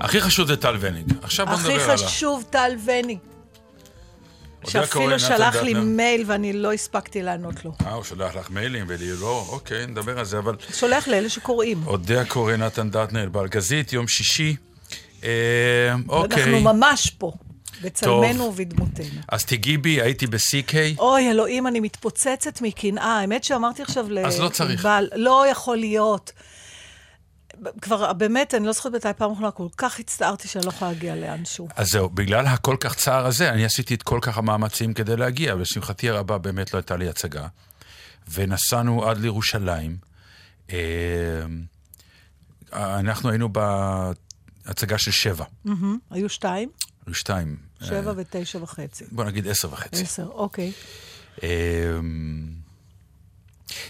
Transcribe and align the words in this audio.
הכי 0.00 0.20
חשוב 0.20 0.48
זה 0.48 0.56
טל 0.56 0.76
וניג. 0.80 1.12
עכשיו 1.22 1.46
בוא 1.46 1.54
נדבר 1.54 1.72
הכי 1.72 1.82
עליו. 1.82 2.06
חשוב, 2.06 2.44
טל 2.50 2.72
וניג. 2.84 3.18
שאפילו 4.68 5.18
שלח 5.18 5.56
לי. 5.56 5.74
מייל 5.74 6.24
ואני 6.26 6.52
לא 6.52 6.72
הספקתי 6.72 7.22
לענות 7.22 7.64
לו. 7.64 7.72
אה, 7.86 7.92
הוא 7.92 8.04
שולח 8.04 8.36
לך 8.36 8.50
מיילים 8.50 8.84
ולי 8.88 9.12
לא, 9.20 9.46
אוקיי, 9.48 9.86
נדבר 9.86 10.18
על 10.18 10.24
זה, 10.24 10.38
אבל 10.38 10.56
שולח 10.74 11.08
לאלה 11.08 11.28
שקוראים. 11.28 11.82
אודיה 11.86 12.24
קורן, 12.24 12.62
נתן 12.62 12.90
דטנר, 12.90 13.28
בארגזית, 13.28 13.92
יום 13.92 14.08
שישי. 14.08 14.56
אה, 15.24 15.28
אוקיי. 16.08 16.44
אנחנו 16.44 16.60
ממש 16.60 17.10
פה, 17.10 17.32
בצלמנו. 17.82 18.44
ובדמותנו. 18.44 19.20
אז 19.28 19.44
תגיעי 19.44 19.76
בי, 19.76 20.02
הייתי 20.02 20.26
ב-CK. 20.26 20.74
אוי, 20.98 21.30
אלוהים, 21.30 21.66
אני 21.66 21.80
מתפוצצת 21.80 22.60
מקנאה. 22.60 23.18
האמת 23.18 23.44
שאמרתי 23.44 23.82
עכשיו 23.82 24.06
אז 24.24 24.40
לא 24.40 24.48
צריך. 24.48 24.88
לא 25.14 25.44
יכול 25.50 25.76
להיות. 25.76 26.32
כבר, 27.82 28.12
באמת, 28.12 28.54
אני 28.54 28.66
לא 28.66 28.72
זוכרת 28.72 28.92
מתי 28.92 29.08
פעם 29.16 29.32
אחרונה, 29.32 29.50
כל 29.50 29.66
כך 29.76 30.00
הצטערתי 30.00 30.48
שאני 30.48 30.64
לא 30.64 30.70
יכולה 30.70 30.90
להגיע 30.92 31.16
לאנשהו. 31.16 31.68
אז 31.76 31.88
זהו, 31.88 32.08
בגלל 32.08 32.46
הכל 32.46 32.76
כך 32.80 32.94
צער 32.94 33.26
הזה, 33.26 33.50
אני 33.50 33.64
עשיתי 33.64 33.94
את 33.94 34.02
כל 34.02 34.18
כך 34.22 34.38
המאמצים 34.38 34.94
כדי 34.94 35.16
להגיע, 35.16 35.54
ולשמחתי 35.54 36.10
הרבה 36.10 36.38
באמת 36.38 36.74
לא 36.74 36.78
הייתה 36.78 36.96
לי 36.96 37.08
הצגה. 37.08 37.46
ונסענו 38.32 39.08
עד 39.08 39.18
לירושלים. 39.18 39.96
אה, 40.72 40.78
אנחנו 42.72 43.30
היינו 43.30 43.48
בהצגה 43.48 44.98
של 44.98 45.10
שבע, 45.10 45.44
היו 46.10 46.28
שתיים, 46.28 46.68
היו 47.06 47.14
שתיים. 47.14 47.56
שבע 47.82 48.10
אה, 48.10 48.14
ותשע 48.16 48.58
וחצי. 48.62 49.04
בוא 49.12 49.24
נגיד 49.24 49.48
עשר 49.48 49.72
וחצי. 49.72 50.02
עשר, 50.02 50.26
אוקיי. 50.26 50.72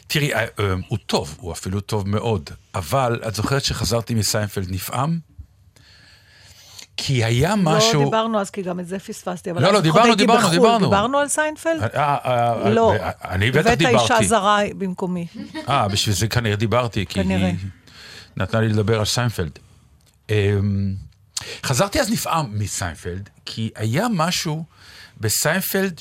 תראי, 0.06 0.34
אה, 0.34 0.40
אה, 0.40 0.74
הוא 0.88 0.98
טוב, 1.06 1.36
הוא 1.40 1.52
אפילו 1.52 1.80
טוב 1.80 2.08
מאוד, 2.08 2.50
אבל 2.74 3.20
את 3.28 3.34
זוכרת 3.34 3.64
שחזרתי 3.64 4.14
מסיינפלד 4.14 4.70
נפעם? 4.70 5.18
כי 6.96 7.24
היה 7.24 7.56
משהו... 7.56 8.00
לא 8.00 8.04
דיברנו 8.04 8.40
אז, 8.40 8.50
כי 8.50 8.62
גם 8.62 8.80
את 8.80 8.86
זה 8.86 8.98
פספסתי. 8.98 9.50
אבל 9.50 9.62
לא, 9.62 9.72
לא, 9.72 9.80
דיברנו, 9.80 10.14
דיברנו, 10.14 10.40
בחו"ל. 10.40 10.52
דיברנו. 10.52 10.86
דיברנו 10.86 11.18
על 11.18 11.28
סיינפלד? 11.28 11.82
אה, 11.94 12.70
לא. 12.70 12.94
אני 13.24 13.50
בטח 13.50 13.74
דיברתי. 13.74 13.86
הבאת 13.96 14.10
אישה 14.10 14.28
זרה 14.28 14.60
במקומי. 14.78 15.26
אה, 15.68 15.88
בשביל 15.88 16.14
זה 16.14 16.28
כנראה 16.28 16.56
דיברתי, 16.56 17.06
כי. 17.06 17.20
היא 17.20 17.54
נתנה 18.36 18.60
לי 18.60 18.68
לדבר 18.68 18.98
על 18.98 19.04
סיינפלד. 19.04 19.58
אמ, 20.30 20.94
חזרתי 21.64 22.00
אז 22.00 22.10
נפעם 22.10 22.58
מסיינפלד, 22.58 23.28
כי 23.44 23.70
היה 23.76 24.06
משהו 24.10 24.64
בסיינפלד 25.20 25.98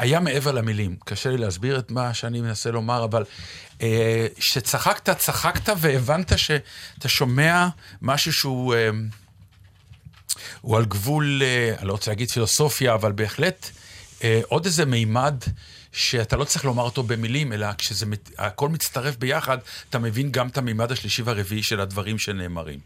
שהיה 0.00 0.20
מעבר 0.20 0.52
למילים. 0.52 0.96
קשה 1.04 1.30
לי 1.30 1.36
להסביר 1.36 1.78
את 1.78 1.90
מה 1.90 2.14
שאני 2.14 2.40
מנסה 2.40 2.70
לומר, 2.70 3.04
אבל 3.04 3.24
אה, 3.82 4.26
שצחקת, 4.38 5.18
צחקת 5.18 5.72
והבנת 5.78 6.38
שאתה 6.38 7.08
שומע 7.08 7.68
משהו 8.02 8.32
שהוא... 8.32 8.74
אה, 8.74 8.90
הוא 10.60 10.76
על 10.76 10.84
גבול, 10.84 11.42
אה, 11.42 11.74
אני 11.78 11.88
לא 11.88 11.92
רוצה 11.92 12.10
להגיד 12.10 12.30
פילוסופיה, 12.30 12.94
אבל 12.94 13.12
בהחלט 13.12 13.70
אה, 14.24 14.40
עוד 14.48 14.64
איזה 14.64 14.84
מימד 14.84 15.34
שאתה 15.92 16.36
לא 16.36 16.44
צריך 16.44 16.64
לומר 16.64 16.82
אותו 16.82 17.02
במילים, 17.02 17.52
אלא 17.52 17.66
כשהכל 17.78 18.68
מצטרף 18.68 19.16
ביחד, 19.16 19.58
אתה 19.90 19.98
מבין 19.98 20.30
גם 20.30 20.48
את 20.48 20.58
המימד 20.58 20.92
השלישי 20.92 21.22
והרביעי 21.22 21.62
של 21.62 21.80
הדברים 21.80 22.18
שנאמרים. 22.18 22.78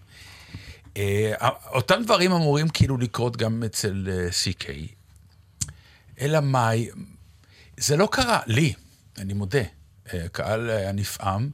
אה, 0.96 1.32
אותם 1.66 2.02
דברים 2.04 2.32
אמורים 2.32 2.68
כאילו 2.68 2.98
לקרות 2.98 3.36
גם 3.36 3.62
אצל 3.66 4.08
אה, 4.10 4.28
CK, 4.28 4.66
אלא 6.20 6.40
מאי, 6.40 6.88
זה 7.76 7.96
לא 7.96 8.08
קרה, 8.12 8.40
לי, 8.46 8.72
אני 9.18 9.32
מודה. 9.32 9.62
אה, 10.14 10.24
הקהל 10.24 10.70
היה 10.70 10.92
נפעם. 10.92 11.50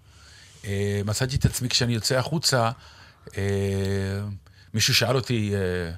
אה, 0.64 1.00
מצאתי 1.04 1.36
את 1.36 1.44
עצמי 1.44 1.68
כשאני 1.68 1.94
יוצא 1.94 2.18
החוצה, 2.18 2.70
אה, 3.36 3.42
מישהו 4.74 4.94
שאל 4.94 5.16
אותי, 5.16 5.54
אה, 5.54 5.90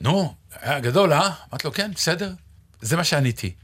נו, 0.00 0.34
היה 0.60 0.80
גדול, 0.80 1.12
אה? 1.12 1.30
אמרתי 1.50 1.66
לו, 1.66 1.72
כן, 1.72 1.90
בסדר. 1.94 2.32
זה 2.80 2.96
מה 2.96 3.04
שעניתי. 3.04 3.54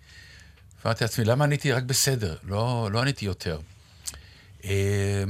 אמרתי 0.85 1.05
לעצמי, 1.05 1.25
למה 1.25 1.45
עניתי 1.45 1.73
רק 1.73 1.83
בסדר? 1.83 2.37
לא, 2.43 2.89
לא 2.93 3.01
עניתי 3.01 3.25
יותר. 3.25 3.61
אה, 4.65 5.25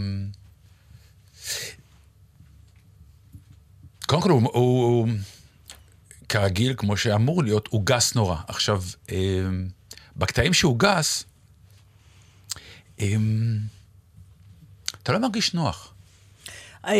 קודם 4.06 4.22
כל, 4.22 4.30
הוא, 4.30 4.50
הוא, 4.52 5.08
כרגיל, 6.28 6.74
כמו 6.76 6.96
שאמור 6.96 7.42
להיות, 7.44 7.68
הוא 7.70 7.82
גס 7.86 8.14
נורא. 8.14 8.36
עכשיו, 8.48 8.82
אה, 9.10 9.16
בקטעים 10.16 10.52
שהוא 10.52 10.78
גס, 10.78 11.24
אה, 13.00 13.14
אתה 15.02 15.12
לא 15.12 15.18
מרגיש 15.18 15.54
נוח. 15.54 15.90
אמ, 16.88 16.92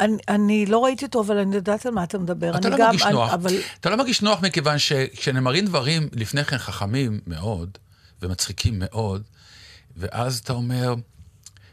אני- 0.00 0.16
אני 0.28 0.66
לא 0.66 0.84
ראיתי 0.84 1.04
אותו, 1.04 1.20
אבל 1.22 1.38
אני 1.38 1.56
יודעת 1.56 1.86
על 1.86 1.92
מה 1.92 2.04
אתה 2.04 2.18
מדבר. 2.18 2.56
אתה 2.56 2.68
לא 2.68 2.76
גם- 2.78 2.86
מרגיש 2.86 3.02
אני- 3.02 3.12
נוח. 3.12 3.32
אבל 3.32 3.50
אתה 3.80 3.90
לא 3.90 3.96
מרגיש 3.96 4.22
נוח 4.22 4.40
מכיוון 4.42 4.78
שכשנאמרים 4.78 5.64
דברים 5.66 6.08
לפני 6.12 6.44
כן 6.44 6.58
חכמים 6.58 7.20
מאוד, 7.26 7.78
ומצחיקים 8.22 8.74
מאוד, 8.78 9.22
ואז 9.96 10.38
אתה 10.38 10.52
אומר, 10.52 10.94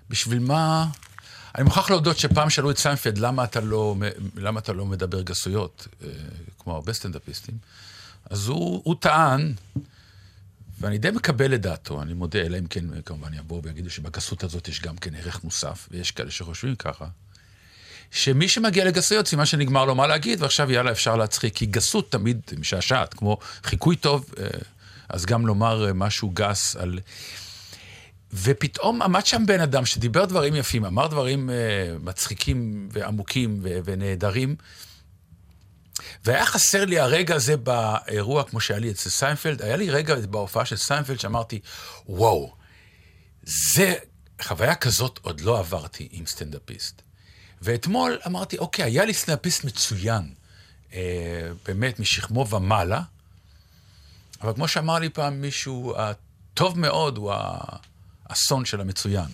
בשביל 0.09 0.39
מה... 0.39 0.87
אני 1.55 1.63
מוכרח 1.63 1.89
להודות 1.89 2.17
שפעם 2.17 2.49
שאלו 2.49 2.71
את 2.71 2.77
סיינפלד, 2.77 3.17
למה 3.17 3.45
לא, 3.63 3.95
למה 4.35 4.59
אתה 4.59 4.73
לא 4.73 4.85
מדבר 4.85 5.21
גסויות, 5.21 5.87
אה, 6.03 6.07
כמו 6.59 6.75
הרבה 6.75 6.93
סטנדאפיסטים? 6.93 7.57
אז 8.29 8.47
הוא, 8.47 8.81
הוא 8.83 8.95
טען, 8.99 9.53
ואני 10.79 10.97
די 10.97 11.11
מקבל 11.11 11.53
את 11.53 11.61
דעתו, 11.61 12.01
אני 12.01 12.13
מודה, 12.13 12.39
אלא 12.39 12.57
אם 12.57 12.67
כן 12.67 13.01
כמובן 13.05 13.33
יבואו 13.33 13.63
ויגידו 13.63 13.89
שבגסות 13.89 14.43
הזאת 14.43 14.67
יש 14.67 14.81
גם 14.81 14.97
כן 14.97 15.15
ערך 15.15 15.43
מוסף, 15.43 15.87
ויש 15.91 16.11
כאלה 16.11 16.31
שחושבים 16.31 16.75
ככה. 16.75 17.05
שמי 18.11 18.49
שמגיע 18.49 18.85
לגסויות, 18.85 19.27
סימן 19.27 19.45
שנגמר 19.45 19.85
לו 19.85 19.95
מה 19.95 20.07
להגיד, 20.07 20.41
ועכשיו 20.41 20.71
יאללה, 20.71 20.91
אפשר 20.91 21.15
להצחיק. 21.15 21.55
כי 21.55 21.65
גסות 21.65 22.11
תמיד 22.11 22.41
משעשעת, 22.59 23.13
כמו 23.13 23.37
חיקוי 23.63 23.95
טוב, 23.95 24.25
אה, 24.39 24.47
אז 25.09 25.25
גם 25.25 25.47
לומר 25.47 25.87
אה, 25.87 25.93
משהו 25.93 26.29
גס 26.29 26.75
על... 26.75 26.99
ופתאום 28.33 29.01
עמד 29.01 29.25
שם 29.25 29.45
בן 29.45 29.59
אדם 29.59 29.85
שדיבר 29.85 30.25
דברים 30.25 30.55
יפים, 30.55 30.85
אמר 30.85 31.07
דברים 31.07 31.49
אה, 31.49 31.55
מצחיקים 31.99 32.89
ועמוקים 32.91 33.59
ו- 33.63 33.79
ונהדרים, 33.85 34.55
והיה 36.25 36.45
חסר 36.45 36.85
לי 36.85 36.99
הרגע 36.99 37.35
הזה 37.35 37.57
באירוע, 37.57 38.43
כמו 38.43 38.59
שהיה 38.59 38.79
לי 38.79 38.91
אצל 38.91 39.09
סיינפלד, 39.09 39.61
היה 39.61 39.75
לי 39.75 39.89
רגע 39.89 40.15
בהופעה 40.15 40.65
של 40.65 40.75
סיינפלד 40.75 41.19
שאמרתי, 41.19 41.59
וואו, 42.05 42.53
זה, 43.43 43.95
חוויה 44.41 44.75
כזאת 44.75 45.19
עוד 45.21 45.41
לא 45.41 45.59
עברתי 45.59 46.07
עם 46.11 46.25
סטנדאפיסט. 46.25 47.01
ואתמול 47.61 48.19
אמרתי, 48.27 48.57
אוקיי, 48.57 48.85
היה 48.85 49.05
לי 49.05 49.13
סטנדאפיסט 49.13 49.63
מצוין, 49.63 50.33
אה, 50.93 51.49
באמת 51.65 51.99
משכמו 51.99 52.49
ומעלה, 52.49 53.01
אבל 54.41 54.53
כמו 54.53 54.67
שאמר 54.67 54.99
לי 54.99 55.09
פעם 55.09 55.41
מישהו, 55.41 55.93
הטוב 55.97 56.79
מאוד 56.79 57.17
הוא 57.17 57.33
האסון 58.29 58.65
של 58.65 58.81
המצוין. 58.81 59.29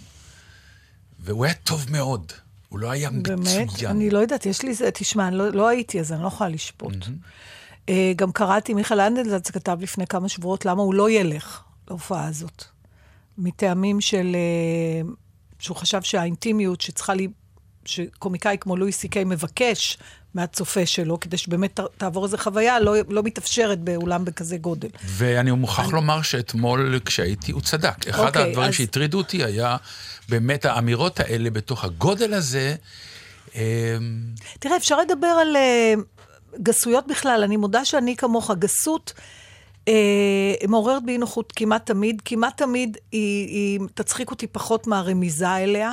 והוא 1.20 1.46
היה 1.46 1.54
טוב 1.54 1.86
מאוד, 1.92 2.32
הוא 2.70 2.80
לא 2.80 2.92
היה 2.92 3.10
באמת, 3.10 3.30
מצוין. 3.30 3.92
אני 3.92 4.10
לא 4.10 4.20
יודעת, 4.20 4.46
יש 4.46 4.64
לי 4.64 4.74
זה, 4.74 4.90
תשמע, 4.94 5.28
אני 5.28 5.36
לא, 5.36 5.50
לא 5.50 5.68
הייתי, 5.68 6.00
אז 6.00 6.12
אני 6.12 6.22
לא 6.22 6.28
יכולה 6.28 6.50
לשפוט. 6.50 6.96
אה, 7.90 8.14
גם 8.16 8.32
קראתי, 8.32 8.74
מיכאל 8.74 9.00
אנדלזץ 9.00 9.52
כתב 9.52 9.78
לפני 9.82 10.08
כמה 10.08 10.30
שבועות 10.30 10.66
למה 10.66 10.82
הוא 10.82 10.94
לא 10.94 11.10
ילך 11.10 11.64
להופעה 11.88 12.28
הזאת. 12.28 12.64
מטעמים 13.38 14.02
של... 14.02 14.36
אה, 14.36 15.10
שהוא 15.60 15.78
חשב 15.78 16.02
שהאינטימיות 16.02 16.82
שצריכה 16.82 17.14
לי... 17.14 17.28
שקומיקאי 17.86 18.58
כמו 18.60 18.78
לואי 18.78 18.92
סי 18.92 19.08
קיי 19.08 19.24
מבקש 19.24 19.98
מהצופה 20.36 20.86
שלו, 20.86 21.20
כדי 21.20 21.38
שבאמת 21.38 21.80
תעבור 21.98 22.26
איזו 22.26 22.38
חוויה, 22.38 22.80
לא, 22.80 22.96
לא 23.10 23.24
מתאפשרת 23.24 23.80
באולם 23.80 24.26
בכזה 24.26 24.58
גודל. 24.58 24.88
ואני 25.04 25.52
מוכרח 25.52 25.94
לומר 25.94 26.22
שאתמול 26.22 27.00
כשהייתי, 27.06 27.52
הוא 27.52 27.62
צדק. 27.62 28.08
אחד 28.08 28.26
אוקיי, 28.28 28.50
הדברים 28.50 28.70
אז- 28.70 28.76
שהטרידו 28.76 29.18
אותי 29.18 29.44
היה 29.44 29.78
באמת 30.30 30.66
האמירות 30.66 31.20
האלה 31.20 31.50
בתוך 31.50 31.84
הגודל 31.84 32.34
הזה. 32.34 32.76
אה, 33.56 33.98
תראה, 34.60 34.78
אפשר 34.78 34.98
לדבר 35.02 35.28
על 35.28 35.56
uh, 35.56 36.00
גסויות 36.64 37.08
בכלל. 37.08 37.42
אני 37.44 37.58
מודה 37.58 37.86
שאני 37.86 38.16
כמוך, 38.16 38.52
גסות 38.60 39.14
uh, 39.86 39.90
מעוררת 40.68 41.06
באי 41.06 41.18
נוחות 41.18 41.54
כמעט 41.56 41.86
תמיד. 41.86 42.22
כמעט 42.26 42.58
תמיד 42.58 42.98
היא, 43.12 43.48
היא 43.48 43.80
תצחיק 43.94 44.32
אותי 44.32 44.48
פחות 44.48 44.88
מהרמיזה 44.88 45.56
אליה. 45.56 45.92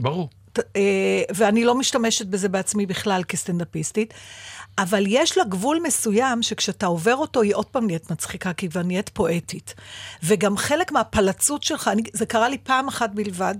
ברור. 0.00 0.28
אה, 0.58 1.22
ואני 1.34 1.64
לא 1.64 1.74
משתמשת 1.74 2.26
בזה 2.26 2.48
בעצמי 2.48 2.86
בכלל 2.86 3.22
כסטנדאפיסטית, 3.28 4.14
אבל 4.78 5.04
יש 5.08 5.38
לה 5.38 5.44
גבול 5.44 5.80
מסוים 5.82 6.42
שכשאתה 6.42 6.86
עובר 6.86 7.16
אותו, 7.16 7.42
היא 7.42 7.54
עוד 7.54 7.66
פעם 7.66 7.86
נהיית 7.86 8.10
מצחיקה, 8.10 8.52
כי 8.52 8.66
היא 8.66 8.70
כבר 8.70 8.82
נהיית 8.82 9.08
פואטית. 9.08 9.74
וגם 10.22 10.56
חלק 10.56 10.92
מהפלצות 10.92 11.62
שלך, 11.62 11.88
אני, 11.88 12.02
זה 12.12 12.26
קרה 12.26 12.48
לי 12.48 12.58
פעם 12.58 12.88
אחת 12.88 13.10
בלבד, 13.14 13.54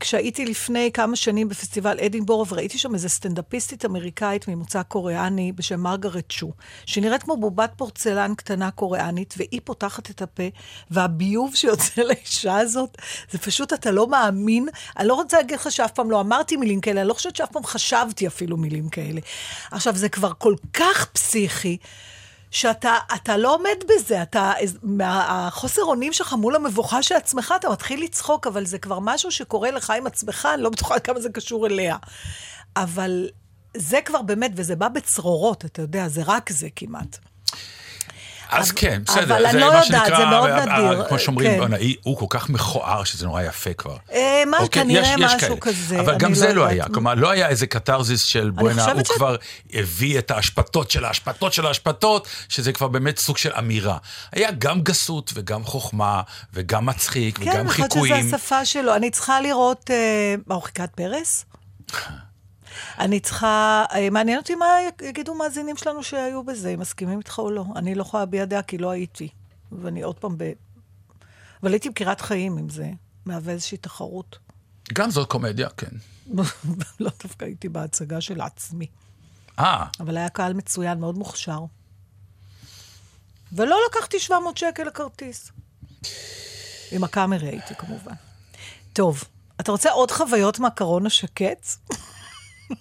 כשהייתי 0.00 0.44
לפני 0.44 0.90
כמה 0.94 1.16
שנים 1.16 1.48
בפסטיבל 1.48 2.00
אדינבורו, 2.00 2.48
וראיתי 2.48 2.78
שם 2.78 2.94
איזה 2.94 3.08
סטנדאפיסטית 3.08 3.84
אמריקאית 3.84 4.48
ממוצא 4.48 4.82
קוריאני 4.82 5.52
בשם 5.52 5.80
מרגרט 5.80 6.30
שו, 6.30 6.52
שנראית 6.86 7.22
כמו 7.22 7.36
בובת 7.36 7.72
פורצלן 7.76 8.34
קטנה 8.34 8.70
קוריאנית, 8.70 9.34
והיא 9.36 9.60
פותחת 9.64 10.10
את 10.10 10.22
הפה, 10.22 10.42
והביוב 10.90 11.54
שיוצא 11.54 12.02
לאישה 12.08 12.56
הזאת, 12.58 12.98
זה 13.30 13.38
פשוט, 13.38 13.72
אתה 13.72 13.90
לא 13.90 14.06
מאמין. 14.06 14.68
אני 14.98 15.08
לא 15.08 15.14
רוצה 15.14 15.36
להגיד 15.36 15.56
לך 15.56 15.72
שאף 15.72 15.92
פעם 15.92 16.10
לא 16.10 16.20
אמרתי 16.20 16.56
מילים 16.56 16.80
כאלה, 16.80 17.00
אני 17.00 17.08
לא 17.08 17.14
חושבת 17.14 17.36
שאף 17.36 17.52
פעם 17.52 17.64
חשבתי 17.64 18.26
אפילו 18.26 18.56
מילים 18.56 18.88
כאלה. 18.88 19.20
עכשיו, 19.70 19.96
זה 19.96 20.08
כבר 20.08 20.32
כל 20.38 20.54
כך 20.72 21.06
פסיכי. 21.12 21.76
שאתה 22.50 22.96
אתה 23.14 23.36
לא 23.36 23.54
עומד 23.54 23.84
בזה, 23.88 24.22
אתה, 24.22 24.52
מהחוסר 24.82 25.82
אונים 25.82 26.12
שלך 26.12 26.32
מול 26.32 26.56
המבוכה 26.56 27.02
של 27.02 27.14
עצמך, 27.14 27.54
אתה 27.60 27.70
מתחיל 27.70 28.04
לצחוק, 28.04 28.46
אבל 28.46 28.66
זה 28.66 28.78
כבר 28.78 28.98
משהו 28.98 29.30
שקורה 29.30 29.70
לך 29.70 29.90
עם 29.90 30.06
עצמך, 30.06 30.48
אני 30.54 30.62
לא 30.62 30.70
בטוחה 30.70 30.98
כמה 30.98 31.20
זה 31.20 31.28
קשור 31.28 31.66
אליה. 31.66 31.96
אבל 32.76 33.28
זה 33.76 34.00
כבר 34.04 34.22
באמת, 34.22 34.50
וזה 34.54 34.76
בא 34.76 34.88
בצרורות, 34.88 35.64
אתה 35.64 35.82
יודע, 35.82 36.08
זה 36.08 36.22
רק 36.26 36.50
זה 36.50 36.68
כמעט. 36.76 37.18
אז 38.50 38.72
כן, 38.72 39.02
בסדר. 39.06 39.22
אבל 39.22 39.46
אני 39.46 39.60
לא 39.60 39.66
יודעת, 39.66 40.12
זה 40.16 40.24
מאוד 40.24 40.50
נדיר. 40.50 41.04
כמו 41.08 41.18
שאומרים, 41.18 41.68
כן. 41.68 41.76
הוא 42.02 42.16
כל 42.16 42.26
כך 42.28 42.48
מכוער 42.48 43.04
שזה 43.04 43.26
נורא 43.26 43.42
יפה 43.42 43.74
כבר. 43.74 43.96
אה, 44.12 44.42
מה, 44.46 44.58
אוקיי, 44.58 44.82
כנראה 44.82 45.16
משהו 45.16 45.60
כזה. 45.60 46.00
אבל 46.00 46.18
גם 46.18 46.34
זה 46.34 46.48
לא, 46.48 46.54
לא 46.54 46.66
היה. 46.66 46.84
כלומר, 46.84 47.14
לא 47.14 47.30
היה 47.30 47.48
איזה 47.48 47.66
קתרזיס 47.66 48.24
של 48.24 48.50
בואנה, 48.50 48.92
הוא 48.92 49.02
כבר 49.02 49.36
הביא 49.72 50.18
את 50.18 50.30
האשפתות 50.30 50.90
של 50.90 51.04
האשפתות 51.04 51.52
של 51.52 51.66
האשפתות, 51.66 52.28
שזה 52.48 52.72
כבר 52.72 52.88
באמת 52.88 53.18
סוג 53.18 53.36
של 53.36 53.52
אמירה. 53.58 53.98
היה 54.32 54.50
גם 54.50 54.80
גסות 54.80 55.32
וגם 55.34 55.64
חוכמה, 55.64 56.22
וגם 56.54 56.86
מצחיק, 56.86 57.38
וגם 57.42 57.68
חיקויים. 57.68 58.14
כן, 58.14 58.14
אני 58.14 58.22
חושבת 58.22 58.24
שזו 58.24 58.36
השפה 58.36 58.64
שלו. 58.64 58.94
אני 58.94 59.10
צריכה 59.10 59.40
לראות, 59.40 59.90
אה, 59.90 60.34
מה, 60.46 60.54
הוא 60.54 60.62
חיכה 60.62 60.84
את 60.84 60.90
פרס? 60.94 61.44
אני 62.98 63.20
צריכה, 63.20 63.84
אה, 63.94 64.10
מעניין 64.10 64.38
אותי 64.38 64.54
מה 64.54 64.66
יגידו 65.02 65.34
מאזינים 65.34 65.76
שלנו 65.76 66.02
שהיו 66.02 66.44
בזה, 66.44 66.68
אם 66.68 66.80
מסכימים 66.80 67.18
איתך 67.18 67.38
או 67.38 67.50
לא. 67.50 67.64
אני 67.76 67.94
לא 67.94 68.02
יכולה 68.02 68.22
להביע 68.22 68.44
דעה 68.44 68.62
כי 68.62 68.78
לא 68.78 68.90
הייתי. 68.90 69.28
ואני 69.72 70.02
עוד 70.02 70.18
פעם 70.18 70.38
ב... 70.38 70.52
אבל 71.62 71.72
הייתי 71.72 71.90
בקירת 71.90 72.20
חיים 72.20 72.58
אם 72.58 72.68
זה 72.68 72.90
מהווה 73.26 73.52
איזושהי 73.52 73.78
תחרות. 73.78 74.38
גם 74.92 75.10
זאת 75.10 75.28
קומדיה, 75.28 75.68
כן. 75.70 75.96
לא 77.00 77.10
דווקא 77.22 77.44
הייתי 77.44 77.68
בהצגה 77.68 78.20
של 78.20 78.40
עצמי. 78.40 78.86
אה. 79.58 79.84
אבל 80.00 80.16
היה 80.16 80.28
קהל 80.28 80.52
מצוין, 80.52 81.00
מאוד 81.00 81.18
מוכשר. 81.18 81.60
ולא 83.52 83.78
לקחתי 83.90 84.20
700 84.20 84.56
שקל 84.56 84.84
לכרטיס. 84.84 85.52
עם 86.92 87.04
הקאמרי 87.04 87.48
הייתי, 87.48 87.74
כמובן. 87.74 88.14
טוב, 88.92 89.24
אתה 89.60 89.72
רוצה 89.72 89.90
עוד 89.90 90.10
חוויות 90.10 90.58
מהקרון 90.58 91.06
השקט? 91.06 91.66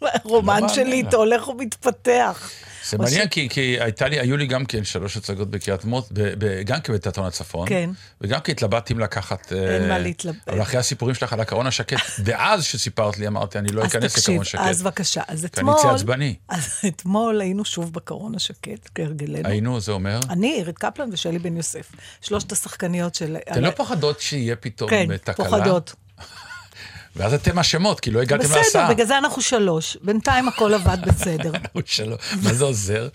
הרומן 0.01 0.61
לא 0.61 0.69
שלי 0.69 0.95
איתו 0.95 1.17
הולך 1.17 1.47
ומתפתח. 1.47 2.49
זה 2.89 2.97
מעניין, 2.97 3.27
כי, 3.27 3.49
כי 3.49 3.77
הייתה 3.79 4.07
לי, 4.07 4.19
היו 4.19 4.37
לי 4.37 4.47
גם 4.47 4.65
כן 4.65 4.83
שלוש 4.83 5.17
הצגות 5.17 5.51
בקריית 5.51 5.85
מות, 5.85 6.09
גם 6.65 6.81
כן 6.81 6.93
בתיאטרון 6.93 7.27
הצפון. 7.27 7.69
כן. 7.69 7.89
וגם 8.21 8.39
כן 8.39 8.51
התלבטתי 8.51 8.93
אם 8.93 8.99
לקחת... 8.99 9.53
אין 9.53 9.87
מה 9.87 9.99
להתלבט. 9.99 10.47
אבל 10.47 10.61
אחרי 10.61 10.79
הסיפורים 10.79 11.15
שלך 11.15 11.33
על 11.33 11.39
הקרון 11.39 11.67
השקט, 11.67 11.97
ואז 12.25 12.63
שסיפרת 12.63 13.17
לי, 13.17 13.27
אמרתי, 13.27 13.59
אני 13.59 13.71
לא 13.71 13.85
אכנס 13.85 14.17
לקרון 14.17 14.41
השקט. 14.41 14.61
אז 14.61 14.81
בבקשה, 14.81 15.21
אז 15.27 15.45
אתמול... 15.45 15.75
כי 15.75 15.81
אני 15.81 15.89
אצא 15.89 15.95
עצבני. 15.95 16.35
אז 16.49 16.79
אתמול 16.87 17.41
היינו 17.41 17.65
שוב 17.65 17.93
בקרון 17.93 18.35
השקט, 18.35 18.89
כהרגלנו. 18.95 19.49
היינו, 19.49 19.79
זה 19.79 19.91
אומר? 19.91 20.19
אני, 20.29 20.53
עירית 20.53 20.77
קפלן 20.77 21.09
ושלי 21.11 21.39
בן 21.39 21.57
יוסף. 21.57 21.91
שלושת 22.21 22.51
השחקניות 22.51 23.15
של... 23.15 23.37
אתן 23.51 23.63
לא 23.63 23.71
פחדות 23.71 24.19
שיהיה 24.19 24.55
פתאום 24.55 24.89
כן, 24.89 25.17
תקלה? 25.17 25.35
כן, 25.35 25.43
פוחדות. 25.43 25.95
ואז 27.15 27.33
אתם 27.33 27.59
אשמות, 27.59 27.99
כי 27.99 28.11
לא 28.11 28.21
הגעתם 28.21 28.43
בסדר, 28.43 28.57
להסעה. 28.57 28.83
בסדר, 28.83 28.93
בגלל 28.93 29.07
זה 29.07 29.17
אנחנו 29.17 29.41
שלוש. 29.41 29.97
בינתיים 30.01 30.47
הכל 30.47 30.73
עבד 30.73 30.97
בסדר. 31.05 31.51
אנחנו 31.55 31.81
שלוש. 31.85 32.19
מה 32.43 32.53
זה 32.53 32.63
עוזר? 32.63 33.07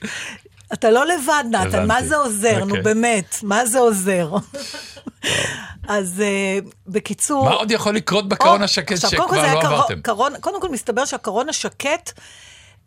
אתה 0.72 0.90
לא 0.90 1.06
לבד, 1.06 1.44
נתן, 1.50 1.86
מה 1.86 2.02
זה 2.02 2.16
עוזר? 2.16 2.58
נו, 2.58 2.64
אוקיי. 2.64 2.82
באמת, 2.82 3.36
מה 3.42 3.66
זה 3.66 3.78
עוזר? 3.78 4.30
אז 5.88 6.22
uh, 6.22 6.70
בקיצור... 6.86 7.44
מה 7.44 7.50
עוד 7.50 7.70
יכול 7.70 7.94
לקרות 7.94 8.28
בקרון 8.28 8.62
השקט 8.62 8.96
שכבר 8.96 9.26
לא 9.26 9.60
עברתם? 9.60 10.00
קודם 10.40 10.60
כל, 10.60 10.68
מסתבר 10.68 11.04
שהקרון 11.04 11.48
השקט, 11.48 12.12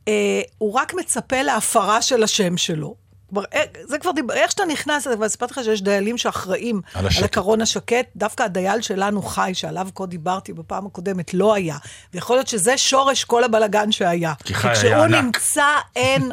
uh, 0.05 0.09
הוא 0.57 0.73
רק 0.73 0.93
מצפה 0.93 1.41
להפרה 1.41 2.01
של 2.01 2.23
השם 2.23 2.57
שלו. 2.57 3.02
כבר, 3.33 3.43
זה 3.87 3.97
כבר 3.99 4.11
דיבר, 4.11 4.33
איך 4.33 4.51
שאתה 4.51 4.65
נכנס, 4.65 5.07
כבר 5.07 5.29
סיפרתי 5.29 5.53
לך 5.53 5.63
שיש 5.63 5.81
דיילים 5.81 6.17
שאחראים 6.17 6.81
על, 6.93 7.05
על 7.17 7.23
הקרון 7.23 7.61
השקט. 7.61 8.05
דווקא 8.15 8.43
הדייל 8.43 8.81
שלנו 8.81 9.21
חי, 9.21 9.51
שעליו 9.53 9.87
כה 9.95 10.05
דיברתי 10.05 10.53
בפעם 10.53 10.85
הקודמת, 10.85 11.33
לא 11.33 11.53
היה. 11.53 11.77
ויכול 12.13 12.35
להיות 12.35 12.47
שזה 12.47 12.77
שורש 12.77 13.23
כל 13.23 13.43
הבלגן 13.43 13.91
שהיה. 13.91 14.33
כי 14.43 14.53
חי 14.53 14.67
היה 14.67 15.03
ענק. 15.03 15.11
כשהוא 15.11 15.21
נמצא, 15.21 15.65
אין... 15.95 16.29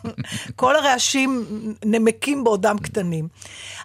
כל 0.56 0.76
הרעשים 0.76 1.46
נמקים 1.84 2.44
בעודם 2.44 2.78
קטנים. 2.78 3.28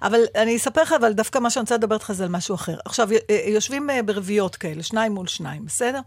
אבל 0.01 0.19
אני 0.35 0.57
אספר 0.57 0.81
לך, 0.81 0.93
אבל 0.99 1.13
דווקא 1.13 1.39
מה 1.39 1.49
שאני 1.49 1.61
רוצה 1.61 1.75
לדבר 1.75 1.95
איתך 1.95 2.11
זה 2.11 2.23
על 2.23 2.29
משהו 2.29 2.55
אחר. 2.55 2.77
עכשיו, 2.85 3.09
אה, 3.11 3.43
יושבים 3.47 3.89
אה, 3.89 4.03
ברביעיות 4.03 4.55
כאלה, 4.55 4.83
שניים 4.83 5.11
מול 5.11 5.27
שניים, 5.27 5.65
בסדר? 5.65 5.99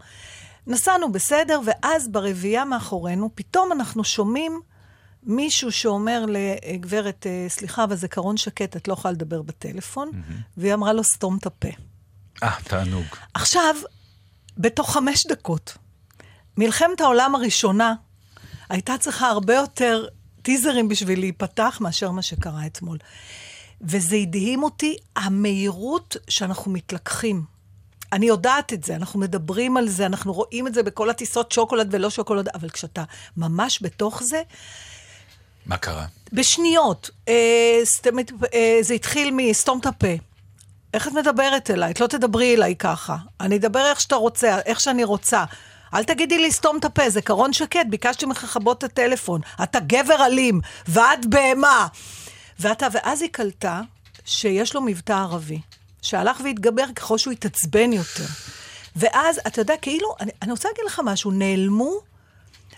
נסענו 0.67 1.11
בסדר, 1.11 1.59
ואז 1.65 2.07
ברביעייה 2.07 2.65
מאחורינו, 2.65 3.29
פתאום 3.35 3.71
אנחנו 3.71 4.03
שומעים 4.03 4.61
מישהו 5.23 5.71
שאומר 5.71 6.25
לגברת, 6.27 7.27
אה, 7.27 7.45
סליחה, 7.49 7.83
אבל 7.83 7.95
זה 7.95 8.07
קרון 8.07 8.37
שקט, 8.37 8.75
את 8.75 8.87
לא 8.87 8.93
יכולה 8.93 9.11
לדבר 9.11 9.41
בטלפון, 9.41 10.09
mm-hmm. 10.09 10.33
והיא 10.57 10.73
אמרה 10.73 10.93
לו, 10.93 11.03
סתום 11.03 11.37
את 11.37 11.45
הפה. 11.45 11.69
אה, 12.43 12.55
תענוג. 12.63 13.05
עכשיו, 13.33 13.75
בתוך 14.57 14.93
חמש 14.93 15.27
דקות, 15.27 15.77
מלחמת 16.57 17.01
העולם 17.01 17.35
הראשונה 17.35 17.93
הייתה 18.69 18.97
צריכה 18.97 19.27
הרבה 19.27 19.55
יותר 19.55 20.07
טיזרים 20.41 20.87
בשביל 20.87 21.19
להיפתח 21.19 21.77
מאשר 21.81 22.11
מה 22.11 22.21
שקרה 22.21 22.65
אתמול. 22.65 22.97
וזה 23.81 24.15
הדהים 24.15 24.63
אותי, 24.63 24.95
המהירות 25.15 26.17
שאנחנו 26.29 26.71
מתלקחים. 26.71 27.43
אני 28.13 28.25
יודעת 28.25 28.73
את 28.73 28.83
זה, 28.83 28.95
אנחנו 28.95 29.19
מדברים 29.19 29.77
על 29.77 29.89
זה, 29.89 30.05
אנחנו 30.05 30.33
רואים 30.33 30.67
את 30.67 30.73
זה 30.73 30.83
בכל 30.83 31.09
הטיסות 31.09 31.51
שוקולד 31.51 31.87
ולא 31.91 32.09
שוקולד, 32.09 32.47
אבל 32.49 32.69
כשאתה 32.69 33.03
ממש 33.37 33.79
בתוך 33.81 34.23
זה, 34.23 34.41
מה 35.65 35.77
קרה? 35.77 36.05
בשניות. 36.33 37.09
אה, 37.27 37.79
סתם, 37.83 38.19
אה, 38.53 38.77
זה 38.81 38.93
התחיל 38.93 39.31
מסתום 39.33 39.79
את 39.79 39.85
הפה. 39.85 40.13
איך 40.93 41.07
את 41.07 41.13
מדברת 41.13 41.71
אליי? 41.71 41.91
את 41.91 41.99
לא 41.99 42.07
תדברי 42.07 42.55
אליי 42.55 42.75
ככה. 42.75 43.17
אני 43.39 43.57
אדבר 43.57 43.85
איך 43.85 44.01
שאתה 44.01 44.15
רוצה, 44.15 44.59
איך 44.65 44.79
שאני 44.79 45.03
רוצה. 45.03 45.43
אל 45.93 46.03
תגידי 46.03 46.37
לי 46.37 46.51
סתום 46.51 46.77
את 46.77 46.85
הפה, 46.85 47.09
זה 47.09 47.21
קרון 47.21 47.53
שקט, 47.53 47.85
ביקשתי 47.89 48.25
ממך 48.25 48.43
לכבות 48.43 48.77
את 48.77 48.83
הטלפון. 48.83 49.41
אתה 49.63 49.79
גבר 49.79 50.25
אלים, 50.25 50.61
ואת 50.87 51.25
בהמה. 51.25 51.87
ואתה, 52.59 52.87
ואז 52.91 53.21
היא 53.21 53.29
קלטה 53.31 53.81
שיש 54.25 54.75
לו 54.75 54.81
מבטא 54.81 55.13
ערבי, 55.13 55.59
שהלך 56.01 56.41
והתגבר 56.43 56.85
ככל 56.95 57.17
שהוא 57.17 57.31
התעצבן 57.31 57.93
יותר. 57.93 58.25
ואז, 58.95 59.39
אתה 59.47 59.61
יודע, 59.61 59.77
כאילו, 59.81 60.15
אני, 60.19 60.31
אני 60.41 60.51
רוצה 60.51 60.69
להגיד 60.69 60.85
לך 60.85 61.01
משהו, 61.03 61.31
נעלמו 61.31 61.99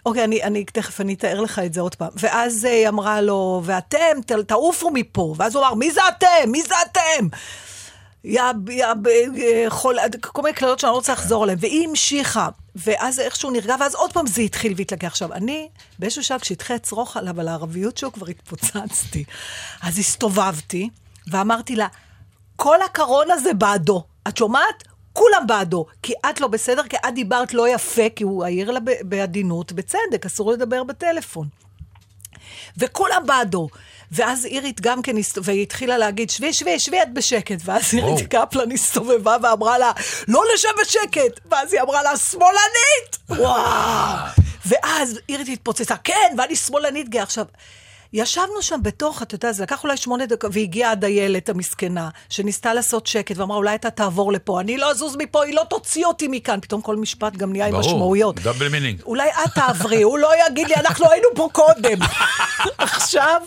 אוקיי, 0.06 0.24
אני, 0.24 0.44
אני 0.44 0.66
תכף 0.66 1.02
אני 1.02 1.14
אתאר 1.14 1.42
לך 1.42 1.60
את 1.60 1.74
זה 1.74 1.82
עוד 1.82 1.96
פעם. 1.96 2.10
ואז 2.16 2.64
היא 2.64 2.88
אמרה 2.88 3.22
לו, 3.22 3.62
ואתם, 3.66 4.22
ת, 4.26 4.32
תעופו 4.32 4.90
מפה. 4.94 5.36
ואז 5.38 5.56
הוא 5.56 5.66
אמר, 5.66 5.74
מי 5.74 5.92
זה 5.92 6.02
אתם? 6.08 6.52
מי 6.52 6.62
זה 6.62 6.76
אתם? 6.92 7.28
יא, 8.24 8.42
יא, 8.70 9.70
חול, 9.70 9.98
כל 10.22 10.42
מיני 10.42 10.56
קללות 10.56 10.80
שאני 10.80 10.90
לא 10.90 10.96
רוצה 10.96 11.14
לחזור 11.14 11.44
עליהן. 11.44 11.58
והיא 11.62 11.88
המשיכה, 11.88 12.50
ואז 12.76 13.20
איכשהו 13.20 13.52
נרגע, 13.52 13.76
ואז 13.80 13.96
עוד 13.96 14.14
פעם 14.14 14.28
זה 14.28 14.42
התחיל 14.42 14.74
והתלקח. 14.78 15.08
עכשיו, 15.08 15.34
אני, 15.34 15.70
באיזשהו 16.00 16.24
שלב, 16.24 16.40
כשהתחיל 16.40 16.76
לצרוך 16.76 17.18
עליו, 17.18 17.40
על 17.40 17.48
הערביות 17.48 17.98
שלו, 17.98 18.14
כבר 18.14 18.28
התפוצצתי. 18.28 19.24
אז 19.82 20.00
הסתובבתי, 20.00 20.90
ואמרתי 21.28 21.76
לה, 21.76 21.88
כל 22.56 22.82
הקרון 22.82 23.32
הזה 23.32 23.54
בעדו. 23.54 24.04
את 24.28 24.38
שומעת? 24.38 24.84
כולם 25.13 25.48
בעדו, 25.48 25.86
כי 26.03 26.13
את 26.29 26.41
לא 26.41 26.48
בסדר, 26.48 26.84
כי 26.84 26.98
את 26.98 27.13
דיברת 27.15 27.53
לא 27.53 27.70
יפה, 27.70 28.10
כי 28.15 28.24
הוא 28.24 28.43
העיר 28.43 28.72
לה 28.72 28.79
בעדינות, 29.01 29.72
בצדק, 29.72 30.25
אסור 30.25 30.51
לדבר 30.51 30.84
בטלפון. 30.84 31.48
וכולם 32.77 33.24
בעדו. 33.25 33.67
ואז 34.12 34.46
אירית 34.46 34.82
גם 34.82 35.01
כן, 35.01 35.15
והיא 35.43 35.63
התחילה 35.63 35.98
להגיד, 35.98 36.29
שבי, 36.29 36.53
שבי, 36.53 36.79
שבי 36.79 37.01
את 37.01 37.13
בשקט. 37.13 37.58
ואז 37.65 37.93
אירית 37.93 38.27
קפלן 38.27 38.72
הסתובבה 38.72 39.38
ואמרה 39.43 39.77
לה, 39.77 39.91
לא 40.27 40.43
לשב 40.53 40.70
בשקט. 40.82 41.39
ואז 41.51 41.74
היא 41.74 41.82
אמרה 41.82 42.03
לה, 42.03 42.17
שמאלנית! 42.17 43.17
וואו! 43.29 44.17
ואז 44.65 45.20
אירית 45.29 45.48
התפוצצה, 45.48 45.96
כן, 45.98 46.36
ואני 46.38 46.55
שמאלנית 46.55 47.10
גאה. 47.10 47.24
עכשיו, 47.24 47.46
ישבנו 48.13 48.62
שם 48.62 48.79
בתוך, 48.84 49.22
אתה 49.22 49.36
יודע, 49.36 49.51
זה 49.51 49.63
לקח 49.63 49.84
אולי 49.84 49.98
שמונה 49.98 50.25
דקות, 50.25 50.51
והגיעה 50.53 50.91
הדיילת 50.91 51.50
המסכנה, 51.50 52.10
שניסתה 52.29 52.74
לעשות 52.74 53.08
שקט, 53.08 53.38
ואמרה, 53.38 53.58
אולי 53.58 53.75
אתה 53.75 53.89
תעבור 53.89 54.34
לפה, 54.34 54.60
אני 54.62 54.77
לא 54.77 54.91
אזוז 54.91 55.15
מפה, 55.15 55.43
היא 55.43 55.55
לא 55.55 55.63
תוציא 55.70 56.05
אותי 56.05 56.27
מכאן. 56.27 56.60
פתאום 56.62 56.82
כל 56.82 56.96
משפט 56.96 57.34
גם 57.34 57.51
נהיה 57.51 57.67
עם 57.67 57.75
משמעויות. 57.75 58.39
ברור, 58.39 58.53
double 58.54 58.70
meaning. 58.70 59.02
אולי 59.01 59.29
את 59.29 59.53
תעברי, 59.55 60.01
הוא 60.01 60.17
לא 60.20 60.32
יגיד 60.48 60.67
לי, 60.67 60.75
אנחנו 60.75 61.12
היינו 61.12 61.27
פה 61.36 61.50
קודם. 61.51 62.00
עכשיו... 62.77 63.41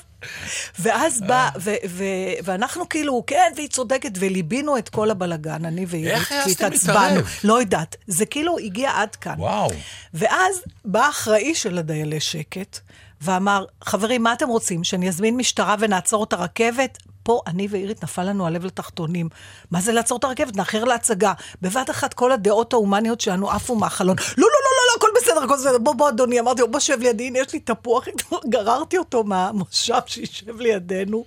ואז 0.79 1.21
בא, 1.27 1.49
ו- 1.61 1.71
ו- 1.89 2.05
ואנחנו 2.45 2.89
כאילו, 2.89 3.25
כן, 3.27 3.53
והיא 3.57 3.69
צודקת, 3.69 4.11
וליבינו 4.19 4.79
את 4.79 4.89
כל 4.89 5.11
הבלגן, 5.11 5.65
אני 5.65 5.87
איך 6.07 6.33
העזתם 6.33 6.71
להתערב? 6.71 7.29
לא 7.45 7.61
יודעת. 7.61 7.97
זה 8.07 8.27
כאילו 8.27 8.59
הגיע 8.59 8.91
עד 8.95 9.17
כאן. 9.17 9.35
וואו. 9.39 9.71
ואז 10.15 10.63
בא 10.85 11.07
האחראי 11.07 11.55
של 11.55 11.79
הדיילי 11.79 12.21
שקט, 12.21 12.79
ואמר, 13.21 13.65
חברים, 13.85 14.23
מה 14.23 14.33
אתם 14.33 14.49
רוצים? 14.49 14.85
שאני 14.85 15.09
אזמין 15.09 15.37
משטרה 15.37 15.77
ונעצור 15.79 16.25
את 16.25 16.33
הרכבת? 16.33 16.99
פה 17.27 17.41
אני 17.47 17.67
ואירית 17.71 18.05
נפל 18.05 18.25
לנו 18.25 18.47
הלב 18.47 18.65
לתחתונים. 18.65 19.29
מה 19.71 19.81
זה 19.81 19.93
לעצור 19.93 20.19
את 20.19 20.25
הרכבת? 20.25 20.57
נאחר 20.57 20.85
להצגה. 20.85 21.33
בבת 21.63 21.91
אחת 21.91 22.15
כל 22.15 22.33
הדעות 22.33 22.73
ההומניות 22.73 23.21
שלנו 23.21 23.51
עפו 23.51 23.75
מהחלון. 23.75 24.17
לא, 24.19 24.25
לא, 24.37 24.49
לא, 24.49 24.71
לא, 24.77 24.83
לא, 24.89 24.97
הכל 24.97 25.09
בסדר, 25.17 25.45
הכל 25.45 25.57
בסדר. 25.57 25.79
בוא, 25.79 25.95
בוא, 25.95 26.09
אדוני. 26.09 26.41
אמרתי 26.41 26.61
לו, 26.61 26.71
בוא 26.71 26.81
שב 26.81 26.99
לידי, 27.01 27.27
הנה 27.27 27.39
יש 27.39 27.53
לי 27.53 27.61
תפוח. 27.61 28.05
גררתי 28.49 28.99
אותו 28.99 29.25
מהמושב 29.25 30.01
שישב 30.07 30.61
לידינו. 30.61 31.25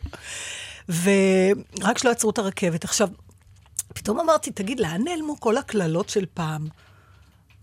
ורק 0.90 1.98
שלא 1.98 2.12
עצרו 2.12 2.30
את 2.30 2.38
הרכבת. 2.38 2.84
עכשיו, 2.84 3.10
פתאום 3.94 4.20
אמרתי, 4.20 4.52
תגיד, 4.52 4.80
לאן 4.80 5.04
נעלמו 5.04 5.40
כל 5.40 5.58
הקללות 5.58 6.10
של 6.10 6.26
פעם? 6.34 6.68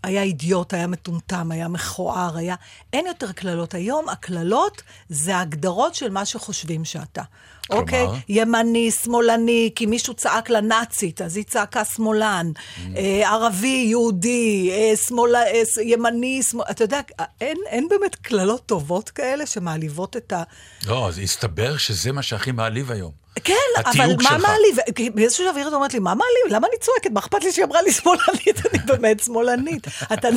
היה 0.03 0.21
אידיוט, 0.21 0.73
היה 0.73 0.87
מטומטם, 0.87 1.51
היה 1.51 1.67
מכוער, 1.67 2.37
היה... 2.37 2.55
אין 2.93 3.07
יותר 3.07 3.31
קללות. 3.31 3.73
היום 3.73 4.09
הקללות 4.09 4.81
זה 5.09 5.35
ההגדרות 5.35 5.95
של 5.95 6.09
מה 6.09 6.25
שחושבים 6.25 6.85
שאתה. 6.85 7.21
כלומר? 7.67 7.81
אוקיי? 7.81 8.07
ימני, 8.29 8.91
שמאלני, 8.91 9.71
כי 9.75 9.85
מישהו 9.85 10.13
צעק 10.13 10.49
לה 10.49 10.61
נאצית, 10.61 11.21
אז 11.21 11.37
היא 11.37 11.43
צעקה 11.43 11.85
שמאלן. 11.85 12.51
אה, 12.95 13.29
ערבי, 13.29 13.85
יהודי, 13.89 14.69
אה, 14.71 14.95
שמאל... 14.95 15.35
אה, 15.35 15.61
ימני, 15.83 16.43
שמאל... 16.43 16.65
אתה 16.71 16.83
יודע, 16.83 16.99
אין, 17.41 17.57
אין 17.67 17.87
באמת 17.89 18.15
קללות 18.15 18.65
טובות 18.65 19.09
כאלה 19.09 19.45
שמעליבות 19.45 20.17
את 20.17 20.33
ה... 20.33 20.43
לא, 20.87 21.07
אז 21.07 21.19
הסתבר 21.19 21.77
שזה 21.77 22.11
מה 22.11 22.21
שהכי 22.21 22.51
מעליב 22.51 22.91
היום. 22.91 23.26
כן, 23.43 23.53
אבל 23.85 24.15
מה. 24.23 24.37
מעליב? 24.37 24.77
באיזשהו 25.13 25.45
שלב 25.45 25.57
עירית 25.57 25.73
אומרת 25.73 25.93
לי, 25.93 25.99
מה 25.99 26.13
מעליב? 26.15 26.55
למה 26.55 26.67
אני 26.67 26.77
צועקת? 26.79 27.11
מה 27.11 27.19
אכפת 27.19 27.43
לי 27.43 27.51
שהיא 27.51 27.65
אמרה 27.65 27.81
לי 27.81 27.91
שמאלנית? 27.91 28.65
אני 28.65 28.79
באמת 28.85 29.23
שמאלנית. 29.23 29.87
אתה... 30.13 30.27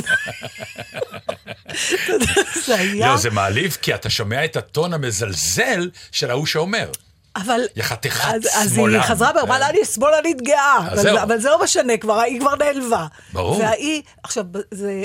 זה 2.66 2.74
היה... 2.74 3.08
לא, 3.08 3.16
זה 3.16 3.30
מעליב 3.30 3.76
כי 3.82 3.94
אתה 3.94 4.10
שומע 4.10 4.44
את 4.44 4.56
הטון 4.56 4.94
המזלזל 4.94 5.90
של 6.12 6.30
ההוא 6.30 6.46
שאומר. 6.46 6.90
אבל... 7.36 7.60
יא 7.76 7.82
חתיכת 7.82 8.24
אז. 8.54 8.78
היא 8.78 9.00
חזרה 9.00 9.30
ואמרה 9.36 9.58
לה, 9.58 9.68
אני 9.68 9.84
שמאלנית 9.84 10.42
גאה. 10.42 10.78
אבל 11.22 11.38
זה 11.40 11.48
לא 11.48 11.62
משנה, 11.62 11.96
כבר, 11.96 12.20
היא 12.20 12.40
כבר 12.40 12.54
נעלבה. 12.54 13.06
ברור. 13.32 13.58
והיא, 13.58 14.02
עכשיו, 14.22 14.44
זה... 14.70 15.04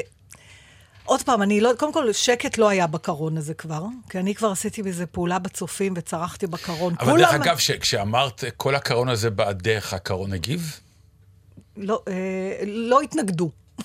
עוד 1.06 1.22
פעם, 1.24 1.42
אני 1.42 1.62
לא, 1.62 1.72
קודם 1.78 1.94
כל, 1.94 2.14
שקט 2.14 2.58
לא 2.58 2.70
היה 2.70 2.88
בקרון 2.88 3.38
הזה 3.38 3.54
כבר, 3.54 3.84
כי 4.10 4.20
אני 4.20 4.36
כבר 4.36 4.52
עשיתי 4.52 4.84
בזה 4.84 5.06
פעולה 5.06 5.40
בצופים 5.40 5.94
וצרחתי 5.98 6.48
בקרון. 6.48 6.96
אבל 7.00 7.18
דרך 7.18 7.34
אגב, 7.34 7.58
ש- 7.58 7.72
כשאמרת 7.72 8.44
כל 8.58 8.76
הקרון 8.76 9.10
הזה 9.10 9.30
בעדך, 9.30 9.94
הקרון 9.94 10.34
הגיב? 10.34 10.80
לא, 11.78 12.04
אה, 12.08 12.14
לא 12.66 13.02
התנגדו. 13.02 13.52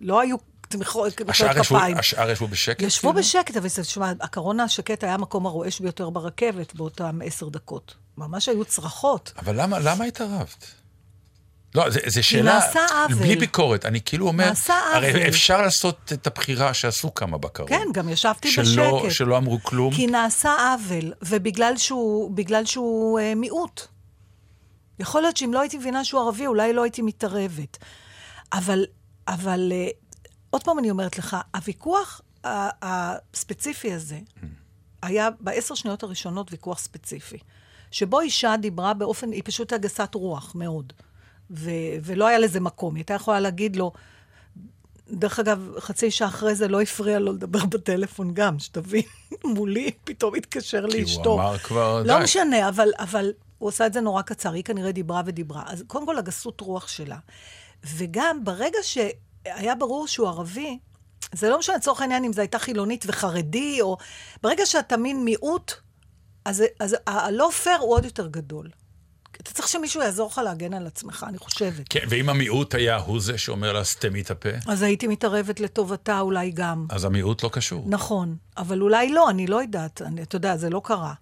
לא 0.00 0.20
היו 0.20 0.36
תמיכות 0.68 1.14
כפיים. 1.14 1.98
השאר 1.98 2.30
ישבו 2.30 2.46
בשקט? 2.48 2.82
ישבו 2.82 3.08
כאילו? 3.08 3.22
בשקט, 3.22 3.56
אבל 3.56 3.68
תשמע, 3.68 4.12
הקרון 4.20 4.60
השקט 4.60 5.04
היה 5.04 5.14
המקום 5.14 5.46
הרועש 5.46 5.80
ביותר 5.80 6.10
ברכבת 6.10 6.74
באותם 6.74 7.20
עשר 7.24 7.48
דקות. 7.48 7.94
ממש 8.18 8.48
היו 8.48 8.64
צרחות. 8.64 9.32
אבל 9.38 9.60
למה, 9.62 9.78
למה 9.78 10.04
התערבת? 10.04 10.66
לא, 11.74 11.84
זו 12.06 12.22
שאלה, 12.22 12.54
נעשה 12.54 12.80
עוול. 13.04 13.18
בלי 13.18 13.36
ביקורת, 13.36 13.86
אני 13.86 14.00
כאילו 14.04 14.26
אומר, 14.26 14.48
נעשה 14.48 14.74
עוול. 14.92 15.04
הרי 15.04 15.28
אפשר 15.28 15.62
לעשות 15.62 16.12
את 16.12 16.26
הבחירה 16.26 16.74
שעשו 16.74 17.14
כמה 17.14 17.38
בקרון. 17.38 17.68
כן, 17.68 17.84
גם 17.92 18.08
ישבתי 18.08 18.50
שלא, 18.52 18.98
בשקט. 18.98 19.10
שלא 19.10 19.36
אמרו 19.36 19.58
כלום. 19.62 19.94
כי 19.94 20.06
נעשה 20.06 20.54
עוול, 20.72 21.12
ובגלל 21.22 21.76
שהוא, 21.76 22.36
שהוא 22.64 23.20
אה, 23.20 23.34
מיעוט. 23.34 23.80
יכול 24.98 25.22
להיות 25.22 25.36
שאם 25.36 25.54
לא 25.54 25.60
הייתי 25.60 25.78
מבינה 25.78 26.04
שהוא 26.04 26.20
ערבי, 26.20 26.46
אולי 26.46 26.72
לא 26.72 26.82
הייתי 26.82 27.02
מתערבת. 27.02 27.78
אבל, 28.52 28.86
אבל 29.28 29.72
אה, 29.72 29.88
עוד 30.50 30.64
פעם 30.64 30.78
אני 30.78 30.90
אומרת 30.90 31.18
לך, 31.18 31.36
הוויכוח 31.54 32.20
הספציפי 32.44 33.92
הזה, 33.92 34.18
היה 35.02 35.28
בעשר 35.40 35.74
שניות 35.74 36.02
הראשונות 36.02 36.52
ויכוח 36.52 36.78
ספציפי, 36.78 37.38
שבו 37.90 38.20
אישה 38.20 38.54
דיברה 38.56 38.94
באופן, 38.94 39.32
היא 39.32 39.42
פשוט 39.44 39.72
הייתה 39.72 39.88
גסת 39.88 40.14
רוח 40.14 40.54
מאוד, 40.54 40.92
ו, 41.50 41.70
ולא 42.02 42.26
היה 42.26 42.38
לזה 42.38 42.60
מקום. 42.60 42.94
היא 42.94 43.00
הייתה 43.00 43.14
יכולה 43.14 43.40
להגיד 43.40 43.76
לו, 43.76 43.92
דרך 45.10 45.38
אגב, 45.38 45.72
חצי 45.78 46.10
שעה 46.10 46.28
אחרי 46.28 46.54
זה 46.54 46.68
לא 46.68 46.80
הפריע 46.80 47.18
לו 47.18 47.32
לדבר 47.32 47.64
בטלפון 47.64 48.34
גם, 48.34 48.58
שתבין, 48.58 49.02
מולי 49.44 49.90
פתאום 50.04 50.34
התקשר 50.34 50.90
כי 50.90 51.00
לאשתו. 51.00 51.30
הוא 51.30 51.40
אמר 51.40 51.58
כבר, 51.58 52.02
לא 52.06 52.18
די. 52.18 52.24
משנה, 52.24 52.68
אבל, 52.68 52.88
אבל 52.98 53.32
הוא 53.58 53.68
עשה 53.68 53.86
את 53.86 53.92
זה 53.92 54.00
נורא 54.00 54.22
קצר, 54.22 54.52
היא 54.52 54.64
כנראה 54.64 54.92
דיברה 54.92 55.22
ודיברה. 55.26 55.62
אז 55.66 55.84
קודם 55.86 56.06
כל, 56.06 56.18
הגסות 56.18 56.60
רוח 56.60 56.88
שלה. 56.88 57.18
וגם 57.84 58.44
ברגע 58.44 58.78
שהיה 58.82 59.74
ברור 59.74 60.06
שהוא 60.06 60.28
ערבי, 60.28 60.78
זה 61.32 61.48
לא 61.48 61.58
משנה 61.58 61.76
לצורך 61.76 62.00
העניין 62.00 62.24
אם 62.24 62.32
זו 62.32 62.40
הייתה 62.40 62.58
חילונית 62.58 63.04
וחרדי, 63.08 63.80
או... 63.80 63.96
ברגע 64.42 64.66
שאתה 64.66 64.96
מין 64.96 65.24
מיעוט, 65.24 65.72
אז, 66.44 66.64
אז 66.80 66.96
הלא 67.06 67.50
פייר 67.62 67.78
הוא 67.78 67.94
עוד 67.94 68.04
יותר 68.04 68.26
גדול. 68.26 68.68
אתה 69.40 69.52
צריך 69.52 69.68
שמישהו 69.68 70.02
יעזור 70.02 70.28
לך 70.32 70.40
להגן 70.44 70.74
על 70.74 70.86
עצמך, 70.86 71.26
אני 71.28 71.38
חושבת. 71.38 71.86
כן, 71.90 72.00
ואם 72.08 72.28
המיעוט 72.28 72.74
היה 72.74 72.96
הוא 72.96 73.20
זה 73.20 73.38
שאומר 73.38 73.72
לה, 73.72 73.84
סתמי 73.84 74.20
את 74.20 74.30
הפה, 74.30 74.48
אז 74.66 74.82
הייתי 74.82 75.06
מתערבת 75.06 75.60
לטובתה 75.60 76.20
אולי 76.20 76.50
גם. 76.50 76.86
אז 76.88 77.04
המיעוט 77.04 77.42
לא 77.42 77.50
קשור. 77.52 77.84
נכון, 77.86 78.36
אבל 78.56 78.82
אולי 78.82 79.12
לא, 79.12 79.30
אני 79.30 79.46
לא 79.46 79.62
יודעת. 79.62 80.02
אני, 80.02 80.22
אתה 80.22 80.36
יודע, 80.36 80.56
זה 80.56 80.70
לא 80.70 80.80
קרה. 80.84 81.14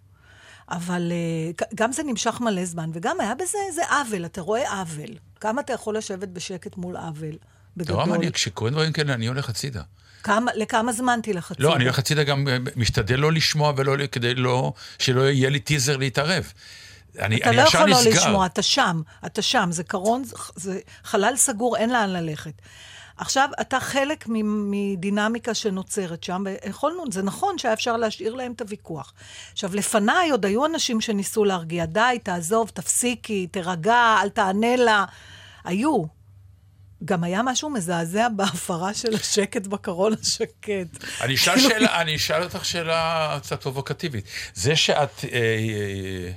אבל 0.70 1.12
uh, 1.60 1.64
גם 1.74 1.92
זה 1.92 2.02
נמשך 2.02 2.40
מלא 2.40 2.64
זמן, 2.64 2.90
וגם 2.92 3.20
היה 3.20 3.34
בזה 3.34 3.58
איזה 3.68 3.82
עוול, 3.90 4.24
אתה 4.24 4.40
רואה 4.40 4.80
עוול. 4.80 5.10
כמה 5.40 5.60
אתה 5.60 5.72
יכול 5.72 5.96
לשבת 5.96 6.28
בשקט 6.28 6.76
מול 6.76 6.96
עוול? 6.96 7.36
בגדול. 7.76 7.96
נורא 7.96 8.06
מעניין, 8.06 8.32
כשקורים 8.32 8.74
דברים 8.74 8.92
כאלה, 8.92 9.14
אני 9.14 9.26
הולך 9.26 9.48
הצידה. 9.48 9.82
כמה, 10.22 10.50
לכמה 10.54 10.92
זמן 10.92 11.20
תלך 11.22 11.50
הצידה? 11.50 11.68
לא, 11.68 11.76
אני 11.76 11.84
הולך 11.84 11.98
הצידה 11.98 12.24
גם, 12.24 12.48
אה, 12.48 12.56
משתדל 12.76 13.16
לא 13.16 13.32
לשמוע 13.32 13.72
ולא, 13.76 14.06
כדי 14.12 14.34
לא, 14.34 14.72
שלא 14.98 15.20
יהיה 15.20 15.50
לי 15.50 15.60
טיזר 15.60 15.96
להתערב. 15.96 16.52
אני, 17.18 17.36
אתה 17.36 17.48
אני 17.48 17.56
לא 17.56 17.62
יכול 17.62 17.90
לא. 17.90 17.96
לשמוע, 18.06 18.46
אתה 18.46 18.62
שם, 18.62 19.02
אתה 19.26 19.42
שם, 19.42 19.68
זה 19.72 19.84
קרון, 19.84 20.22
זה, 20.56 20.80
חלל 21.04 21.36
סגור, 21.36 21.76
אין 21.76 21.90
לאן 21.90 22.10
ללכת. 22.10 22.52
עכשיו, 23.16 23.48
אתה 23.60 23.80
חלק 23.80 24.24
מדינמיקה 24.28 25.54
שנוצרת 25.54 26.24
שם, 26.24 26.44
ויכולנו, 26.46 27.04
זה 27.12 27.22
נכון 27.22 27.58
שהיה 27.58 27.74
אפשר 27.74 27.96
להשאיר 27.96 28.34
להם 28.34 28.52
את 28.52 28.60
הוויכוח. 28.60 29.12
עכשיו, 29.52 29.74
לפניי 29.74 30.30
עוד 30.30 30.44
היו 30.44 30.66
אנשים 30.66 31.00
שניסו 31.00 31.44
להרגיע, 31.44 31.84
די, 31.84 32.18
תעזוב, 32.22 32.70
תפסיקי, 32.74 33.46
תירגע, 33.46 34.16
אל 34.22 34.28
תענה 34.28 34.76
לה. 34.76 35.04
היו. 35.64 36.18
גם 37.04 37.24
היה 37.24 37.42
משהו 37.42 37.70
מזעזע 37.70 38.28
בהפרה 38.28 38.94
של 38.94 39.14
השקט 39.14 39.66
בקרון 39.66 40.12
השקט. 40.22 41.04
אני 41.20 41.34
אשאל 41.34 41.54
כאילו- 41.54 41.70
שאלה, 41.70 42.00
אני 42.00 42.16
אשאל 42.16 42.42
אותך 42.42 42.64
שאלה 42.64 43.38
קצת 43.42 43.62
פרובוקטיבית. 43.62 44.24
זה 44.54 44.76
שאת 44.76 45.24
אה, 45.24 45.38
אה, 45.38 46.30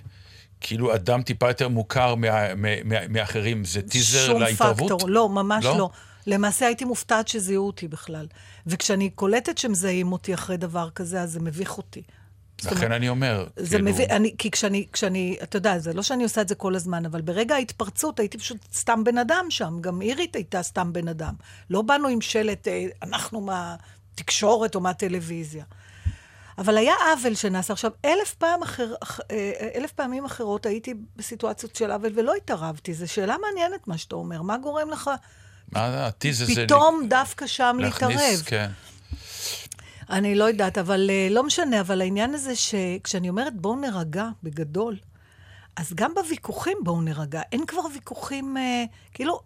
כאילו 0.61 0.95
אדם 0.95 1.21
טיפה 1.21 1.47
יותר 1.47 1.69
מוכר 1.69 2.15
מה, 2.15 2.55
מה, 2.55 2.83
מה, 2.83 3.07
מאחרים, 3.09 3.65
זה 3.65 3.81
טיזר 3.81 4.25
שום 4.25 4.41
להתערבות? 4.41 4.91
פקטור, 4.91 5.09
לא, 5.09 5.29
ממש 5.29 5.65
לא? 5.65 5.77
לא? 5.77 5.89
למעשה 6.27 6.65
הייתי 6.65 6.85
מופתעת 6.85 7.27
שזיהו 7.27 7.67
אותי 7.67 7.87
בכלל. 7.87 8.27
וכשאני 8.67 9.09
קולטת 9.09 9.57
שמזהים 9.57 10.11
אותי 10.11 10.33
אחרי 10.33 10.57
דבר 10.57 10.89
כזה, 10.89 11.21
אז 11.21 11.31
זה 11.31 11.39
מביך 11.39 11.77
אותי. 11.77 12.01
לכן 12.65 12.75
אומרת, 12.75 12.91
אני 12.91 13.09
אומר, 13.09 13.47
זה 13.55 13.69
כאילו, 13.69 13.91
מביא, 13.91 14.05
אני, 14.05 14.35
כי 14.37 14.51
כשאני, 14.51 14.87
כשאני, 14.93 15.37
אתה 15.43 15.57
יודע, 15.57 15.79
זה 15.79 15.93
לא 15.93 16.01
שאני 16.01 16.23
עושה 16.23 16.41
את 16.41 16.47
זה 16.47 16.55
כל 16.55 16.75
הזמן, 16.75 17.05
אבל 17.05 17.21
ברגע 17.21 17.55
ההתפרצות 17.55 18.19
הייתי 18.19 18.37
פשוט 18.37 18.57
סתם 18.73 19.03
בן 19.03 19.17
אדם 19.17 19.45
שם. 19.49 19.77
גם 19.81 20.01
אירית 20.01 20.35
הייתה 20.35 20.63
סתם 20.63 20.93
בן 20.93 21.07
אדם. 21.07 21.33
לא 21.69 21.81
באנו 21.81 22.07
עם 22.07 22.21
שלט, 22.21 22.67
אה, 22.67 22.85
אנחנו 23.03 23.41
מהתקשורת 23.41 24.75
או 24.75 24.79
מהטלוויזיה. 24.79 25.63
אבל 26.57 26.77
היה 26.77 26.93
עוול 27.11 27.35
שנעשה. 27.35 27.73
עכשיו, 27.73 27.91
אלף, 28.05 28.33
פעם 28.33 28.63
אחר, 28.63 28.93
אח- 29.03 29.19
אה, 29.31 29.51
אלף 29.75 29.91
פעמים 29.91 30.25
אחרות 30.25 30.65
הייתי 30.65 30.93
בסיטואציות 31.15 31.75
של 31.75 31.91
עוול 31.91 32.11
ולא 32.15 32.33
התערבתי. 32.35 32.93
זו 32.93 33.07
שאלה 33.13 33.35
מעניינת 33.41 33.87
מה 33.87 33.97
שאתה 33.97 34.15
אומר. 34.15 34.41
מה 34.41 34.57
גורם 34.57 34.89
לך 34.89 35.09
מה 35.71 36.05
הטיזר 36.07 36.45
זה? 36.45 36.65
פתאום 36.65 37.05
דווקא 37.09 37.47
שם 37.47 37.77
להכניס, 37.79 38.21
להתערב? 38.21 38.41
כן. 38.45 38.69
אני 40.09 40.35
לא 40.35 40.43
יודעת, 40.43 40.77
אבל 40.77 41.09
uh, 41.09 41.33
לא 41.33 41.43
משנה, 41.43 41.81
אבל 41.81 42.01
העניין 42.01 42.33
הזה 42.33 42.55
שכשאני 42.55 43.29
אומרת 43.29 43.53
בואו 43.55 43.75
נרגע, 43.75 44.27
בגדול, 44.43 44.97
אז 45.75 45.93
גם 45.95 46.13
בוויכוחים 46.13 46.77
בואו 46.83 47.01
נרגע. 47.01 47.41
אין 47.51 47.65
כבר 47.65 47.81
ויכוחים, 47.93 48.57
כאילו, 49.13 49.39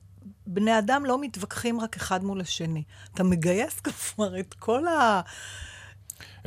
בני 0.48 0.78
אדם 0.80 1.06
לא 1.06 1.22
מתווכחים 1.22 1.80
רק 1.80 1.96
אחד 1.96 2.24
מול 2.24 2.42
השני. 2.42 2.84
אתה 3.14 3.24
מגייס 3.24 3.80
כבר 3.80 4.40
את 4.40 4.54
כל 4.54 4.88
ה... 4.88 5.22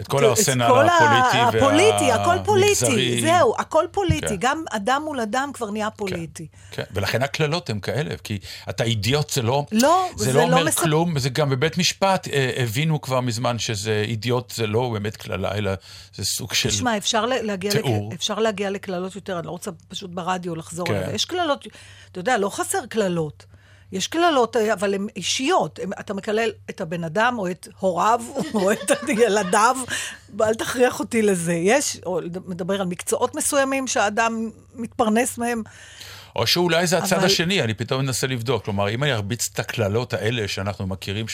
את 0.00 0.08
כל 0.08 0.24
הארסנל 0.24 0.64
את 0.64 0.68
כל 0.70 0.86
הפוליטי 0.88 1.58
הפוליטי, 1.58 2.12
הכל 2.12 2.36
פוליטי, 2.44 2.84
והמגזרי. 2.84 3.20
זהו, 3.20 3.54
הכל 3.58 3.84
פוליטי. 3.90 4.26
כן. 4.28 4.36
גם 4.38 4.64
אדם 4.70 5.02
מול 5.04 5.20
אדם 5.20 5.50
כבר 5.54 5.70
נהיה 5.70 5.90
פוליטי. 5.90 6.46
כן, 6.70 6.82
ולכן 6.92 7.22
הקללות 7.22 7.70
הן 7.70 7.80
כאלה, 7.80 8.14
כי 8.24 8.38
אתה 8.70 8.84
אידיוט 8.84 9.30
זה 9.30 9.42
לא, 9.42 9.64
לא, 9.72 10.08
זה 10.16 10.24
זה 10.24 10.32
לא 10.32 10.40
לא 10.40 10.44
אומר 10.44 10.64
מספ- 10.68 10.80
כלום, 10.80 11.12
וזה 11.16 11.28
גם 11.28 11.50
בבית 11.50 11.78
משפט 11.78 12.28
אה, 12.28 12.50
הבינו 12.56 13.00
כבר 13.00 13.20
מזמן 13.20 13.58
שזה 13.58 14.04
אידיוט, 14.06 14.50
זה 14.50 14.66
לא 14.66 14.90
באמת 14.92 15.16
קללה, 15.16 15.54
אלא 15.54 15.70
זה 16.14 16.24
סוג 16.24 16.52
של... 16.54 16.68
תשמע, 16.68 16.96
אפשר 16.96 17.26
להגיע. 17.26 17.74
לק... 17.74 17.84
אפשר 18.14 18.38
להגיע 18.38 18.70
לקללות 18.70 19.14
יותר, 19.14 19.38
אני 19.38 19.46
לא 19.46 19.50
רוצה 19.50 19.70
פשוט 19.88 20.10
ברדיו 20.10 20.54
לחזור 20.54 20.86
כן. 20.86 20.94
עליו. 20.94 21.14
יש 21.14 21.24
קללות, 21.24 21.66
אתה 22.12 22.20
יודע, 22.20 22.38
לא 22.38 22.48
חסר 22.48 22.86
קללות. 22.88 23.44
יש 23.92 24.06
קללות, 24.06 24.56
אבל 24.56 24.94
הן 24.94 25.06
אישיות. 25.16 25.78
הם, 25.82 25.90
אתה 26.00 26.14
מקלל 26.14 26.50
את 26.70 26.80
הבן 26.80 27.04
אדם, 27.04 27.34
או 27.38 27.50
את 27.50 27.68
הוריו, 27.78 28.20
או 28.54 28.72
את 28.72 28.78
ילדיו, 29.08 29.76
אל 30.40 30.54
תכריח 30.54 31.00
אותי 31.00 31.22
לזה. 31.22 31.52
יש, 31.54 31.96
או 32.06 32.20
מדבר 32.46 32.80
על 32.80 32.86
מקצועות 32.86 33.34
מסוימים 33.34 33.86
שהאדם 33.86 34.50
מתפרנס 34.74 35.38
מהם. 35.38 35.62
או 36.36 36.46
שאולי 36.46 36.86
זה 36.86 36.98
הצד 36.98 37.16
אבל- 37.16 37.26
השני, 37.26 37.62
אני 37.62 37.74
פתאום 37.74 38.00
מנסה 38.02 38.26
לבדוק. 38.26 38.64
כלומר, 38.64 38.88
אם 38.90 39.02
אני 39.04 39.12
ארביץ 39.12 39.50
את 39.54 39.58
הקללות 39.58 40.12
האלה 40.14 40.48
שאנחנו 40.48 40.86
מכירים 40.86 41.26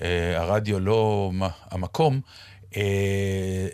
שהרדיו 0.00 0.80
לא 0.80 1.30
המקום, 1.70 2.20
אה, 2.76 2.82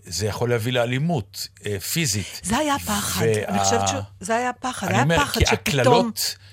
זה 0.04 0.26
יכול 0.26 0.50
להביא 0.50 0.72
לאלימות 0.72 1.48
אה, 1.66 1.80
פיזית. 1.80 2.40
זה 2.42 2.56
היה 2.58 2.78
פחד. 2.78 3.24
וה- 3.26 3.44
אני 3.48 3.58
חושבת 3.58 3.80
שזה 4.20 4.36
היה 4.36 4.52
פחד. 4.52 4.86
אני 4.86 4.94
היה 4.96 5.02
אומר, 5.02 5.16
פחד 5.18 5.38
כי 5.40 5.46
שפתאום... 5.46 5.58
הקללות 5.84 6.36
אה, 6.38 6.44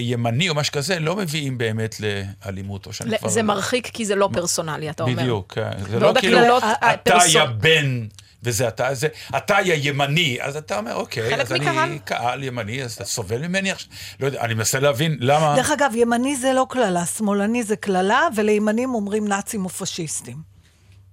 ימני 0.00 0.48
או 0.48 0.54
משהו 0.54 0.72
כזה 0.72 0.98
לא 0.98 1.16
מביאים 1.16 1.58
באמת 1.58 1.96
לאלימות, 2.00 2.86
או 2.86 2.92
שאני 2.92 3.18
כבר... 3.18 3.28
זה 3.28 3.42
מרחיק 3.42 3.86
כי 3.86 4.04
זה 4.04 4.14
לא 4.14 4.28
פרסונלי, 4.32 4.90
אתה 4.90 5.02
אומר. 5.02 5.22
בדיוק, 5.22 5.52
כן. 5.54 5.84
זה 5.90 5.98
לא 5.98 6.12
כאילו, 6.20 6.58
אתה 6.58 7.18
יא 7.28 7.44
בן, 7.44 8.06
וזה 8.42 8.68
אתה, 8.68 8.94
זה, 8.94 9.08
אתה 9.36 9.56
יא 9.64 9.90
ימני, 9.90 10.38
אז 10.40 10.56
אתה 10.56 10.78
אומר, 10.78 10.94
אוקיי, 10.94 11.40
אז 11.40 11.52
אני 11.52 11.60
מקהל. 11.60 11.98
קהל 12.04 12.42
ימני, 12.42 12.82
אז 12.82 12.92
אתה 12.92 13.04
סובל 13.04 13.46
ממני 13.46 13.70
עכשיו? 13.70 13.92
לא 14.20 14.26
יודע, 14.26 14.40
אני 14.40 14.54
מנסה 14.54 14.80
להבין 14.80 15.16
למה... 15.20 15.54
דרך 15.56 15.70
אגב, 15.70 15.92
ימני 15.94 16.36
זה 16.36 16.52
לא 16.52 16.66
קללה, 16.70 17.06
שמאלני 17.06 17.62
זה 17.62 17.76
קללה, 17.76 18.28
ולימנים 18.36 18.94
אומרים 18.94 19.28
נאצים 19.28 19.64
או 19.64 19.68
פשיסטים. 19.68 20.36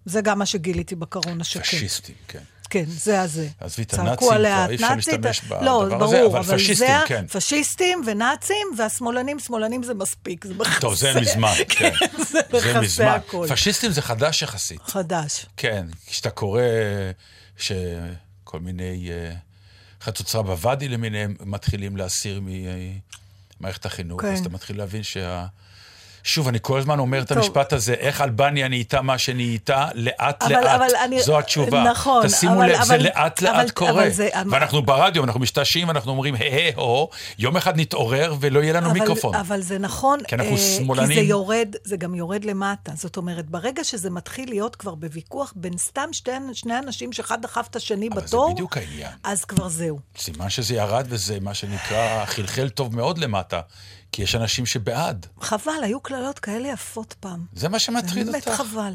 זה 0.06 0.22
גם 0.22 0.40
מה 0.40 0.46
שגיליתי 0.46 0.96
בקרון 0.96 1.42
השקט. 1.42 1.64
פשיסטים, 1.64 2.16
כן. 2.28 2.40
כן, 2.70 2.86
זה 2.88 3.22
הזה. 3.22 3.48
עזבי 3.60 3.84
את 3.84 3.94
הנאצים 3.94 4.30
עליה, 4.32 4.56
כבר, 4.56 4.70
אי 4.70 4.76
אפשר 4.76 4.96
להשתמש 4.96 5.42
לא, 5.62 5.86
בדבר 5.86 5.98
ברור, 5.98 6.14
הזה, 6.14 6.26
אבל 6.28 6.38
אבל 6.38 6.58
פשיסטים, 6.58 6.88
זה, 6.88 7.08
כן. 7.08 7.28
פשיסטים 7.28 8.02
ונאצים, 8.08 8.68
והשמאלנים, 8.78 9.40
שמאלנים 9.40 9.84
זה 9.84 9.94
מספיק, 9.94 10.46
זה 10.46 10.54
מכסה. 10.54 10.80
טוב, 10.80 10.96
זה 10.96 11.14
מזמן, 11.22 11.54
כן. 11.70 11.92
זה 12.30 12.40
מכסה 12.54 12.82
מזמן. 12.82 13.06
הכל. 13.06 13.48
פשיסטים 13.50 13.92
זה 13.92 14.02
חדש 14.02 14.42
יחסית. 14.42 14.82
חדש. 14.82 15.46
כן, 15.58 15.88
כשאתה 16.08 16.30
קורא 16.30 16.62
שכל 17.58 18.60
מיני 18.60 19.12
אה, 19.12 19.34
חצוצרה 20.02 20.44
בוואדי 20.44 20.88
למיניהם 20.88 21.36
מתחילים 21.40 21.98
להסיר 21.98 22.42
ממערכת 23.60 23.86
החינוך, 23.86 24.22
כן. 24.22 24.34
אז 24.34 24.40
אתה 24.40 24.50
מתחיל 24.50 24.78
להבין 24.78 25.04
שה... 25.04 25.46
שוב, 26.24 26.48
אני 26.48 26.58
כל 26.62 26.80
הזמן 26.80 27.00
אומר 27.00 27.22
את 27.22 27.28
טוב. 27.28 27.38
המשפט 27.38 27.74
הזה, 27.74 27.94
איך 27.94 28.22
אלבניה 28.22 28.68
נהייתה 28.68 29.02
מה 29.02 29.18
שנהייתה, 29.18 29.88
לאט 29.96 30.44
אבל- 30.44 30.52
לאט. 30.52 30.66
אבל 30.66 30.88
אני- 31.04 31.22
זו 31.22 31.40
התשובה. 31.40 31.84
נכון, 31.84 32.28
תשימו 32.28 32.54
אבל- 32.54 32.70
לב, 32.72 32.84
זה 32.84 32.96
אבל- 32.96 33.04
לאט 33.04 33.44
אבל- 33.44 33.58
לאט 33.58 33.72
קורה. 33.72 33.92
אבל 33.92 34.10
זה- 34.10 34.30
ואנחנו 34.52 34.82
ברדיו, 34.82 35.24
אנחנו 35.24 35.40
משתעשעים, 35.40 35.90
אנחנו 35.90 36.12
אומרים, 36.12 36.36
הא 36.36 36.42
הו, 36.76 37.10
יום 37.40 37.58
אחד 37.58 37.80
נתעורר 37.80 38.36
ולא 38.40 38.60
יהיה 38.60 38.74
לנו 38.74 38.92
אבל, 38.92 39.00
מיקרופון. 39.00 39.36
אבל 39.36 39.62
זה 39.62 39.80
נכון, 39.80 40.20
כי 40.28 40.36
אנחנו 40.36 40.52
אה, 40.52 40.58
שמאלנים. 40.58 41.10
כי 41.10 41.16
זה 41.16 41.30
יורד, 41.30 41.76
זה 41.84 41.98
גם 41.98 42.16
יורד 42.16 42.46
למטה. 42.46 42.92
זאת 42.96 43.18
אומרת, 43.18 43.46
ברגע 43.50 43.84
שזה 43.84 44.10
מתחיל 44.10 44.50
להיות 44.50 44.76
כבר 44.76 44.96
בוויכוח 44.96 45.54
בין 45.56 45.78
סתם 45.78 46.10
שתי, 46.12 46.32
שני 46.54 46.80
אנשים 46.80 47.14
שאחד 47.14 47.42
דחף 47.42 47.68
את 47.70 47.76
השני 47.76 48.08
אבל 48.14 48.22
זה 48.22 48.28
בתור, 48.28 48.54
בדיוק 48.54 48.78
העניין. 48.78 49.12
אז 49.24 49.46
כבר 49.46 49.68
זהו. 49.70 50.00
סימן 50.18 50.50
שזה 50.50 50.76
ירד 50.76 51.06
וזה 51.10 51.38
מה 51.42 51.54
שנקרא 51.54 52.26
חלחל 52.26 52.70
טוב 52.70 52.96
מאוד 52.96 53.18
למטה, 53.18 53.60
כי 54.12 54.24
יש 54.24 54.36
אנשים 54.36 54.66
שבעד. 54.66 55.26
חבל, 55.42 55.84
היו 55.84 56.00
קללות 56.00 56.40
כאלה 56.40 56.68
יפות 56.68 57.16
פעם. 57.20 57.46
זה 57.54 57.70
מה 57.70 57.80
שמטריד 57.80 58.26
באמת 58.26 58.48
אותך. 58.48 58.58
חבל. 58.58 58.94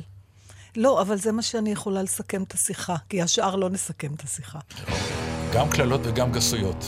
לא, 0.76 1.00
אבל 1.02 1.16
זה 1.16 1.32
מה 1.32 1.42
שאני 1.42 1.72
יכולה 1.72 2.02
לסכם 2.02 2.42
את 2.42 2.54
השיחה, 2.54 2.96
כי 3.08 3.22
השאר 3.22 3.56
לא 3.56 3.70
נסכם 3.70 4.14
את 4.14 4.24
השיחה. 4.24 4.58
גם 5.54 5.70
קללות 5.70 6.00
וגם 6.04 6.32
גסויות. 6.32 6.84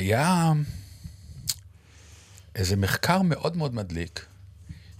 היה 0.00 0.52
איזה 2.56 2.76
מחקר 2.76 3.22
מאוד 3.22 3.56
מאוד 3.56 3.74
מדליק, 3.74 4.26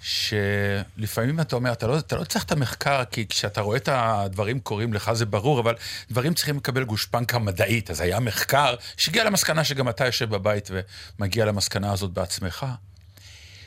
שלפעמים 0.00 1.40
אתה 1.40 1.56
אומר, 1.56 1.72
אתה 1.72 1.86
לא, 1.86 1.98
אתה 1.98 2.16
לא 2.16 2.24
צריך 2.24 2.44
את 2.44 2.52
המחקר, 2.52 3.04
כי 3.04 3.26
כשאתה 3.26 3.60
רואה 3.60 3.76
את 3.76 3.88
הדברים 3.92 4.60
קורים 4.60 4.92
לך 4.92 5.12
זה 5.12 5.26
ברור, 5.26 5.60
אבל 5.60 5.74
דברים 6.10 6.34
צריכים 6.34 6.56
לקבל 6.56 6.84
גושפנקה 6.84 7.38
מדעית. 7.38 7.90
אז 7.90 8.00
היה 8.00 8.20
מחקר 8.20 8.74
שהגיע 8.96 9.24
למסקנה 9.24 9.64
שגם 9.64 9.88
אתה 9.88 10.06
יושב 10.06 10.30
בבית 10.30 10.70
ומגיע 11.18 11.44
למסקנה 11.44 11.92
הזאת 11.92 12.10
בעצמך. 12.10 12.66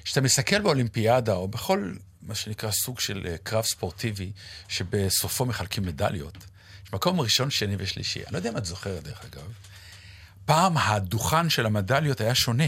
כשאתה 0.03 0.21
מסתכל 0.21 0.61
באולימפיאדה, 0.61 1.33
או 1.33 1.47
בכל 1.47 1.93
מה 2.21 2.35
שנקרא 2.35 2.71
סוג 2.71 2.99
של 2.99 3.27
אה, 3.27 3.35
קרב 3.43 3.63
ספורטיבי, 3.63 4.31
שבסופו 4.67 5.45
מחלקים 5.45 5.83
מדליות, 5.83 6.37
יש 6.85 6.93
מקום 6.93 7.19
ראשון, 7.19 7.49
שני 7.49 7.75
ושלישי. 7.79 8.19
אני 8.19 8.33
לא 8.33 8.37
יודע 8.37 8.49
אם 8.49 8.57
את 8.57 8.65
זוכרת, 8.65 9.03
דרך 9.03 9.21
אגב. 9.25 9.72
פעם 10.45 10.77
הדוכן 10.77 11.49
של 11.49 11.65
המדליות 11.65 12.21
היה 12.21 12.35
שונה. 12.35 12.63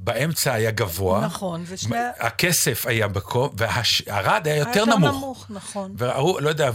באמצע 0.00 0.52
היה 0.52 0.70
גבוה. 0.70 1.20
נכון, 1.26 1.64
ושני- 1.66 1.96
הכסף 2.18 2.86
היה 2.86 3.08
בקום, 3.08 3.50
והרד 3.56 4.42
היה 4.46 4.56
יותר 4.56 4.78
יותר 4.80 4.84
נמוך. 4.96 5.14
נמוך, 5.16 5.46
נכון. 5.50 5.94
וראו, 5.98 6.40
לא 6.40 6.48
יודע, 6.48 6.70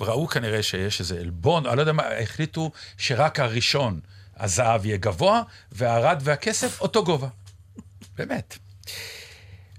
וראו 0.00 0.26
כנראה 0.28 0.62
שיש 0.62 1.00
איזה 1.00 1.20
עלבון, 1.20 1.66
אני 1.66 1.76
לא 1.76 1.82
יודע 1.82 1.92
מה, 1.92 2.02
החליטו 2.22 2.70
שרק 2.98 3.40
הראשון, 3.40 4.00
הזהב 4.36 4.86
יהיה 4.86 4.96
גבוה, 4.96 5.42
והרד 5.72 6.20
והכסף 6.24 6.80
אותו 6.80 7.04
גובה. 7.04 7.28
באמת. 8.16 8.58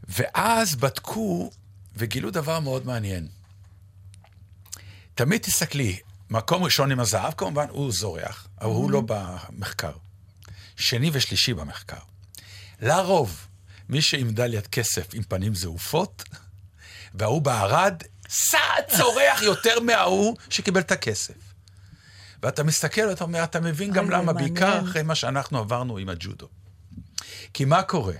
ואז 0.07 0.75
בדקו 0.75 1.49
וגילו 1.95 2.31
דבר 2.31 2.59
מאוד 2.59 2.85
מעניין. 2.85 3.27
תמיד 5.15 5.41
תסתכלי, 5.41 5.99
מקום 6.29 6.63
ראשון 6.63 6.91
עם 6.91 6.99
הזהב, 6.99 7.33
כמובן, 7.33 7.65
הוא 7.69 7.91
זורח, 7.91 8.47
אבל 8.61 8.69
הוא 8.69 8.91
לא 8.91 9.01
במחקר. 9.07 9.91
שני 10.75 11.09
ושלישי 11.13 11.53
במחקר. 11.53 11.99
לרוב, 12.81 13.47
מי 13.89 14.01
שעם 14.01 14.27
מדליית 14.27 14.67
כסף 14.67 15.07
עם 15.13 15.23
פנים 15.23 15.55
זעופות, 15.55 16.23
וההוא 17.13 17.41
בערד, 17.41 18.03
סעד 18.29 18.83
צורח 18.97 19.41
יותר 19.41 19.79
מההוא 19.79 20.37
שקיבל 20.49 20.81
את 20.81 20.91
הכסף. 20.91 21.33
ואתה 22.43 22.63
מסתכל 22.63 23.01
ואתה 23.01 23.23
אומר, 23.23 23.43
אתה 23.43 23.59
מבין 23.59 23.91
גם 23.91 24.09
למה, 24.09 24.33
בעיקר. 24.33 24.79
אחרי 24.79 25.03
מה 25.03 25.15
שאנחנו 25.15 25.59
עברנו 25.59 25.97
עם 25.97 26.09
הג'ודו. 26.09 26.47
כי 27.53 27.65
מה 27.65 27.83
קורה? 27.83 28.15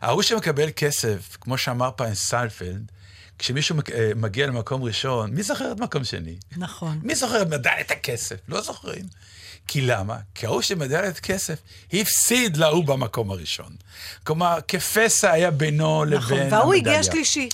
ההוא 0.00 0.22
שמקבל 0.22 0.68
כסף, 0.76 1.36
כמו 1.40 1.58
שאמר 1.58 1.90
פעם 1.96 2.14
סיינפלד, 2.14 2.92
כשמישהו 3.38 3.76
אה, 3.94 4.10
מגיע 4.16 4.46
למקום 4.46 4.82
ראשון, 4.82 5.30
מי 5.30 5.42
זוכר 5.42 5.72
את 5.72 5.80
מקום 5.80 6.04
שני? 6.04 6.36
נכון. 6.56 7.00
מי 7.02 7.14
זוכר 7.14 7.42
את 7.42 7.48
מדליית 7.48 7.90
הכסף? 7.90 8.36
לא 8.48 8.60
זוכרים. 8.60 9.04
כי 9.66 9.80
למה? 9.80 10.16
כי 10.34 10.46
ההוא 10.46 10.62
שמדליית 10.62 11.20
כסף 11.20 11.58
הפסיד 11.92 12.56
להוא 12.56 12.84
במקום 12.84 13.30
הראשון. 13.30 13.76
כלומר, 14.24 14.58
כפסע 14.68 15.30
היה 15.30 15.50
בינו 15.50 16.04
לבין 16.04 16.18
נכון, 16.18 16.38
המדליה. 16.38 16.60
והוא 16.60 16.74
הגיע 16.74 17.02
שלישי. 17.02 17.48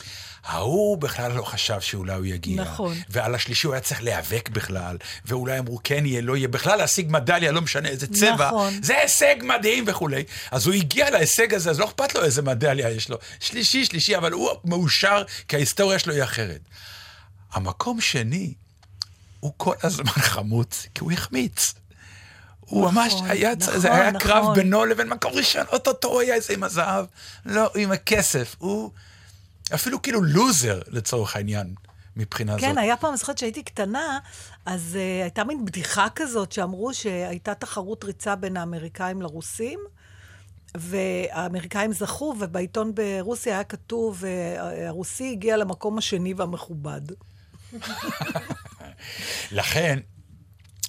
ההוא 0.50 0.98
בכלל 0.98 1.32
לא 1.32 1.42
חשב 1.42 1.80
שאולי 1.80 2.14
הוא 2.14 2.26
יגיע. 2.26 2.62
נכון. 2.62 2.96
ועל 3.08 3.34
השלישי 3.34 3.66
הוא 3.66 3.74
היה 3.74 3.80
צריך 3.80 4.02
להיאבק 4.02 4.48
בכלל, 4.48 4.96
ואולי 5.24 5.58
אמרו 5.58 5.80
כן 5.84 6.06
יהיה, 6.06 6.20
לא 6.20 6.36
יהיה. 6.36 6.48
בכלל 6.48 6.78
להשיג 6.78 7.06
מדליה, 7.10 7.52
לא 7.52 7.60
משנה 7.60 7.88
איזה 7.88 8.06
צבע, 8.06 8.46
נכון. 8.46 8.74
זה 8.82 8.98
הישג 8.98 9.34
מדהים 9.42 9.84
וכולי. 9.86 10.24
אז 10.50 10.66
הוא 10.66 10.74
הגיע 10.74 11.10
להישג 11.10 11.54
הזה, 11.54 11.70
אז 11.70 11.80
לא 11.80 11.84
אכפת 11.84 12.14
לו 12.14 12.24
איזה 12.24 12.42
מדליה 12.42 12.90
יש 12.90 13.08
לו. 13.08 13.18
שלישי, 13.40 13.84
שלישי, 13.84 14.16
אבל 14.16 14.32
הוא 14.32 14.50
מאושר, 14.64 15.22
כי 15.48 15.56
ההיסטוריה 15.56 15.98
שלו 15.98 16.14
היא 16.14 16.22
אחרת. 16.22 16.60
המקום 17.52 18.00
שני, 18.00 18.54
הוא 19.40 19.52
כל 19.56 19.74
הזמן 19.82 20.12
חמוץ, 20.34 20.86
כי 20.94 21.00
הוא 21.00 21.12
החמיץ. 21.12 21.74
הוא 22.60 22.80
נכון, 22.80 22.94
ממש 22.94 23.14
היה, 23.28 23.52
נכון, 23.60 23.78
זה 23.78 23.94
היה 23.94 24.10
נכון. 24.10 24.20
קרב 24.20 24.54
בינו 24.54 24.84
לבין 24.84 25.08
מקום 25.08 25.32
ראשון, 25.32 25.64
אוטוטו 25.72 26.08
הוא 26.08 26.20
היה 26.20 26.34
איזה 26.34 26.54
עם 26.54 26.62
הזהב, 26.62 27.04
לא, 27.46 27.70
עם 27.76 27.92
הכסף. 27.92 28.56
הוא 28.58 28.90
אפילו 29.74 30.02
כאילו 30.02 30.22
לוזר 30.22 30.80
לצורך 30.88 31.36
העניין, 31.36 31.74
מבחינה 32.16 32.52
זאת. 32.52 32.60
כן, 32.60 32.78
היה 32.78 32.96
פעם, 32.96 33.16
זוכרת 33.16 33.38
שהייתי 33.38 33.62
קטנה, 33.62 34.18
אז 34.66 34.96
uh, 34.98 35.22
הייתה 35.22 35.44
מין 35.44 35.64
בדיחה 35.64 36.06
כזאת 36.14 36.52
שאמרו 36.52 36.94
שהייתה 36.94 37.54
תחרות 37.54 38.04
ריצה 38.04 38.36
בין 38.36 38.56
האמריקאים 38.56 39.22
לרוסים, 39.22 39.80
והאמריקאים 40.74 41.92
זכו, 41.92 42.34
ובעיתון 42.40 42.94
ברוסיה 42.94 43.54
היה 43.54 43.64
כתוב, 43.64 44.24
uh, 44.24 44.26
הרוסי 44.86 45.30
הגיע 45.32 45.56
למקום 45.56 45.98
השני 45.98 46.34
והמכובד. 46.34 47.00
לכן, 49.50 49.98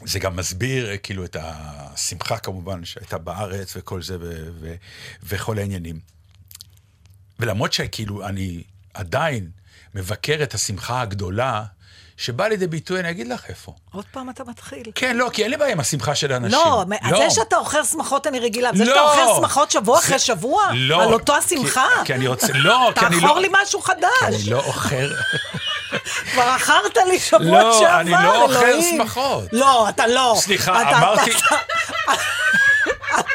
זה 0.06 0.20
גם 0.20 0.36
מסביר 0.36 0.89
אה, 0.89 0.98
כאילו 0.98 1.26
את 1.26 1.38
השמחה 1.39 2.38
כמובן 2.38 2.86
שהייתה 2.86 3.17
בארץ 3.17 3.74
וכל 3.76 4.02
זה 4.02 4.17
ו- 4.20 4.50
ו- 4.60 4.76
וכל 5.24 5.60
העניינים. 5.60 6.00
ולמרות 7.41 7.73
שכאילו 7.73 8.27
אני 8.27 8.63
עדיין 8.93 9.49
מבקר 9.95 10.39
את 10.43 10.54
השמחה 10.54 11.01
הגדולה, 11.01 11.63
שבאה 12.17 12.49
לידי 12.49 12.67
ביטוי, 12.67 12.99
אני 12.99 13.10
אגיד 13.10 13.27
לך 13.27 13.41
איפה. 13.49 13.73
עוד 13.91 14.06
פעם 14.12 14.30
אתה 14.30 14.43
מתחיל. 14.43 14.84
כן, 14.95 15.17
לא, 15.17 15.30
כי 15.34 15.43
אין 15.43 15.51
לי 15.51 15.58
בעיה 15.58 15.71
עם 15.71 15.80
השמחה 15.80 16.15
של 16.15 16.32
האנשים. 16.32 16.60
לא, 16.65 16.84
לא. 17.12 17.17
זה 17.17 17.36
שאתה 17.36 17.56
אוכל 17.56 17.84
שמחות 17.84 18.27
אני 18.27 18.39
רגילה, 18.39 18.69
זה 18.75 18.86
שאתה 18.86 18.95
לא. 18.95 19.12
אוכל 19.25 19.41
שמחות 19.41 19.71
שבוע 19.71 19.99
אחרי 19.99 20.19
זה- 20.19 20.25
שבוע, 20.25 20.63
לא, 20.73 21.04
על 21.04 21.13
אותו 21.13 21.34
כי- 21.34 21.56
השמחה, 21.56 21.86
כי 22.06 22.13
אני 22.13 22.27
רוצה, 22.27 22.47
לא, 22.54 22.91
כי 22.99 23.06
אני 23.06 23.15
לא... 23.15 23.21
תאכור 23.21 23.39
לי 23.39 23.47
משהו 23.63 23.82
כי 23.82 23.88
חדש. 23.88 24.08
אני 24.23 24.43
לא 24.49 24.58
אוכל... 24.60 24.95
כבר 26.34 26.56
אכרת 26.56 26.97
לי 27.08 27.19
שבוע 27.19 27.41
לא, 27.63 27.80
שעבר, 27.80 27.99
אני 27.99 28.12
לא 28.12 28.43
אוכל 28.43 28.56
אלוהים. 28.65 28.97
שמחות. 28.97 29.43
לא, 29.51 29.89
אתה 29.89 30.08
לא. 30.08 30.36
סליחה, 30.39 30.82
אתה- 30.82 30.97
אמרתי- 30.97 31.32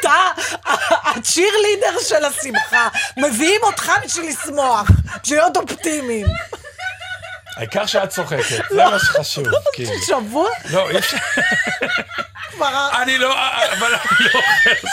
אתה- 0.07 0.41
אתה 0.59 0.73
הצ'יר 1.09 1.51
לידר 1.61 1.99
של 2.07 2.25
השמחה. 2.25 2.87
מביאים 3.17 3.61
אותך 3.63 3.91
בשביל 4.05 4.29
לשמוח, 4.29 4.87
בשביל 5.23 5.39
להיות 5.39 5.57
אופטימיים. 5.57 6.27
העיקר 7.57 7.85
שאת 7.85 8.09
צוחקת, 8.09 8.63
זה 8.69 8.85
מה 8.85 8.99
שחשוב. 8.99 9.45
כאילו. 9.73 9.91
שבוע 10.07 10.49
לא, 10.69 10.89
אי 10.89 10.97
אפשר... 10.97 11.17
אני 13.01 13.17
לא, 13.17 13.35
אבל 13.79 13.93
אני 13.95 14.27
לא 14.33 14.39
אוכל. 14.39 14.87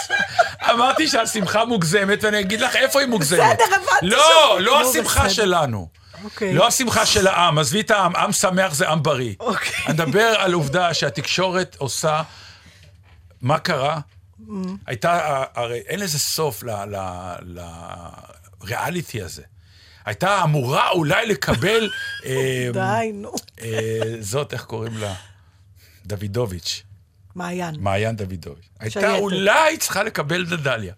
אמרתי 0.70 1.09
שהשמחה 1.09 1.64
מוגזמת, 1.64 2.24
ואני 2.24 2.40
אגיד 2.40 2.61
לך 2.61 2.77
איפה 2.77 3.00
היא 3.00 3.09
מוגזמת. 3.09 3.40
בסדר, 3.59 3.74
הבנתי 3.77 4.07
לא. 4.07 4.57
לא 4.61 4.90
השמחה. 4.90 5.31
שלנו. 5.31 5.88
אוקיי. 6.24 6.55
לא 6.55 6.66
השמחה 6.66 7.07
של 7.07 7.27
העם, 7.27 7.59
עזבי 7.59 7.81
את 7.81 7.90
העם, 7.90 8.16
עם 8.16 8.33
שמח 8.33 8.74
זה 8.74 8.88
עם 8.88 9.03
בריא. 9.03 9.35
אוקיי. 9.40 9.72
אני 9.87 9.92
מדבר 9.94 10.35
על 10.38 10.53
עובדה 10.53 10.94
שהתקשורת 10.94 11.77
עושה... 11.79 12.22
מה 13.42 13.59
קרה? 13.59 13.98
הייתה, 14.87 15.45
הרי 15.55 15.79
אין 15.79 16.01
לזה 16.01 16.19
סוף 16.19 16.63
לריאליטי 18.61 19.23
הזה. 19.23 19.43
הייתה 20.05 20.43
אמורה 20.45 20.91
אולי 20.91 21.27
לקבל... 21.27 21.91
אה, 22.27 22.69
די, 22.73 23.11
נו. 23.15 23.33
אה, 23.63 24.15
זאת, 24.21 24.53
איך 24.53 24.65
קוראים 24.65 24.99
לה? 24.99 25.15
דוידוביץ'. 26.07 26.83
מעיין. 27.35 27.75
מעיין 27.79 28.17
דוידוביץ'. 28.17 28.69
הייתה. 28.81 29.15
אולי 29.15 29.77
צריכה 29.77 30.03
לקבל 30.03 30.47
מדליה. 30.51 30.95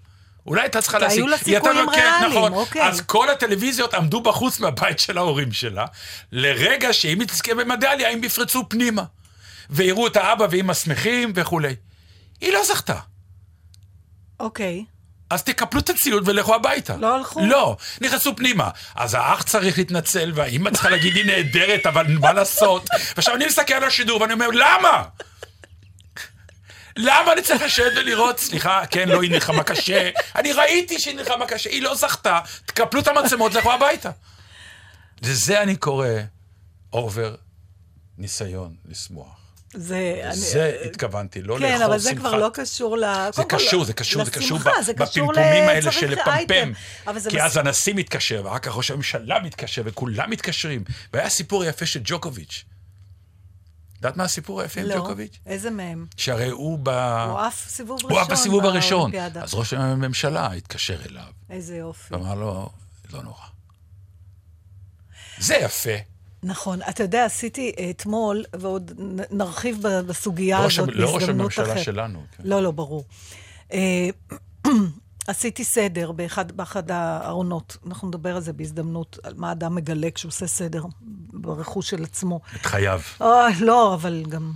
אולי 0.46 0.60
הייתה 0.60 0.82
צריכה 0.82 0.98
להשיג. 0.98 1.18
היו 1.18 1.26
לה 1.26 1.38
סיכויים 1.38 1.86
מבקרת, 1.86 1.98
ריאליים, 1.98 2.30
נכון. 2.30 2.52
אוקיי. 2.52 2.82
אז 2.82 3.00
כל 3.00 3.30
הטלוויזיות 3.30 3.94
עמדו 3.94 4.20
בחוץ 4.20 4.60
מהבית 4.60 4.98
של 4.98 5.18
ההורים 5.18 5.52
שלה, 5.52 5.86
לרגע 6.32 6.92
שאם 6.92 7.20
היא 7.20 7.28
תזכה 7.28 7.54
במדליה, 7.54 8.10
הם 8.10 8.24
יפרצו 8.24 8.68
פנימה. 8.68 9.04
ויראו 9.70 10.06
את 10.06 10.16
האבא 10.16 10.46
ואמא 10.50 10.74
שמחים 10.74 11.32
וכולי. 11.34 11.74
היא 12.40 12.52
לא 12.52 12.64
זכתה. 12.64 12.98
אוקיי. 14.40 14.84
אז 15.30 15.42
תקפלו 15.42 15.80
את 15.80 15.90
הציוד 15.90 16.28
ולכו 16.28 16.54
הביתה. 16.54 16.96
לא 16.96 17.16
הלכו? 17.16 17.40
לא, 17.46 17.76
נכנסו 18.00 18.36
פנימה. 18.36 18.70
אז 18.94 19.14
האח 19.14 19.42
צריך 19.42 19.78
להתנצל, 19.78 20.32
והאימא 20.34 20.70
צריכה 20.70 20.90
להגיד, 20.90 21.16
היא 21.16 21.26
נהדרת, 21.26 21.86
אבל 21.86 22.06
מה 22.20 22.32
לעשות? 22.32 22.88
ועכשיו 23.16 23.34
אני 23.34 23.46
מסתכל 23.46 23.74
על 23.74 23.84
השידור 23.84 24.20
ואני 24.20 24.32
אומר, 24.32 24.48
למה? 24.52 25.04
למה 26.96 27.32
אני 27.32 27.42
צריך 27.42 27.62
לשבת 27.62 27.92
ולראות? 27.96 28.38
סליחה, 28.38 28.86
כן, 28.90 29.08
לא, 29.08 29.22
היא 29.22 29.30
נלחמה 29.30 29.62
קשה. 29.62 30.10
אני 30.36 30.52
ראיתי 30.52 30.98
שהיא 30.98 31.16
נלחמה 31.16 31.46
קשה, 31.46 31.70
היא 31.70 31.82
לא 31.82 31.94
זכתה. 31.94 32.40
תקפלו 32.66 33.00
את 33.00 33.08
המצלמות, 33.08 33.54
לכו 33.54 33.72
הביתה. 33.72 34.10
לזה 35.22 35.62
אני 35.62 35.76
קורא 35.76 36.08
אובר 36.92 37.34
ניסיון 38.18 38.74
לשמוח. 38.88 39.35
זה... 39.76 40.20
אני- 40.24 40.36
זה 40.36 40.80
התכוונתי, 40.84 41.42
לא 41.42 41.54
לאכול 41.54 41.68
כן, 41.68 41.74
שמחה. 41.74 41.86
אבל 41.86 41.98
זה 41.98 42.14
כבר 42.14 42.36
לא 42.36 42.50
קשור 42.54 42.96
ל... 42.96 43.04
זה 43.34 43.44
קשור, 43.44 43.84
זה 43.84 43.92
קשור, 43.92 44.24
זה 44.24 44.30
קשור 44.30 44.58
זה 44.82 44.92
בפמפומים 44.92 45.68
האלה 45.68 45.92
של 45.92 46.10
לפמפם. 46.10 46.72
זה 47.16 47.30
כי 47.30 47.42
אז 47.42 47.56
הנשיא 47.56 47.94
מתקשר, 47.94 48.42
ואחר 48.44 48.58
כך 48.58 48.76
ראש 48.76 48.90
הממשלה 48.90 49.40
מתקשר, 49.40 49.82
וכולם 49.84 50.30
מתקשרים. 50.30 50.84
והיה 51.12 51.28
סיפור 51.28 51.64
יפה 51.64 51.86
של 51.86 52.00
ג'וקוביץ'. 52.04 52.64
יודעת 53.96 54.16
מה 54.16 54.24
הסיפור 54.24 54.60
היפה 54.60 54.80
עם 54.80 54.86
לא, 54.86 54.96
ג'וקוביץ'? 54.96 55.38
איזה 55.46 55.70
מהם? 55.70 56.06
שהרי 56.16 56.48
הוא 56.50 56.78
ב... 56.82 56.88
הוא 56.88 57.38
עף 57.38 57.68
סיבוב 57.68 57.96
ראשון 57.96 58.10
הוא 58.10 58.20
עף 58.20 58.28
בסיבוב 58.28 58.64
הראשון. 58.64 59.12
אז 59.42 59.54
ראש 59.54 59.72
הממשלה 59.72 60.52
התקשר 60.52 60.98
אליו, 61.10 61.24
איזה 61.50 61.76
יופי. 61.76 62.14
ואמר 62.14 62.34
לו, 62.34 62.68
לא 63.12 63.22
נורא. 63.22 63.46
זה 65.38 65.54
יפה. 65.54 66.15
נכון. 66.46 66.78
אתה 66.88 67.02
יודע, 67.02 67.24
עשיתי 67.24 67.72
אה, 67.78 67.90
אתמול, 67.90 68.44
ועוד 68.52 68.92
נרחיב 69.30 69.78
בסוגיה 70.06 70.58
לא 70.58 70.64
ראש- 70.64 70.78
הזאת 70.78 70.94
לא 70.94 71.06
ראש 71.06 71.12
בהזדמנות 71.14 71.40
הממשלה 71.40 71.64
אחרת. 71.72 71.84
שלנו, 71.84 72.22
כן. 72.36 72.42
לא, 72.46 72.62
לא, 72.62 72.70
ברור. 72.70 73.04
אה, 73.72 74.08
עשיתי 75.28 75.64
סדר 75.64 76.12
באחד, 76.12 76.52
באחד 76.52 76.90
הארונות. 76.90 77.76
אנחנו 77.86 78.08
נדבר 78.08 78.36
על 78.36 78.42
זה 78.42 78.52
בהזדמנות, 78.52 79.18
על 79.22 79.34
מה 79.36 79.52
אדם 79.52 79.74
מגלה 79.74 80.08
כשהוא 80.14 80.28
עושה 80.28 80.46
סדר 80.46 80.84
ברכוש 81.32 81.90
של 81.90 82.04
עצמו. 82.04 82.40
את 82.56 82.66
חייו. 82.66 83.00
אוי, 83.20 83.52
לא, 83.60 83.94
אבל 83.94 84.24
גם... 84.28 84.52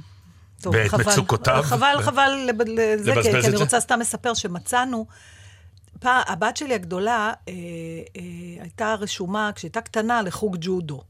טוב, 0.63 0.75
ואת 0.75 0.89
חבל. 0.91 1.05
מצוקותיו. 1.05 1.63
חבל, 1.63 1.95
חבל, 2.03 2.45
לב- 2.47 2.63
לזה, 2.63 2.95
לבזבז 2.97 3.13
כי, 3.25 3.31
את 3.31 3.43
כי 3.43 3.49
אני 3.49 3.57
זה? 3.57 3.65
רוצה 3.65 3.81
סתם 3.81 4.01
לספר 4.01 4.35
שמצאנו, 4.35 5.07
פעם, 6.01 6.23
הבת 6.27 6.57
שלי 6.57 6.75
הגדולה 6.75 7.33
אה, 7.49 7.53
אה, 8.17 8.23
הייתה 8.63 8.95
רשומה, 8.95 9.51
כשהייתה 9.55 9.81
קטנה, 9.81 10.23
לחוג 10.23 10.57
ג'ודו. 10.61 11.01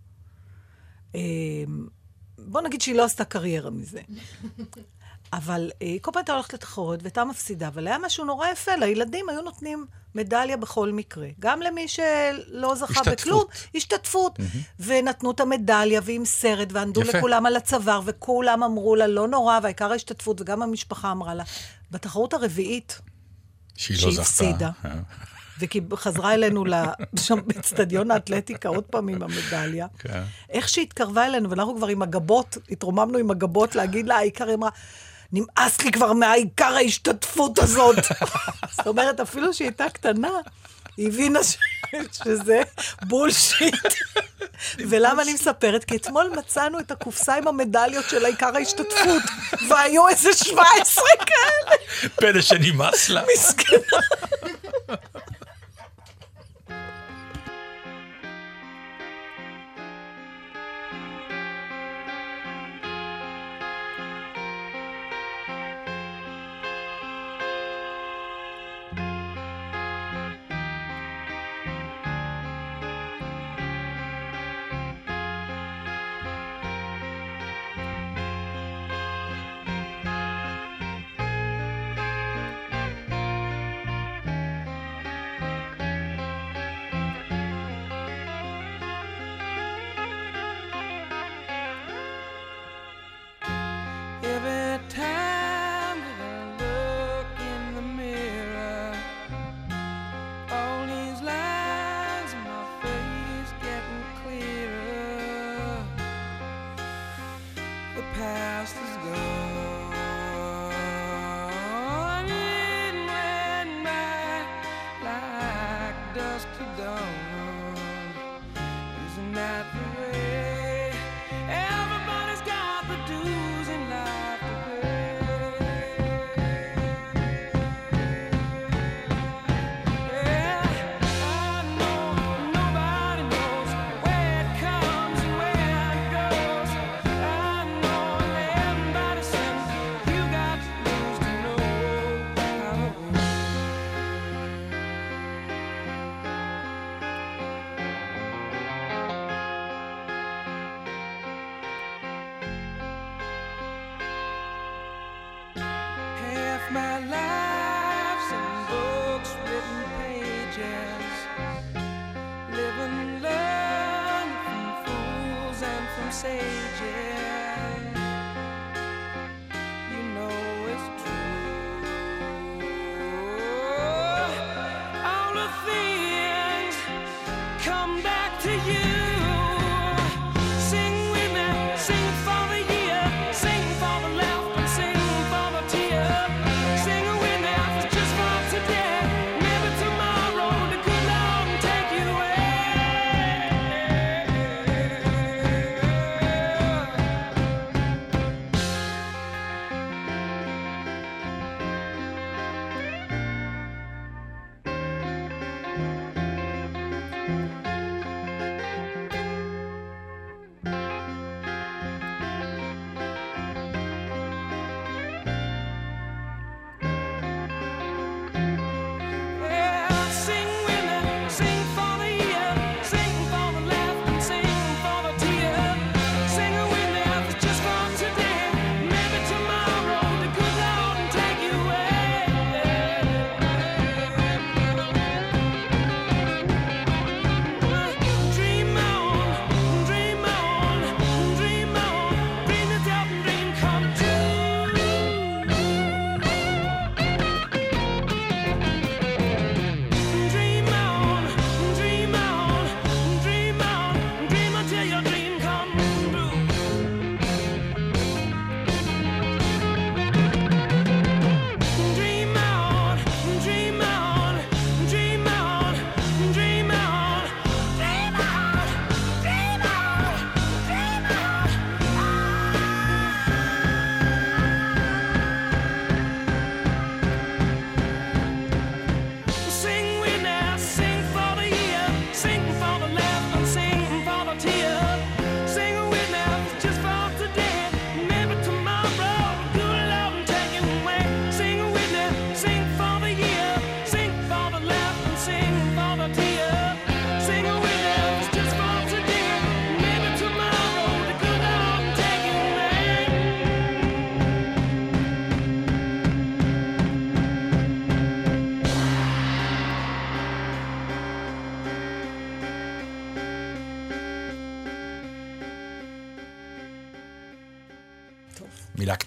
אה, 1.14 1.20
בוא 2.38 2.60
נגיד 2.60 2.80
שהיא 2.80 2.94
לא 2.94 3.04
עשתה 3.04 3.24
קריירה 3.24 3.70
מזה. 3.70 4.00
אבל 5.32 5.70
אה, 5.82 5.86
היא 5.86 5.98
כל 6.02 6.10
פעם 6.12 6.20
הייתה 6.20 6.32
הולכת 6.32 6.54
לתחרות 6.54 7.02
והייתה 7.02 7.24
מפסידה, 7.24 7.68
אבל 7.68 7.86
היה 7.86 7.98
משהו 7.98 8.24
נורא 8.24 8.48
יפה, 8.48 8.76
לילדים 8.76 9.28
היו 9.28 9.42
נותנים 9.42 9.86
מדליה 10.14 10.56
בכל 10.56 10.92
מקרה. 10.92 11.28
גם 11.40 11.62
למי 11.62 11.88
שלא 11.88 12.74
זכה 12.74 12.92
השתתפות. 12.92 13.18
בכלום, 13.18 13.44
השתתפות. 13.74 14.38
ונתנו 14.80 15.30
את 15.30 15.40
המדליה 15.40 16.00
ועם 16.04 16.24
סרט, 16.24 16.68
וענדו 16.72 17.02
יפה. 17.02 17.18
לכולם 17.18 17.46
על 17.46 17.56
הצוואר, 17.56 18.00
וכולם 18.04 18.62
אמרו 18.62 18.96
לה, 18.96 19.06
לא 19.06 19.28
נורא, 19.28 19.58
והעיקר 19.62 19.92
ההשתתפות, 19.92 20.40
וגם 20.40 20.62
המשפחה 20.62 21.12
אמרה 21.12 21.34
לה. 21.34 21.44
בתחרות 21.90 22.34
הרביעית, 22.34 23.00
שהיא 23.76 24.06
לא 24.06 24.12
זכתה. 24.12 24.22
הפסידה. 24.22 24.70
אה. 25.60 25.66
וכי 25.66 25.80
חזרה 25.94 26.34
אלינו 26.34 26.64
שם 27.26 27.38
באצטדיון 27.46 28.10
האתלטיקה 28.10 28.68
עוד 28.68 28.84
פעם 28.84 29.08
עם 29.08 29.22
המדליה. 29.22 29.86
כן. 29.98 30.22
איך 30.50 30.68
שהיא 30.68 30.84
התקרבה 30.84 31.26
אלינו, 31.26 31.50
ואנחנו 31.50 31.76
כבר 31.76 31.86
עם 31.86 32.02
הגבות, 32.02 32.58
התרוממנו 32.70 33.18
עם 33.18 33.30
הגבות 33.30 33.74
להגיד 33.74 34.06
לה, 34.06 34.16
העיקר, 34.16 34.46
היא 34.46 34.54
אמרה, 34.54 34.70
נמאס 35.32 35.80
לי 35.80 35.92
כבר 35.92 36.12
מהעיקר 36.12 36.74
ההשתתפות 36.74 37.58
הזאת. 37.58 37.96
זאת 38.76 38.86
אומרת, 38.86 39.20
אפילו 39.20 39.54
שהיא 39.54 39.66
הייתה 39.68 39.90
קטנה, 39.90 40.30
היא 40.96 41.08
הבינה 41.08 41.44
ש... 41.44 41.56
שזה 42.24 42.62
בולשיט. 43.02 43.94
ולמה 44.78 45.22
אני 45.22 45.34
מספרת? 45.34 45.84
כי 45.84 45.96
אתמול 45.96 46.32
מצאנו 46.38 46.78
את 46.80 46.90
הקופסה 46.90 47.34
עם 47.34 47.48
המדליות 47.48 48.04
של 48.08 48.24
העיקר 48.24 48.56
ההשתתפות, 48.56 49.22
והיו 49.68 50.08
איזה 50.08 50.32
17 50.32 51.04
כאלה. 51.18 51.76
פלא 52.16 52.40
שנמאס 52.40 53.08
לה. 53.08 53.22
מסכנה. 53.34 53.98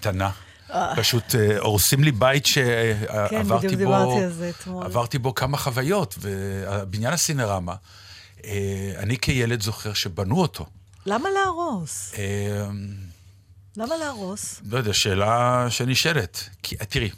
קטנה. 0.04 0.30
פשוט 0.96 1.34
אה, 1.34 1.58
הורסים 1.58 2.04
לי 2.04 2.12
בית 2.12 2.46
כן, 2.46 2.50
שעברתי 2.52 3.76
בו, 3.76 3.94
על 3.94 4.30
זה 4.30 4.50
אתמול. 4.50 4.84
עברתי 4.84 5.18
בו 5.18 5.34
כמה 5.34 5.56
חוויות, 5.56 6.18
ובניין 6.20 7.12
הסינרמה, 7.12 7.74
אה, 8.44 8.92
אני 8.96 9.18
כילד 9.18 9.62
זוכר 9.62 9.92
שבנו 9.92 10.40
אותו. 10.40 10.66
למה 11.06 11.28
להרוס? 11.30 12.14
אה, 12.18 12.66
למה 13.76 13.96
להרוס? 13.96 14.60
לא 14.70 14.78
יודע, 14.78 14.92
שאלה 14.92 15.66
שנשאלת. 15.70 16.48
כי, 16.62 16.76
תראי, 16.76 17.10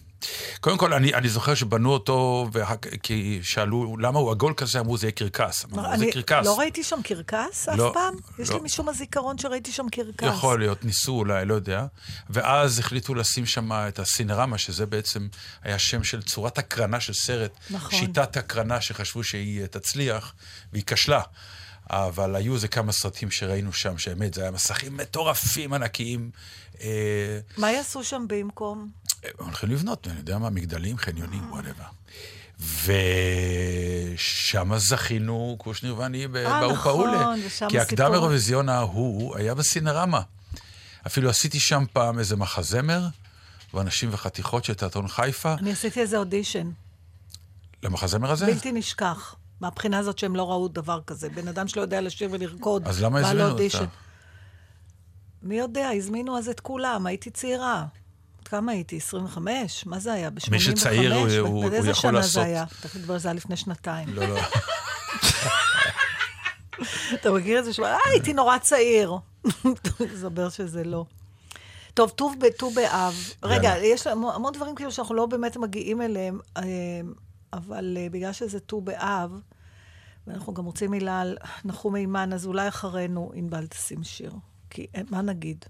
קודם 0.61 0.79
כל, 0.79 0.93
אני, 0.93 1.15
אני 1.15 1.29
זוכר 1.29 1.55
שבנו 1.55 1.93
אותו, 1.93 2.49
כך- 2.55 2.73
כי 3.03 3.41
שאלו 3.43 3.97
למה 3.97 4.19
הוא 4.19 4.31
עגול 4.31 4.55
כזה, 4.57 4.81
אמרו 4.81 4.97
זה 4.99 5.07
יהיה 5.07 5.13
קרקס. 5.13 5.65
אמרנו, 5.65 5.89
זה 5.89 5.95
אני 5.95 6.13
קרקס. 6.13 6.45
לא 6.47 6.59
ראיתי 6.59 6.83
שם 6.83 7.01
קרקס 7.05 7.69
אף 7.69 7.79
לא, 7.79 7.91
פעם? 7.95 8.15
יש 8.39 8.49
לי 8.51 8.57
לא. 8.57 8.63
משום 8.63 8.89
הזיכרון 8.89 9.39
שראיתי 9.39 9.73
שם 9.73 9.87
קרקס. 9.93 10.27
יכול 10.27 10.59
להיות, 10.59 10.85
ניסו 10.85 11.13
אולי, 11.13 11.45
לא 11.45 11.55
יודע. 11.55 11.87
ואז 12.31 12.79
החליטו 12.79 13.15
לשים 13.15 13.47
שם 13.47 13.73
את 13.73 13.99
הסינרמה, 13.99 14.59
שזה 14.59 14.87
בעצם 14.87 15.29
היה 15.63 15.79
שם 15.79 16.05
של 16.05 16.23
צורת 16.23 16.59
הקרנה 16.59 17.01
של 17.01 17.13
סרט. 17.15 17.51
נכון. 17.71 17.99
שיטת 17.99 18.37
הקרנה 18.37 18.81
שחשבו 18.81 19.25
שהיא 19.25 19.67
תצליח, 19.67 20.35
והיא 20.73 20.85
כשלה. 20.87 21.21
אבל 21.91 22.37
היו 22.37 22.55
איזה 22.55 22.69
כמה 22.69 22.93
סרטים 22.93 23.31
שראינו 23.31 23.73
שם, 23.73 23.99
שבאמת, 23.99 24.35
זה 24.35 24.43
היה 24.43 24.51
מסכים 24.51 24.97
מטורפים 24.97 25.73
ענקיים. 25.73 26.31
אה, 26.81 27.39
מה 27.57 27.73
יעשו 27.73 28.05
שם 28.05 28.25
במקום? 28.29 28.89
הם 29.25 29.31
הולכים 29.39 29.71
לבנות, 29.71 30.07
אני 30.09 30.19
יודע 30.19 30.39
מה, 30.39 30.51
מגדלים, 30.51 30.99
חניונים, 30.99 31.53
וואטאבר. 31.53 31.85
ושם 34.15 34.73
זכינו, 34.77 35.57
קושניר 35.59 35.99
ואני, 35.99 36.25
אה, 36.25 36.29
באו 36.61 36.73
נכון, 36.73 36.93
פאולה. 36.93 37.35
ושם 37.47 37.69
כי 37.69 37.79
הקדם. 37.81 38.13
אירוויזיון 38.13 38.69
ההוא 38.69 39.37
היה 39.37 39.55
בסינרמה. 39.55 40.21
אפילו 41.07 41.31
עשיתי 41.31 41.61
שם 41.61 41.85
פעם 41.93 42.19
איזה 42.19 42.37
מחזמר, 42.37 43.07
ואנשים 43.75 44.09
וחתיכות 44.13 44.65
של 44.65 44.75
תיאטרון 44.75 45.09
חיפה, 45.09 45.55
אני 45.55 45.73
עשיתי 45.73 46.01
איזה 46.01 46.17
אודישן, 46.17 46.71
למחזמר 47.83 48.31
הזה. 48.31 48.47
בלתי 48.47 48.73
נשכח. 48.73 49.35
מהבחינה 49.61 49.99
הזאת 49.99 50.19
שהם 50.19 50.37
לא 50.37 50.51
ראו 50.51 50.69
דבר 50.69 51.01
כזה. 51.07 51.29
בן 51.29 51.49
אדם 51.49 51.69
שלא 51.69 51.83
יודע 51.83 52.01
לשיר 52.01 52.29
ולרקוד. 52.33 52.89
אז 52.89 53.03
למה 53.03 53.19
הזמינו. 53.19 53.49
אותה? 53.51 53.85
מי 55.43 55.59
יודע, 55.59 55.91
הזמינו 55.91 56.39
אז 56.39 56.49
את 56.49 56.61
כולם, 56.61 57.07
הייתי 57.07 57.31
צעירה. 57.31 57.85
כמה 58.45 58.73
הייתי? 58.73 58.97
25? 58.97 59.87
מה 59.87 59.99
זה 59.99 60.13
היה? 60.13 60.31
ב-85? 60.31 60.51
מי 60.51 60.61
שצעיר, 60.61 61.15
הוא- 61.15 61.29
הוא- 61.39 61.49
הוא 61.63 61.71
באיזה 61.71 61.91
יכול 61.91 62.03
שנה 62.11 62.13
לעשות. 62.13 62.33
זה 62.33 62.43
היה? 62.43 62.65
תכף 62.81 62.97
נדבר, 62.97 63.19
זה 63.19 63.29
היה 63.29 63.35
לפני 63.35 63.57
שנתיים. 63.57 64.09
לא, 64.09 64.27
לא. 64.29 64.41
אתה 67.15 67.31
מכיר 67.33 67.59
את 67.59 67.65
זה? 67.65 67.71
אה, 67.85 67.97
הייתי 68.11 68.33
נורא 68.33 68.59
צעיר. 68.59 69.13
מסתבר 70.15 70.49
שזה 70.49 70.85
לא. 70.85 71.05
טוב, 71.95 72.11
ט"ו 72.11 72.31
ב- 72.41 72.49
ט"ו 72.49 72.71
באב. 72.71 73.15
רגע. 73.43 73.75
יש 73.79 74.07
המון 74.07 74.35
המון 74.35 74.53
דברים 74.53 74.75
כאילו 74.75 74.93
שאנחנו 74.93 75.15
לא 75.15 75.27
באמת 75.27 75.57
מגיעים 75.57 76.03
אליהם, 76.03 76.39
אה, 76.57 76.63
אבל 77.57 77.97
אה, 78.01 78.07
בגלל 78.11 78.33
שזה 78.33 78.61
ט"ו 78.61 78.81
באב, 78.81 79.41
ואנחנו 80.27 80.55
גם 80.55 80.65
רוצים 80.65 80.91
מילה 80.91 81.21
על 81.21 81.37
נחום 81.65 81.93
מימן, 81.93 82.33
אז 82.33 82.47
אולי 82.47 82.69
אחרינו 82.69 83.33
ענבל 83.35 83.67
תשים 83.67 84.05
שיר. 84.05 84.33
כי 84.71 84.87
אה, 84.97 85.01
מה 85.11 85.23
נגיד? 85.23 85.65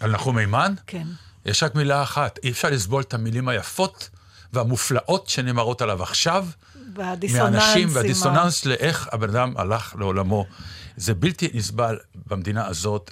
על 0.00 0.12
נחום 0.12 0.36
מימן? 0.36 0.74
כן. 0.86 1.06
יש 1.46 1.62
רק 1.62 1.74
מילה 1.74 2.02
אחת, 2.02 2.38
אי 2.42 2.50
אפשר 2.50 2.70
לסבול 2.70 3.02
את 3.02 3.14
המילים 3.14 3.48
היפות 3.48 4.10
והמופלאות 4.52 5.28
שנאמרות 5.28 5.82
עליו 5.82 6.02
עכשיו. 6.02 6.46
והדיסוננס 6.94 7.54
מהאנשים 7.54 7.88
והדיסוננס 7.92 8.64
לאיך 8.64 9.08
הבן 9.12 9.30
אדם 9.30 9.54
הלך 9.56 9.94
לעולמו. 9.98 10.46
זה 11.00 11.14
בלתי 11.14 11.48
נסבל 11.54 11.98
במדינה 12.26 12.66
הזאת, 12.66 13.10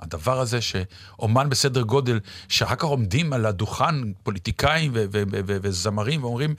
הדבר 0.00 0.40
הזה 0.40 0.60
שאומן 0.60 1.50
בסדר 1.50 1.82
גודל, 1.82 2.20
שאחר 2.48 2.74
כך 2.74 2.84
עומדים 2.84 3.32
על 3.32 3.46
הדוכן 3.46 4.12
פוליטיקאים 4.22 4.90
וזמרים 4.94 6.24
ואומרים, 6.24 6.54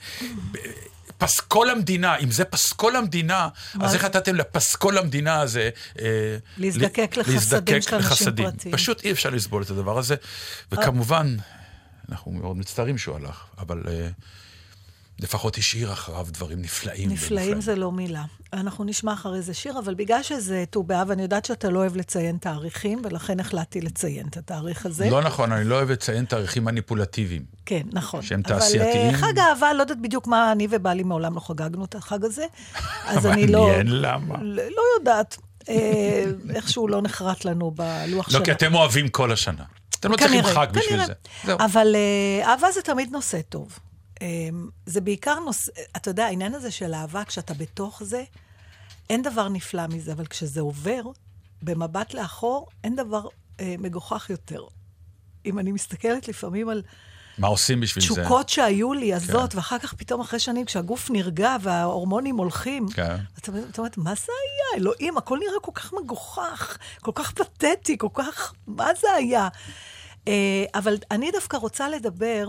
פסקול 1.18 1.70
המדינה, 1.70 2.16
אם 2.16 2.30
זה 2.30 2.44
פסקול 2.44 2.96
המדינה, 2.96 3.48
אז 3.80 3.94
איך 3.94 4.04
נתתם 4.04 4.34
לפסקול 4.34 4.98
המדינה 4.98 5.40
הזה... 5.40 5.70
אה, 6.00 6.36
להזדקק 6.58 7.16
לחסדים 7.16 7.82
של 7.82 7.94
אנשים. 7.94 8.36
פרטיים. 8.36 8.74
פשוט 8.74 9.04
אי 9.04 9.12
אפשר 9.12 9.30
לסבול 9.30 9.62
את 9.62 9.70
הדבר 9.70 9.98
הזה. 9.98 10.14
וכמובן, 10.72 11.36
אנחנו 12.08 12.32
מאוד 12.32 12.56
מצטערים 12.56 12.98
שהוא 12.98 13.16
הלך, 13.16 13.44
אבל 13.58 13.82
אה, 13.88 14.08
לפחות 15.22 15.58
השאיר 15.58 15.92
אחריו 15.92 16.26
דברים 16.30 16.62
נפלאים. 16.62 17.10
נפלאים 17.10 17.60
זה 17.60 17.76
לא 17.76 17.92
מילה. 17.92 18.24
אנחנו 18.52 18.84
נשמע 18.84 19.12
אחרי 19.12 19.42
זה 19.42 19.54
שיר, 19.54 19.78
אבל 19.78 19.94
בגלל 19.94 20.22
שזה 20.22 20.64
ט"ו 20.70 20.82
באב, 20.82 21.10
אני 21.10 21.22
יודעת 21.22 21.44
שאתה 21.44 21.70
לא 21.70 21.78
אוהב 21.78 21.96
לציין 21.96 22.36
תאריכים, 22.36 23.02
ולכן 23.04 23.40
החלטתי 23.40 23.80
לציין 23.80 24.26
את 24.28 24.36
התאריך 24.36 24.86
הזה. 24.86 25.10
לא 25.10 25.22
נכון, 25.22 25.52
אני 25.52 25.64
לא 25.64 25.74
אוהב 25.74 25.90
לציין 25.90 26.24
תאריכים 26.24 26.64
מניפולטיביים. 26.64 27.42
כן, 27.66 27.82
נכון. 27.92 28.22
שהם 28.22 28.42
אבל, 28.46 28.54
תעשייתיים. 28.54 29.14
אה, 29.14 29.18
חג 29.18 29.38
האהבה, 29.38 29.72
לא 29.72 29.82
יודעת 29.82 30.00
בדיוק 30.00 30.26
מה, 30.26 30.52
אני 30.52 30.66
ובעלי 30.70 31.02
מעולם 31.02 31.34
לא 31.34 31.40
חגגנו 31.40 31.84
את 31.84 31.94
החג 31.94 32.24
הזה. 32.24 32.44
אז 33.06 33.26
מעניין 33.26 33.32
אני 33.32 33.52
לא... 33.52 33.70
למה. 33.84 34.34
לא 34.42 34.62
לא 34.62 34.82
יודעת. 34.98 35.36
אה, 35.68 36.24
איכשהו 36.54 36.88
לא 36.88 37.02
נחרט 37.02 37.44
לנו 37.44 37.70
בלוח 37.70 38.28
לא, 38.28 38.32
שנה. 38.32 38.44
כי 38.44 38.52
אתם 38.52 38.74
אוהבים 38.74 39.08
כל 39.08 39.32
השנה. 39.32 39.64
אתם 40.00 40.12
לא 40.12 40.16
צריכים 40.16 40.42
חג 40.42 40.66
בשביל. 40.72 41.00
זה. 41.06 41.54
אבל 41.54 41.96
אה, 41.96 42.50
אהבה 42.50 42.72
זה 42.72 42.82
תמיד 42.82 43.12
נושא 43.12 43.40
טוב. 43.48 43.78
אה, 44.22 44.48
זה 44.86 45.00
בעיקר 45.00 45.40
נושא, 45.40 45.72
אתה 45.96 46.10
יודע, 46.10 46.24
העניין 46.26 46.54
הזה 46.54 46.70
של 46.70 46.94
אהבה, 46.94 47.24
כשאתה 47.24 47.54
בתוך 47.54 48.02
זה, 48.04 48.24
אין 49.10 49.22
דבר 49.22 49.48
נפלא 49.48 49.86
מזה, 49.86 50.12
אבל 50.12 50.26
כשזה 50.26 50.60
עובר, 50.60 51.02
במבט 51.62 52.14
לאחור, 52.14 52.66
אין 52.84 52.96
דבר 52.96 53.26
אה, 53.60 53.74
מגוחך 53.78 54.30
יותר. 54.30 54.64
אם 55.46 55.58
אני 55.58 55.72
מסתכלת 55.72 56.28
לפעמים 56.28 56.68
על 56.68 56.82
מה 57.38 57.48
עושים 57.48 57.80
בשביל 57.80 58.04
זה? 58.04 58.22
תשוקות 58.22 58.48
שהיו 58.48 58.92
לי, 58.92 59.12
עזות, 59.14 59.54
ואחר 59.54 59.78
כך 59.78 59.94
פתאום 59.94 60.20
אחרי 60.20 60.38
שנים, 60.38 60.66
כשהגוף 60.66 61.10
נרגע 61.10 61.56
וההורמונים 61.60 62.36
הולכים, 62.36 62.88
כן. 62.88 63.16
אתה 63.38 63.52
אתה 63.70 63.78
אומרת, 63.80 63.96
מה 63.96 64.14
זה 64.14 64.32
היה? 64.32 64.82
אלוהים, 64.82 65.18
הכל 65.18 65.38
נראה 65.38 65.60
כל 65.62 65.72
כך 65.74 65.92
מגוחך, 65.92 66.78
כל 67.00 67.12
כך 67.14 67.32
פתטי, 67.32 67.98
כל 67.98 68.08
כך... 68.14 68.54
מה 68.66 68.88
זה 69.00 69.12
היה? 69.16 69.48
אה, 70.28 70.64
אבל 70.74 70.96
אני 71.10 71.30
דווקא 71.30 71.56
רוצה 71.56 71.88
לדבר, 71.88 72.46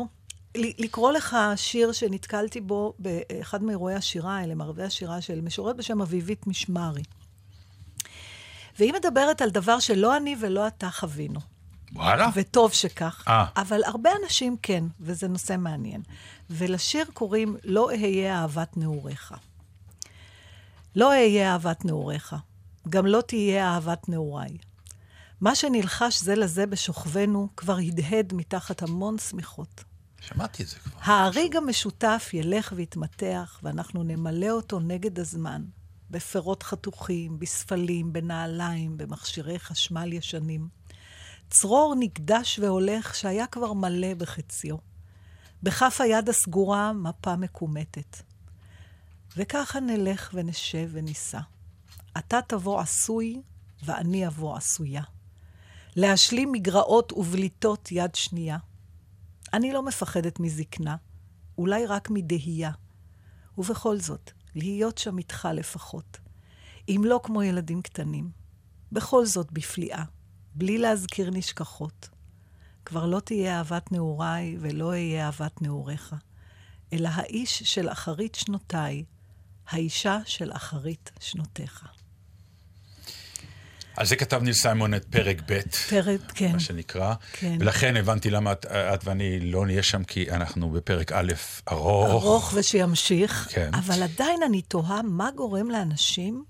לקרוא 0.55 1.11
לך 1.11 1.37
שיר 1.55 1.91
שנתקלתי 1.91 2.61
בו 2.61 2.93
באחד 2.99 3.63
מאירועי 3.63 3.95
השירה 3.95 4.37
האלה, 4.37 4.55
מערבי 4.55 4.83
השירה 4.83 5.21
של 5.21 5.41
משוררת 5.41 5.75
בשם 5.77 6.01
אביבית 6.01 6.47
משמרי. 6.47 7.03
והיא 8.79 8.93
מדברת 8.93 9.41
על 9.41 9.49
דבר 9.49 9.79
שלא 9.79 10.17
אני 10.17 10.35
ולא 10.41 10.67
אתה 10.67 10.89
חווינו. 10.89 11.39
וואלה? 11.93 12.29
וטוב 12.33 12.73
שכך. 12.73 13.23
אה. 13.27 13.45
אבל 13.55 13.83
הרבה 13.83 14.09
אנשים 14.23 14.55
כן, 14.61 14.83
וזה 14.99 15.27
נושא 15.27 15.55
מעניין. 15.57 16.01
ולשיר 16.49 17.05
קוראים 17.13 17.57
"לא 17.63 17.89
אהיה 17.89 18.41
אהבת 18.41 18.77
נעוריך". 18.77 19.33
לא 20.95 21.09
אהיה 21.09 21.51
אהבת 21.51 21.85
נעוריך, 21.85 22.35
גם 22.89 23.05
לא 23.05 23.21
תהיה 23.21 23.67
אהבת 23.67 24.09
נעוריי. 24.09 24.57
מה 25.41 25.55
שנלחש 25.55 26.21
זה 26.21 26.35
לזה 26.35 26.65
בשוכבנו 26.65 27.47
כבר 27.57 27.77
הדהד 27.77 28.33
מתחת 28.33 28.83
המון 28.83 29.17
שמיכות. 29.17 29.83
שמעתי 30.21 30.63
את 30.63 30.67
זה 30.67 30.75
כבר. 30.75 30.99
ההריג 31.01 31.55
המשותף 31.55 32.29
ילך 32.33 32.73
ויתמתח, 32.75 33.59
ואנחנו 33.63 34.03
נמלא 34.03 34.49
אותו 34.49 34.79
נגד 34.79 35.19
הזמן, 35.19 35.63
בפירות 36.09 36.63
חתוכים, 36.63 37.39
בספלים, 37.39 38.13
בנעליים, 38.13 38.97
במכשירי 38.97 39.59
חשמל 39.59 40.13
ישנים. 40.13 40.67
צרור 41.49 41.95
נקדש 41.99 42.59
והולך 42.59 43.15
שהיה 43.15 43.47
כבר 43.47 43.73
מלא 43.73 44.13
בחציו. 44.13 44.77
בכף 45.63 46.01
היד 46.01 46.29
הסגורה 46.29 46.93
מפה 46.93 47.35
מקומטת. 47.35 48.17
וככה 49.37 49.79
נלך 49.79 50.29
ונשב 50.33 50.89
ונישא. 50.91 51.39
אתה 52.17 52.39
תבוא 52.47 52.79
עשוי, 52.79 53.41
ואני 53.85 54.27
אבוא 54.27 54.57
עשויה. 54.57 55.03
להשלים 55.95 56.51
מגרעות 56.51 57.11
ובליטות 57.11 57.91
יד 57.91 58.15
שנייה. 58.15 58.57
אני 59.53 59.73
לא 59.73 59.83
מפחדת 59.83 60.39
מזקנה, 60.39 60.95
אולי 61.57 61.85
רק 61.85 62.09
מדהייה. 62.09 62.71
ובכל 63.57 63.99
זאת, 63.99 64.31
להיות 64.55 64.97
שם 64.97 65.17
איתך 65.17 65.47
לפחות. 65.53 66.19
אם 66.89 67.01
לא 67.05 67.19
כמו 67.23 67.43
ילדים 67.43 67.81
קטנים. 67.81 68.31
בכל 68.91 69.25
זאת 69.25 69.51
בפליאה, 69.51 70.03
בלי 70.55 70.77
להזכיר 70.77 71.29
נשכחות. 71.29 72.09
כבר 72.85 73.05
לא 73.05 73.19
תהיה 73.19 73.57
אהבת 73.57 73.91
נעוריי 73.91 74.57
ולא 74.59 74.89
אהיה 74.89 75.25
אהבת 75.25 75.61
נעוריך, 75.61 76.15
אלא 76.93 77.09
האיש 77.13 77.63
של 77.63 77.89
אחרית 77.89 78.35
שנותיי, 78.35 79.03
האישה 79.67 80.19
של 80.25 80.51
אחרית 80.51 81.11
שנותיך. 81.19 82.00
על 84.01 84.07
זה 84.07 84.15
כתב 84.15 84.41
ניל 84.41 84.53
סיימון 84.53 84.93
את 84.93 85.05
פרק 85.05 85.41
ב', 85.45 85.59
פרק, 85.89 86.21
כן. 86.35 86.51
מה 86.51 86.59
שנקרא. 86.59 87.13
כן. 87.33 87.57
ולכן 87.59 87.97
הבנתי 87.97 88.29
למה 88.29 88.51
את, 88.51 88.65
את 88.65 89.07
ואני 89.07 89.39
לא 89.39 89.65
נהיה 89.65 89.83
שם, 89.83 90.03
כי 90.03 90.31
אנחנו 90.31 90.69
בפרק 90.69 91.11
א' 91.11 91.33
ארוך. 91.71 92.09
ארוך 92.09 92.53
ושימשיך, 92.55 93.47
כן. 93.51 93.71
אבל 93.73 94.03
עדיין 94.03 94.43
אני 94.45 94.61
תוהה 94.61 95.01
מה 95.01 95.29
גורם 95.35 95.69
לאנשים, 95.69 96.43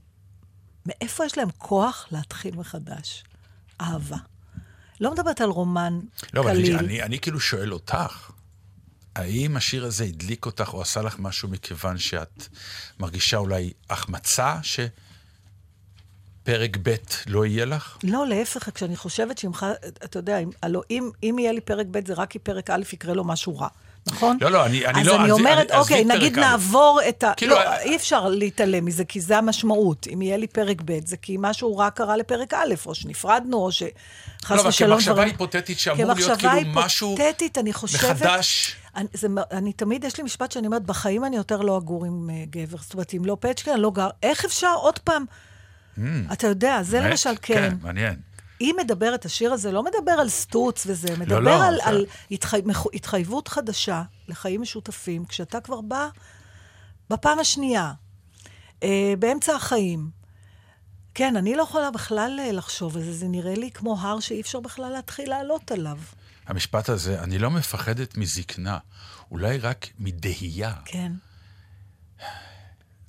מאיפה 0.85 1.25
יש 1.25 1.37
להם 1.37 1.49
כוח 1.57 2.07
להתחיל 2.11 2.55
מחדש? 2.55 3.23
אהבה. 3.81 4.17
לא 5.01 5.11
מדברת 5.11 5.41
על 5.41 5.49
רומן 5.49 5.99
לא, 6.33 6.41
אבל 6.41 6.51
קליל. 6.51 6.77
אני, 6.77 6.85
אני, 6.85 7.03
אני 7.03 7.19
כאילו 7.19 7.39
שואל 7.39 7.73
אותך, 7.73 8.31
האם 9.15 9.57
השיר 9.57 9.85
הזה 9.85 10.03
הדליק 10.03 10.45
אותך 10.45 10.73
או 10.73 10.81
עשה 10.81 11.01
לך 11.01 11.15
משהו 11.19 11.49
מכיוון 11.49 11.97
שאת 11.97 12.47
מרגישה 12.99 13.37
אולי 13.37 13.71
החמצה 13.89 14.63
שפרק 16.43 16.77
ב' 16.83 16.95
לא 17.27 17.45
יהיה 17.45 17.65
לך? 17.65 17.97
לא, 18.03 18.27
להפך, 18.27 18.69
כשאני 18.75 18.95
חושבת 18.95 19.39
ח- 19.53 19.63
אתה 20.03 20.19
יודע, 20.19 20.37
אם, 20.37 20.49
הלוא 20.63 20.81
אם, 20.91 21.09
אם 21.23 21.35
יהיה 21.39 21.51
לי 21.51 21.61
פרק 21.61 21.85
ב', 21.91 22.07
זה 22.07 22.13
רק 22.13 22.29
כי 22.29 22.39
פרק 22.39 22.69
א' 22.69 22.81
יקרה 22.93 23.13
לו 23.13 23.23
משהו 23.23 23.57
רע, 23.57 23.67
נכון? 24.07 24.37
לא, 24.41 24.51
לא, 24.51 24.65
אני- 24.65 24.85
אני 24.85 25.01
אז 25.01 25.07
לא- 25.07 25.13
אז 25.15 25.19
אני 25.21 25.31
אומרת, 25.31 25.71
עזבי 25.71 25.77
אוקיי, 25.77 26.03
פרק 26.07 26.15
נגיד 26.17 26.37
א'. 26.37 26.41
נעבור 26.41 26.99
את 27.09 27.23
ה... 27.23 27.33
כאילו, 27.37 27.55
לא, 27.55 27.61
אה, 27.61 27.81
אי 27.81 27.95
אפשר 27.95 28.27
להתעלם 28.29 28.85
מזה, 28.85 29.05
כי 29.05 29.21
זה 29.21 29.37
המשמעות. 29.37 30.07
אם 30.13 30.21
יהיה 30.21 30.37
לי 30.37 30.47
פרק 30.47 30.77
ב', 30.85 30.99
זה 31.07 31.17
כי 31.17 31.35
משהו 31.39 31.77
רע 31.77 31.89
קרה 31.89 32.17
לפרק 32.17 32.53
א', 32.53 32.73
או 32.85 32.95
שנפרדנו, 32.95 33.57
או 33.57 33.71
שחס 33.71 33.87
לא, 34.51 34.61
אבל 34.61 34.69
ושלום 34.69 34.91
כמחשבה 34.91 35.13
דברים- 35.13 35.27
היפותטית 35.29 35.79
שאמור 35.79 36.05
להיות 36.05 36.17
כמחשבה 36.17 36.37
כאילו 36.51 36.71
משהו 36.73 37.15
היפותטית, 37.19 37.57
אני 37.57 37.73
חושבת... 37.73 38.03
מחדש. 38.11 38.75
אני, 38.95 39.07
זה, 39.13 39.27
אני 39.51 39.73
תמיד, 39.73 40.03
יש 40.03 40.17
לי 40.17 40.23
משפט 40.23 40.51
שאני 40.51 40.67
אומרת, 40.67 40.83
בחיים 40.85 41.25
אני 41.25 41.35
יותר 41.37 41.61
לא 41.61 41.77
אגור 41.77 42.05
עם 42.05 42.29
uh, 42.29 42.49
גבר. 42.49 42.77
זאת 42.81 42.93
אומרת, 42.93 43.13
אם 43.17 43.25
לא 43.25 43.37
פצ'קה, 43.39 43.73
אני 43.73 43.81
לא 43.81 43.91
גר. 43.91 44.09
איך 44.23 44.45
אפשר 44.45 44.73
עוד 44.75 44.99
פעם? 44.99 45.25
אתה 46.33 46.47
יודע, 46.47 46.83
זה 46.83 46.97
באמת? 46.99 47.11
למשל, 47.11 47.29
כן. 47.41 47.53
כן, 47.69 47.75
מעניין. 47.81 48.19
היא 48.59 48.73
מדברת, 48.83 49.25
השיר 49.25 49.53
הזה 49.53 49.71
לא 49.71 49.83
מדבר 49.83 50.11
על 50.11 50.29
סטוץ 50.29 50.83
וזה, 50.87 51.17
מדבר 51.17 51.39
לא, 51.39 51.65
על, 51.67 51.75
זה- 51.75 51.85
על 51.89 52.05
התחי, 52.31 52.61
מחו- 52.65 52.89
התחייבות 52.93 53.47
חדשה 53.47 54.03
לחיים 54.27 54.61
משותפים, 54.61 55.25
כשאתה 55.25 55.59
כבר 55.61 55.81
בא 55.81 56.07
בפעם 57.09 57.39
השנייה, 57.39 57.93
אה, 58.83 59.13
באמצע 59.19 59.55
החיים. 59.55 60.09
כן, 61.13 61.35
אני 61.35 61.55
לא 61.55 61.63
יכולה 61.63 61.91
בכלל 61.91 62.39
אה, 62.39 62.51
לחשוב 62.51 62.97
על 62.97 63.03
זה, 63.03 63.13
זה 63.13 63.27
נראה 63.27 63.53
לי 63.55 63.71
כמו 63.71 63.97
הר 63.99 64.19
שאי 64.19 64.41
אפשר 64.41 64.59
בכלל 64.59 64.89
להתחיל 64.91 65.29
לעלות 65.29 65.71
עליו. 65.71 65.97
המשפט 66.47 66.89
הזה, 66.89 67.19
אני 67.23 67.39
לא 67.39 67.51
מפחדת 67.51 68.17
מזקנה, 68.17 68.77
אולי 69.31 69.57
רק 69.57 69.87
מדהייה. 69.99 70.73
כן. 70.85 71.11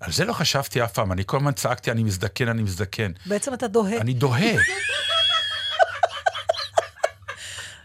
על 0.03 0.13
זה 0.13 0.25
לא 0.25 0.33
חשבתי 0.33 0.85
אף 0.85 0.93
פעם, 0.93 1.13
אני 1.13 1.23
כל 1.27 1.37
הזמן 1.37 1.53
צעקתי, 1.53 1.91
אני 1.91 2.03
מזדקן, 2.03 2.49
אני 2.49 2.63
מזדקן. 2.63 3.13
בעצם 3.27 3.55
אתה 3.55 3.69
דוהה. 3.69 3.99
אני 4.01 4.15
דוהה. 4.15 4.53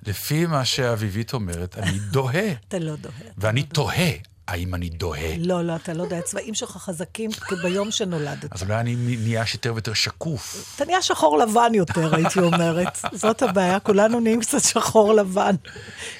לפי 0.07 0.45
מה 0.45 0.65
שאביבית 0.65 1.33
אומרת, 1.33 1.77
אני 1.77 1.99
דוהה. 1.99 2.51
אתה 2.67 2.79
לא 2.79 2.95
דוהה. 2.95 3.15
ואני 3.37 3.61
לא. 3.61 3.65
תוהה, 3.73 4.11
האם 4.47 4.75
אני 4.75 4.89
דוהה? 4.89 5.37
לא, 5.37 5.63
לא, 5.63 5.75
אתה 5.75 5.93
לא 5.93 6.03
יודע, 6.03 6.17
הצבעים 6.17 6.53
שלך 6.53 6.71
חזקים 6.71 7.31
כביום 7.31 7.91
שנולדת. 7.91 8.53
אז 8.53 8.63
אולי 8.63 8.79
אני 8.79 8.95
נהיה 8.95 9.43
יותר 9.53 9.73
ויותר 9.73 9.93
שקוף. 9.93 10.73
אתה 10.75 10.85
נהיה 10.85 11.01
שחור 11.01 11.37
לבן 11.37 11.71
יותר, 11.73 12.15
הייתי 12.15 12.39
אומרת. 12.39 12.97
זאת 13.13 13.41
הבעיה, 13.41 13.79
כולנו 13.79 14.19
נהיים 14.19 14.41
קצת 14.41 14.61
שחור 14.63 15.13
לבן. 15.13 15.55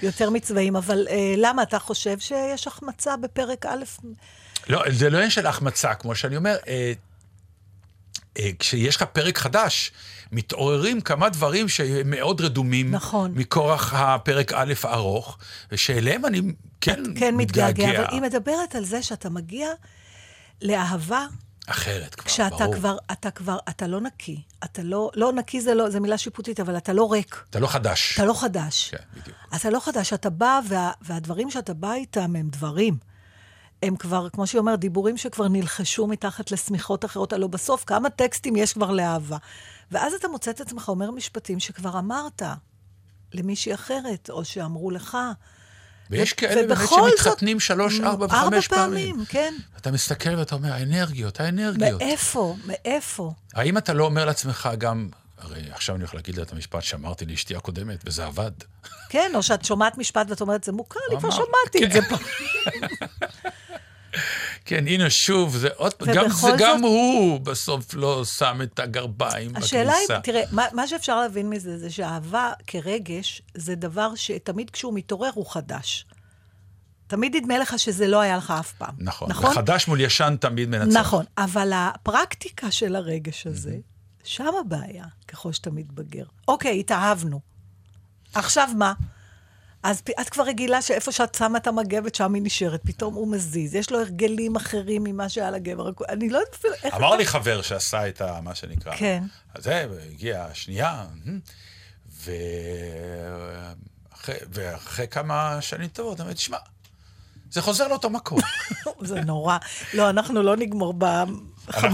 יותר 0.03 0.29
מצבעים. 0.29 0.75
אבל 0.75 1.07
אה, 1.09 1.33
למה, 1.37 1.63
אתה 1.63 1.79
חושב 1.79 2.19
שיש 2.19 2.67
החמצה 2.67 3.17
בפרק 3.17 3.65
א'? 3.65 3.83
לא, 4.69 4.83
זה 4.91 5.09
לא 5.09 5.17
עניין 5.17 5.29
של 5.29 5.47
החמצה, 5.47 5.93
כמו 5.93 6.15
שאני 6.15 6.37
אומר, 6.37 6.55
אה, 6.67 6.93
אה, 8.37 8.49
כשיש 8.59 8.95
לך 8.95 9.03
פרק 9.03 9.37
חדש, 9.37 9.91
מתעוררים 10.31 11.01
כמה 11.01 11.29
דברים 11.29 11.69
שהם 11.69 12.09
מאוד 12.09 12.41
רדומים. 12.41 12.91
נכון. 12.91 13.31
מכורח 13.35 13.93
הפרק 13.93 14.53
א' 14.53 14.73
הארוך, 14.83 15.37
ושאליהם 15.71 16.25
אני 16.25 16.41
כן, 16.81 17.03
כן, 17.15 17.35
מתגעגע. 17.35 17.83
מתגעגע. 17.83 17.99
אבל 17.99 18.13
היא 18.13 18.21
מדברת 18.21 18.75
על 18.75 18.85
זה 18.85 19.03
שאתה 19.03 19.29
מגיע 19.29 19.69
לאהבה 20.61 21.25
אחרת 21.67 22.15
כבר, 22.15 22.25
כשאתה 22.25 22.55
ברור. 22.55 22.75
כבר, 22.75 22.97
אתה 23.11 23.31
כבר, 23.31 23.57
אתה 23.69 23.87
לא 23.87 24.01
נקי. 24.01 24.41
אתה 24.63 24.83
לא, 24.83 25.09
לא 25.15 25.33
נקי 25.33 25.61
זה 25.61 25.73
לא, 25.73 25.89
זה 25.89 25.99
מילה 25.99 26.17
שיפוטית, 26.17 26.59
אבל 26.59 26.77
אתה 26.77 26.93
לא 26.93 27.11
ריק. 27.11 27.43
אתה 27.49 27.59
לא 27.59 27.67
חדש. 27.67 28.13
אתה 28.13 28.25
לא 28.25 28.41
חדש. 28.41 28.89
כן, 28.89 29.19
בדיוק. 29.19 29.37
אתה 29.55 29.69
לא 29.69 29.79
חדש, 29.79 30.13
אתה 30.13 30.29
בא, 30.29 30.59
וה, 30.67 30.91
והדברים 31.01 31.51
שאתה 31.51 31.73
בא 31.73 31.93
איתם 31.93 32.35
הם 32.35 32.49
דברים. 32.49 32.97
הם 33.83 33.95
כבר, 33.95 34.29
כמו 34.29 34.47
שהיא 34.47 34.59
אומרת, 34.59 34.79
דיבורים 34.79 35.17
שכבר 35.17 35.47
נלחשו 35.47 36.07
מתחת 36.07 36.51
לשמיכות 36.51 37.05
אחרות. 37.05 37.33
הלוא 37.33 37.49
בסוף, 37.49 37.83
כמה 37.83 38.09
טקסטים 38.09 38.55
יש 38.55 38.73
כבר 38.73 38.91
לאהבה. 38.91 39.37
ואז 39.91 40.13
אתה 40.13 40.27
מוצא 40.27 40.51
את 40.51 40.61
עצמך 40.61 40.89
אומר 40.89 41.11
משפטים 41.11 41.59
שכבר 41.59 41.99
אמרת 41.99 42.41
למישהי 43.33 43.73
אחרת, 43.73 44.29
או 44.29 44.45
שאמרו 44.45 44.91
לך. 44.91 45.17
ויש 46.09 46.33
ו- 46.33 46.35
כאלה 46.35 46.67
באמת 46.67 46.89
שמתחתנים 46.89 47.59
שלוש, 47.59 47.99
ארבע 47.99 48.25
וחמש 48.25 48.43
ארבע 48.43 48.61
פעמים. 48.61 49.11
פעמים, 49.11 49.25
כן. 49.25 49.53
אתה 49.77 49.91
מסתכל 49.91 50.35
ואתה 50.35 50.55
אומר, 50.55 50.73
האנרגיות, 50.73 51.39
האנרגיות. 51.39 52.01
מאיפה? 52.01 52.55
מאיפה? 52.65 53.31
האם 53.53 53.77
אתה 53.77 53.93
לא 53.93 54.03
אומר 54.05 54.25
לעצמך 54.25 54.69
גם, 54.77 55.09
הרי 55.37 55.71
עכשיו 55.71 55.95
אני 55.95 56.03
הולך 56.03 56.15
להגיד 56.15 56.37
לה 56.37 56.43
את 56.43 56.51
המשפט 56.51 56.81
שאמרתי 56.83 57.25
לאשתי 57.25 57.55
הקודמת, 57.55 57.99
וזה 58.05 58.25
עבד. 58.25 58.51
כן, 59.09 59.31
או 59.35 59.43
שאת 59.43 59.65
שומעת 59.65 59.97
משפט 59.97 60.29
ואת 60.29 60.41
אומרת, 60.41 60.63
זה 60.63 60.71
מוכר 60.71 60.99
לי, 61.11 61.17
כבר 61.19 61.29
שמעתי 61.31 61.85
את 61.85 61.91
זה 61.91 62.01
כן. 62.01 62.09
פה. 62.09 62.15
כן, 64.65 64.87
הנה 64.87 65.09
שוב, 65.09 65.57
זה 65.57 65.69
עוד 65.75 65.93
פעם, 65.93 66.07
גם, 66.13 66.29
זה, 66.29 66.47
גם 66.57 66.77
זאת- 66.77 66.83
הוא 66.83 67.39
בסוף 67.39 67.93
לא 67.93 68.25
שם 68.25 68.59
את 68.63 68.79
הגרביים 68.79 69.55
השאלה 69.55 69.93
בכניסה. 69.93 70.13
היא, 70.13 70.21
תראה, 70.23 70.41
מה, 70.51 70.65
מה 70.73 70.87
שאפשר 70.87 71.21
להבין 71.21 71.49
מזה, 71.49 71.77
זה 71.77 71.89
שאהבה 71.89 72.51
כרגש, 72.67 73.41
זה 73.53 73.75
דבר 73.75 74.15
שתמיד 74.15 74.69
כשהוא 74.69 74.93
מתעורר 74.93 75.29
הוא 75.33 75.51
חדש. 75.51 76.05
תמיד 77.07 77.35
נדמה 77.35 77.57
לך 77.59 77.79
שזה 77.79 78.07
לא 78.07 78.19
היה 78.21 78.37
לך 78.37 78.53
אף 78.59 78.73
פעם. 78.73 78.95
נכון, 78.97 79.29
נכון? 79.29 79.51
וחדש 79.51 79.87
מול 79.87 80.01
ישן 80.01 80.35
תמיד 80.41 80.69
מנצח. 80.69 80.97
נכון, 80.99 81.25
אבל 81.37 81.71
הפרקטיקה 81.75 82.71
של 82.71 82.95
הרגש 82.95 83.47
הזה, 83.47 83.75
שם 84.27 84.53
הבעיה, 84.61 85.05
ככל 85.27 85.53
שאתה 85.53 85.71
מתבגר. 85.71 86.25
אוקיי, 86.47 86.79
התאהבנו. 86.79 87.39
עכשיו 88.33 88.69
מה? 88.75 88.93
אז 89.83 90.01
את 90.21 90.29
כבר 90.29 90.43
רגילה 90.43 90.81
שאיפה 90.81 91.11
שאת 91.11 91.35
שמה 91.35 91.57
את 91.57 91.67
המגבת, 91.67 92.15
שם 92.15 92.33
היא 92.33 92.43
נשארת. 92.43 92.81
פתאום 92.83 93.13
הוא 93.13 93.27
מזיז. 93.31 93.75
יש 93.75 93.91
לו 93.91 93.99
הרגלים 93.99 94.55
אחרים 94.55 95.03
ממה 95.03 95.29
שהיה 95.29 95.51
לגבר. 95.51 95.89
אני 96.09 96.29
לא 96.29 96.37
יודעת 96.37 96.55
אפילו 96.55 96.73
איך... 96.83 96.95
אמר 96.95 97.15
לי 97.15 97.25
חבר 97.25 97.61
שעשה 97.61 98.07
את 98.07 98.21
ה... 98.21 98.41
מה 98.41 98.55
שנקרא. 98.55 98.95
כן. 98.95 99.23
אז 99.53 99.63
זה, 99.63 99.87
הגיעה 100.11 100.45
השנייה, 100.45 101.05
ו... 102.11 102.31
אחרי, 104.13 104.35
ואחרי 104.49 105.07
כמה 105.07 105.61
שנים 105.61 105.87
טובות, 105.87 106.21
אמרתי, 106.21 106.35
תשמע, 106.35 106.57
זה 107.51 107.61
חוזר 107.61 107.87
לאותו 107.87 108.09
מקום. 108.09 108.39
זה 109.01 109.21
נורא. 109.21 109.57
לא, 109.93 110.09
אנחנו 110.09 110.43
לא 110.43 110.55
נגמור 110.55 110.93
אנחנו 110.93 111.29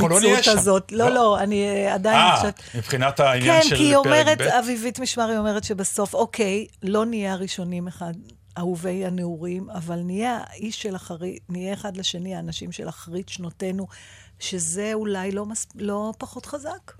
לא 0.09 0.41
שם. 0.41 0.57
הזאת. 0.57 0.91
לא, 0.91 1.09
לא. 1.09 1.15
לא, 1.15 1.39
אני 1.39 1.67
אה, 1.67 1.93
עדיין 1.93 2.19
אה, 2.19 2.35
חושבת... 2.35 2.61
מבחינת 2.75 3.19
העניין 3.19 3.61
כן, 3.61 3.67
של 3.67 3.75
כי 3.75 3.83
היא 3.83 3.95
פרק 3.95 4.05
אומרת, 4.05 4.41
ב'? 4.41 4.41
אביבית 4.41 4.99
משמרי 4.99 5.37
אומרת 5.37 5.63
שבסוף, 5.63 6.13
אוקיי, 6.13 6.67
לא 6.83 7.05
נהיה 7.05 7.33
הראשונים 7.33 7.87
אחד, 7.87 8.13
אהובי 8.57 9.05
הנעורים, 9.05 9.69
אבל 9.69 9.99
נהיה 9.99 10.39
האיש 10.47 10.81
של 10.81 10.95
אחרית, 10.95 11.43
נהיה 11.49 11.73
אחד 11.73 11.97
לשני 11.97 12.35
האנשים 12.35 12.71
של 12.71 12.89
אחרית 12.89 13.29
שנותינו, 13.29 13.87
שזה 14.39 14.91
אולי 14.93 15.31
לא, 15.31 15.45
מס, 15.45 15.67
לא 15.75 16.13
פחות 16.17 16.45
חזק. 16.45 16.91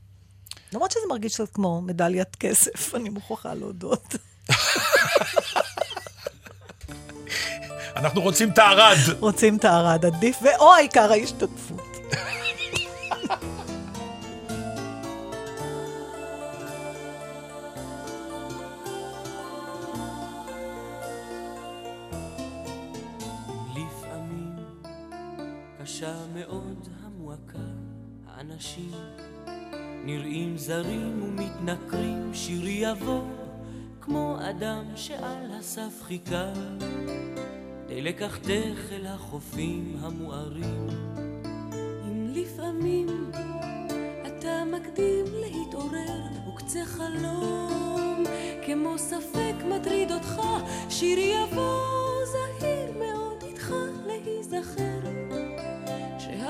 למרות 0.74 0.91
שזה 0.91 1.03
מרגיש 1.09 1.34
קצת 1.34 1.49
כמו 1.53 1.82
מדליית 1.82 2.36
כסף, 2.36 2.95
אני 2.95 3.09
מוכרחה 3.09 3.53
להודות. 3.53 4.15
אנחנו 7.95 8.21
רוצים 8.21 8.49
את 8.49 8.57
הערד. 8.57 8.97
רוצים 9.19 9.57
את 9.57 9.65
הארד 9.65 10.05
עדיף, 10.05 10.39
ואו 10.41 10.74
העיקר 10.74 11.11
ההשתתפות. 11.11 11.93
מאוד 26.34 26.88
המועקה, 27.04 27.60
האנשים 28.28 28.92
נראים 30.06 30.58
זרים 30.58 31.24
ומתנכרים, 31.24 32.34
שיר 32.34 32.68
יבוא 32.68 33.22
כמו 34.02 34.38
אדם 34.50 34.86
שעל 34.96 35.52
הסף 35.60 36.02
חיכה, 36.04 36.54
די 37.88 38.02
לקחתך 38.02 38.92
אל 38.92 39.06
החופים 39.06 39.98
המוארים. 40.00 40.88
אם 42.08 42.34
לפעמים 42.34 43.32
אתה 44.28 44.64
מקדים 44.66 45.26
להתעורר, 45.34 46.22
וקצה 46.48 46.86
חלום 46.86 48.24
כמו 48.66 48.98
ספק 48.98 49.54
מטריד 49.70 50.12
אותך, 50.12 50.42
שיר 50.90 51.20
יבוא 51.20 51.82
זהיר 52.26 52.92
מאוד 53.00 53.44
איתך 53.44 53.74
להיזכר, 54.08 54.93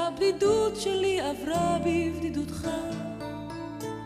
שהבדידות 0.03 0.81
שלי 0.81 1.19
עברה 1.21 1.77
בבדידותך. 1.79 2.67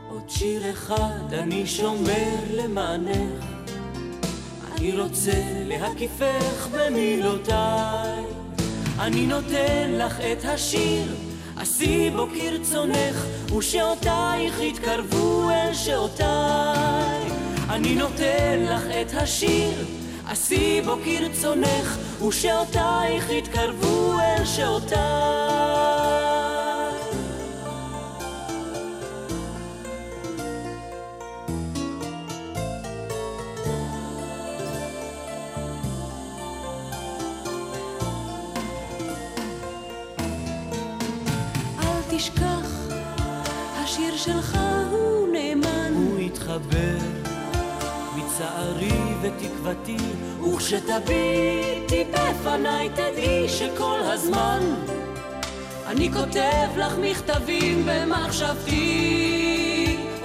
עוד 0.10 0.30
שיר 0.30 0.72
אחד 0.72 1.34
אני 1.34 1.68
שומר 1.68 2.36
למענך, 2.54 3.46
אני 4.72 5.00
רוצה 5.00 5.42
להקיפך 5.66 6.68
במילותיי, 6.72 8.24
אני 9.00 9.26
נותן 9.26 9.92
לך 9.92 10.20
את 10.20 10.46
השיר, 10.46 11.16
עשי 11.58 12.10
בו 12.10 12.28
כרצונך, 12.28 13.26
ושעותייך 13.58 14.62
יתקרבו 14.62 15.50
אל 15.50 15.74
שעותיי. 15.74 17.22
אני 17.70 17.96
נותן 17.96 18.66
לך 18.70 18.84
את 19.02 19.14
השיר, 19.14 19.86
עשי 20.28 20.82
בו 20.86 20.96
כרצונך, 21.06 21.98
ושעותייך 22.28 23.30
יתקרבו 23.30 24.20
אל 24.20 24.46
שעותיי. 24.46 25.67
וכשתביטי 50.68 52.04
בפניי 52.12 52.90
תדעי 52.90 53.50
שכל 53.50 54.00
הזמן 54.04 54.60
אני 55.88 56.12
כותב 56.14 56.78
לך 56.78 56.94
מכתבים 57.02 57.86
במחשבתי. 57.86 58.78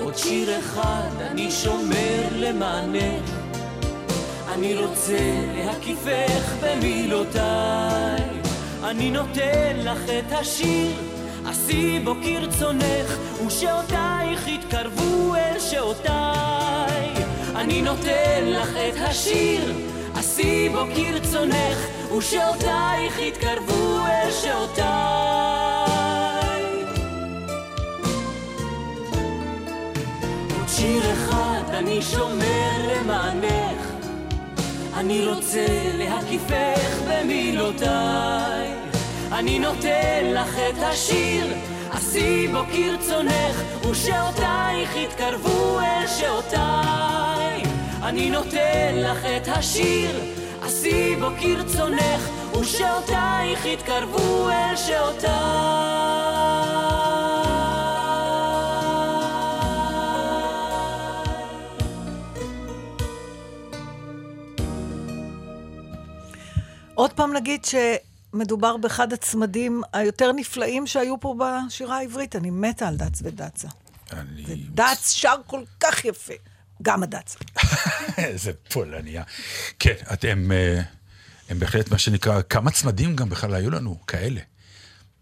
עוד 0.00 0.16
שיר 0.16 0.58
אחד 0.58 1.10
אני 1.20 1.50
שומר 1.50 2.22
למענך, 2.32 3.30
אני 4.54 4.76
רוצה 4.76 5.18
להקיפך 5.54 6.54
במילותיי. 6.62 8.24
אני 8.84 9.10
נותן 9.10 9.76
לך 9.76 10.02
את 10.18 10.32
השיר, 10.32 10.92
עשי 11.46 12.00
בו 12.04 12.14
כרצונך, 12.22 13.16
ושעותייך 13.46 14.48
יתקרבו 14.48 15.34
אל 15.34 15.58
שעותיי. 15.58 17.08
אני 17.56 17.82
נותן 17.82 18.44
לך 18.44 18.68
את 18.76 18.94
השיר, 18.98 19.91
עשי 20.32 20.68
בו 20.68 20.84
כרצונך, 20.94 21.78
ושעותייך 22.18 23.18
יתקרבו 23.18 23.98
אל 24.06 24.30
שעותיי. 24.30 24.84
עוד 30.58 30.68
שיר 30.68 31.12
אחד 31.12 31.62
אני 31.68 32.02
שומר 32.02 32.70
למענך, 32.88 33.86
אני 34.94 35.26
רוצה 35.26 35.66
להקיפך 35.98 37.02
במילותיי. 37.08 38.74
אני 39.32 39.58
נותן 39.58 40.24
לך 40.24 40.58
את 40.58 40.82
השיר, 40.82 41.46
עשי 41.90 42.48
בו 42.48 42.60
כרצונך, 42.72 43.62
ושעותייך 43.90 44.96
יתקרבו 44.96 45.80
אל 45.80 46.06
שעותיי. 46.06 47.31
אני 48.02 48.30
נותן 48.30 48.94
לך 48.94 49.24
את 49.24 49.48
השיר, 49.48 50.20
עשי 50.62 51.16
בו 51.16 51.26
כרצונך, 51.40 52.28
ושעותייך 52.60 53.66
יתקרבו 53.66 54.48
אל 54.48 54.76
שעותיי. 54.76 55.32
עוד 66.94 67.12
פעם 67.12 67.32
נגיד 67.32 67.64
שמדובר 67.64 68.76
באחד 68.76 69.12
הצמדים 69.12 69.82
היותר 69.92 70.32
נפלאים 70.32 70.86
שהיו 70.86 71.20
פה 71.20 71.34
בשירה 71.38 71.96
העברית. 71.96 72.36
אני 72.36 72.50
מתה 72.50 72.88
על 72.88 72.96
דץ 72.96 73.22
ודצה. 73.22 73.68
אני... 74.12 74.44
דץ 74.74 75.10
שר 75.10 75.36
כל 75.46 75.62
כך 75.80 76.04
יפה. 76.04 76.51
גם 76.82 77.02
הדץ. 77.02 77.36
איזה 78.18 78.52
פולניה. 78.72 79.22
כן, 79.78 79.94
אתם... 80.12 80.52
אה, 80.52 80.80
הם 81.48 81.58
בהחלט, 81.58 81.90
מה 81.90 81.98
שנקרא, 81.98 82.42
כמה 82.48 82.70
צמדים 82.70 83.16
גם 83.16 83.28
בכלל 83.28 83.54
היו 83.54 83.70
לנו, 83.70 83.98
כאלה. 84.06 84.40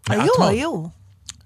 היו. 0.09 0.47
היו. 0.47 0.83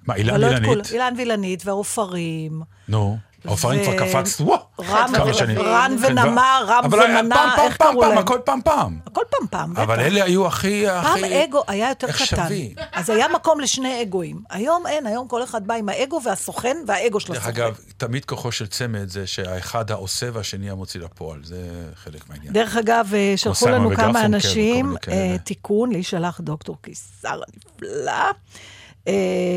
מה, 0.07 0.15
אילן 0.15 0.43
אבל 0.43 0.59
לא. 0.59 0.81
אילן 0.91 1.13
וילנית 1.17 1.65
והעופרים. 1.65 2.61
נו, 2.87 3.17
העופרים 3.47 3.81
ו- 3.81 3.83
כבר 3.83 4.21
קפצת, 4.23 4.41
וואו, 4.41 4.59
כמה 4.77 5.33
שנים. 5.33 5.59
רן 5.59 5.95
כן, 6.01 6.11
ונמה, 6.11 6.59
ו- 6.63 6.69
רם 6.69 6.83
ומנה, 6.91 7.35
פעם, 7.35 7.49
פעם, 7.55 7.65
איך 7.65 7.77
פעם, 7.77 7.91
קראו 7.91 8.01
פעם, 8.01 8.09
להם? 8.09 8.17
הכל 8.17 8.39
פעם 8.45 8.59
פעם. 8.63 8.99
הכל 9.07 9.21
פעם 9.29 9.47
פעם, 9.49 9.73
בטח. 9.73 9.81
אבל 9.81 9.99
אלה 9.99 10.23
היו 10.23 10.47
הכי... 10.47 10.85
פעם 10.87 11.05
הכי- 11.23 11.43
אגו 11.43 11.61
היה 11.67 11.89
יותר 11.89 12.07
קטן. 12.11 12.47
אז 12.91 13.09
היה 13.09 13.27
מקום 13.27 13.59
לשני 13.59 14.01
אגואים. 14.01 14.39
היום 14.49 14.87
אין, 14.87 15.05
היום 15.07 15.27
כל 15.27 15.43
אחד 15.43 15.67
בא 15.67 15.73
עם 15.73 15.89
האגו 15.89 16.19
והסוכן 16.25 16.77
והאגו 16.87 17.19
של 17.19 17.33
דרך 17.33 17.43
הסוכן. 17.47 17.61
אגב, 17.61 17.77
תמיד 17.97 18.25
כוחו 18.25 18.51
של 18.51 18.67
צמד 18.67 19.09
זה 19.09 19.27
שהאחד 19.27 19.91
העושה 19.91 20.27
והשני 20.33 20.69
המוציא 20.69 20.99
לפועל, 20.99 21.39
זה 21.43 21.57
חלק 22.03 22.29
מהעניין. 22.29 22.53
דרך 22.53 22.75
אגב, 22.77 23.09
אה, 23.13 23.33
שלחו 23.37 23.67
לנו 23.69 23.89
כמה 23.89 24.09
וגרפונקל 24.09 24.25
אנשים. 24.25 24.95
אה, 25.07 25.35
תיקון, 25.43 25.91
לי 25.91 26.03
שלח 26.03 26.41
דוקטור 26.41 26.77
קיסר 26.81 27.39
הנפלא, 27.47 28.31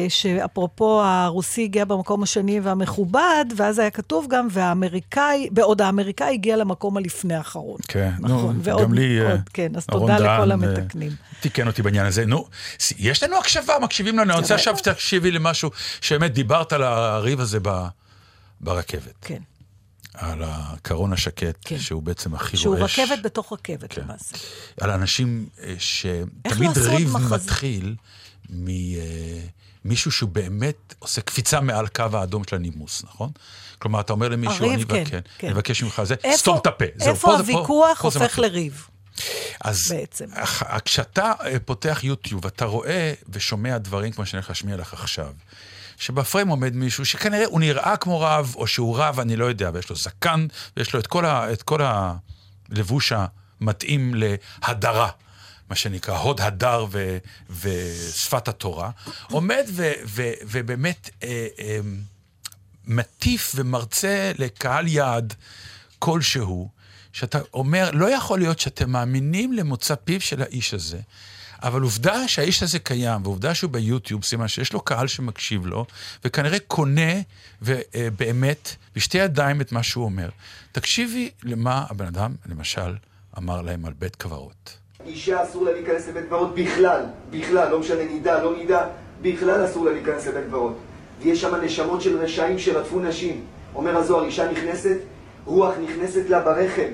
שאפרופו 0.09 1.03
הרוסי 1.03 1.65
הגיע 1.65 1.85
במקום 1.85 2.23
השני 2.23 2.61
והמכובד, 2.61 3.45
ואז 3.57 3.79
היה 3.79 3.91
כתוב 3.91 4.27
גם, 4.31 4.49
והאמריקאי, 4.51 5.49
בעוד 5.51 5.83
האמריקאי 5.83 6.35
הגיע 6.35 6.57
למקום 6.57 6.97
הלפני 6.97 7.35
האחרון. 7.35 7.79
כן, 7.89 8.11
נו, 8.19 8.29
נכון, 8.29 8.61
ועוד, 8.63 8.83
גם 8.83 8.95
לי... 8.95 9.21
אה, 9.21 9.33
עוד, 9.33 9.41
כן, 9.53 9.73
אז 9.77 9.87
תודה 9.87 10.19
לכל 10.19 10.49
דהן, 10.49 10.51
המתקנים. 10.51 11.11
אה, 11.11 11.41
תיקן 11.41 11.67
אותי 11.67 11.83
בעניין 11.83 12.07
הזה. 12.07 12.27
נו, 12.27 12.47
יש 12.99 13.23
לנו 13.23 13.39
הקשבה, 13.39 13.75
מקשיבים 13.83 14.19
לנו. 14.19 14.33
אני 14.33 14.41
רוצה 14.41 14.55
עכשיו 14.55 14.79
שתקשיבי 14.79 15.31
למשהו 15.31 15.71
שבאמת 16.01 16.33
דיברת 16.33 16.73
על 16.73 16.83
הריב 16.83 17.41
הזה 17.41 17.59
ב- 17.63 17.87
ברכבת. 18.61 19.15
כן, 19.23 19.41
על 20.15 20.43
הקרון 20.47 21.13
השקט, 21.13 21.57
כן. 21.65 21.79
שהוא 21.79 22.03
בעצם 22.03 22.35
הכי 22.35 22.57
שהוא 22.57 22.77
רועש. 22.77 22.99
רכבת 22.99 23.23
בתוך 23.23 23.53
רכבת 23.53 23.93
כן. 23.93 24.03
למעשה. 24.03 24.37
על 24.81 24.91
אנשים 24.91 25.47
אה, 25.63 25.75
שתמיד 25.79 26.79
ריב 26.79 27.17
מחזה? 27.17 27.35
מתחיל 27.35 27.95
ממישהו 28.51 30.11
שהוא 30.13 30.31
באמת 30.31 30.95
עושה 30.99 31.21
קפיצה 31.21 31.61
מעל 31.61 31.87
קו 31.89 32.05
האדום 32.13 32.43
של 32.51 32.57
הנימוס, 32.57 33.03
נכון? 33.05 33.31
כלומר, 33.79 34.01
אתה 34.01 34.13
אומר 34.13 34.29
למישהו, 34.29 34.67
הריב, 34.67 34.93
אני 34.93 35.05
כן, 35.07 35.21
כן. 35.39 35.47
אני 35.47 35.55
מבקש 35.55 35.83
ממך 35.83 36.03
זה, 36.05 36.15
איפה- 36.25 36.39
סתום 36.39 36.59
את 36.59 36.67
הפה. 36.67 36.85
זהו, 36.97 37.09
איפה 37.09 37.21
פה 37.29 37.33
פה- 37.33 37.39
הוויכוח 37.39 38.03
פה 38.03 38.11
זה 38.11 38.19
הופך. 38.19 38.39
לריב? 38.39 38.87
אז 39.61 39.89
בעצם. 39.91 40.25
כשאתה 40.85 41.33
אה, 41.45 41.57
פותח 41.65 42.01
יוטיוב, 42.03 42.47
אתה 42.47 42.65
רואה 42.65 43.13
ושומע 43.29 43.79
דברים 43.79 44.13
כמו 44.13 44.27
שאני 44.27 44.39
הולך 44.39 44.49
להשמיע 44.49 44.77
לך 44.77 44.93
עכשיו, 44.93 45.33
שבפריים 45.99 46.49
עומד 46.49 46.75
מישהו 46.77 47.05
שכנראה 47.05 47.47
הוא 47.47 47.61
נראה 47.61 47.97
כמו 47.97 48.21
רב, 48.21 48.53
או 48.57 48.67
שהוא 48.67 48.99
רב, 48.99 49.21
אני 49.21 49.37
לא 49.37 49.45
יודע, 49.45 49.71
ויש 49.75 49.91
לו 49.91 49.97
זקן, 49.97 50.47
ויש 50.77 50.93
לו 50.95 51.01
את 51.01 51.07
כל, 51.07 51.25
ה, 51.25 51.53
את 51.53 51.63
כל 51.63 51.81
הלבוש 51.83 53.13
המתאים 53.61 54.15
להדרה. 54.15 55.11
מה 55.71 55.77
שנקרא 55.77 56.19
הוד 56.19 56.41
הדר 56.41 56.87
ו, 56.91 57.19
ושפת 57.51 58.49
התורה, 58.49 58.91
עומד 59.31 59.65
ו, 59.73 59.93
ו, 60.07 60.31
ובאמת 60.43 61.11
אה, 61.23 61.47
אה, 61.59 61.79
מטיף 62.87 63.53
ומרצה 63.55 64.33
לקהל 64.39 64.89
יעד 64.89 65.35
כלשהו, 65.99 66.69
שאתה 67.13 67.39
אומר, 67.55 67.91
לא 67.93 68.11
יכול 68.11 68.39
להיות 68.39 68.61
שאתם 68.61 68.91
מאמינים 68.91 69.53
למוצא 69.53 69.95
פיו 69.95 70.21
של 70.21 70.43
האיש 70.43 70.75
הזה, 70.75 71.01
אבל 71.63 71.83
עובדה 71.83 72.29
שהאיש 72.29 72.63
הזה 72.63 72.79
קיים, 72.79 73.23
ועובדה 73.23 73.55
שהוא 73.55 73.71
ביוטיוב, 73.71 74.25
סימן 74.25 74.49
שיש 74.49 74.73
לו 74.73 74.81
קהל 74.81 75.07
שמקשיב 75.07 75.67
לו, 75.67 75.87
וכנראה 76.25 76.59
קונה 76.59 77.13
ובאמת 77.63 78.77
בשתי 78.97 79.19
ידיים 79.19 79.61
את 79.61 79.73
מה 79.73 79.83
שהוא 79.83 80.05
אומר. 80.05 80.29
תקשיבי 80.73 81.31
למה 81.43 81.87
הבן 81.91 82.07
אדם, 82.07 82.35
למשל, 82.47 82.97
אמר 83.39 83.63
להם 83.63 83.85
על 83.85 83.93
בית 83.93 84.17
קברות. 84.17 84.79
אישה 85.09 85.43
אסור 85.43 85.65
לה 85.65 85.73
להיכנס 85.73 86.09
לבית 86.09 86.27
קברות 86.27 86.55
בכלל, 86.55 87.01
בכלל, 87.31 87.71
לא 87.71 87.79
משנה 87.79 88.05
נידה, 88.05 88.43
לא 88.43 88.57
נידה, 88.57 88.87
בכלל 89.23 89.65
אסור 89.65 89.85
לה 89.85 89.93
להיכנס 89.93 90.27
לבית 90.27 90.45
קברות. 90.47 90.75
ויש 91.23 91.41
שם 91.41 91.55
נשמות 91.55 92.03
של 92.03 92.19
רשעים 92.19 92.59
שרדפו 92.59 93.01
נשים. 93.01 93.45
אומר 93.75 93.97
הזוהר, 93.97 94.25
אישה 94.25 94.51
נכנסת, 94.51 94.97
רוח 95.47 95.75
נכנסת 95.83 96.29
לה 96.29 96.41
ברחם. 96.41 96.89